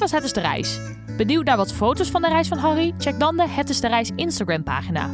was 0.00 0.10
Het 0.10 0.24
is 0.24 0.32
de 0.32 0.40
Reis. 0.40 0.80
Benieuwd 1.20 1.44
naar 1.44 1.56
wat 1.56 1.72
foto's 1.72 2.10
van 2.10 2.22
de 2.22 2.28
reis 2.28 2.48
van 2.48 2.58
Harry? 2.58 2.94
Check 2.98 3.18
dan 3.18 3.36
de 3.36 3.48
Het 3.48 3.68
is 3.68 3.80
de 3.80 3.88
Reis 3.88 4.10
Instagram 4.16 4.62
pagina. 4.62 5.10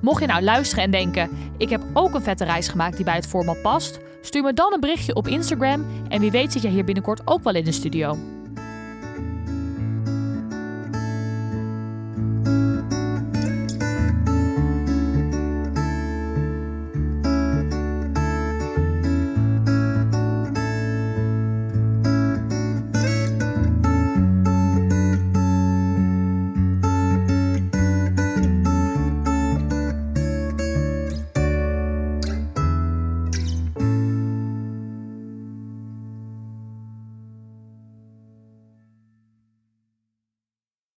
Mocht 0.00 0.20
je 0.20 0.26
nou 0.26 0.42
luisteren 0.42 0.84
en 0.84 0.90
denken, 0.90 1.30
ik 1.58 1.68
heb 1.68 1.82
ook 1.92 2.14
een 2.14 2.22
vette 2.22 2.44
reis 2.44 2.68
gemaakt 2.68 2.96
die 2.96 3.04
bij 3.04 3.14
het 3.14 3.26
format 3.26 3.62
past, 3.62 3.98
stuur 4.22 4.42
me 4.42 4.52
dan 4.52 4.72
een 4.72 4.80
berichtje 4.80 5.14
op 5.14 5.28
Instagram 5.28 5.86
en 6.08 6.20
wie 6.20 6.30
weet 6.30 6.52
zit 6.52 6.62
je 6.62 6.68
hier 6.68 6.84
binnenkort 6.84 7.20
ook 7.24 7.42
wel 7.42 7.54
in 7.54 7.64
de 7.64 7.72
studio. 7.72 8.33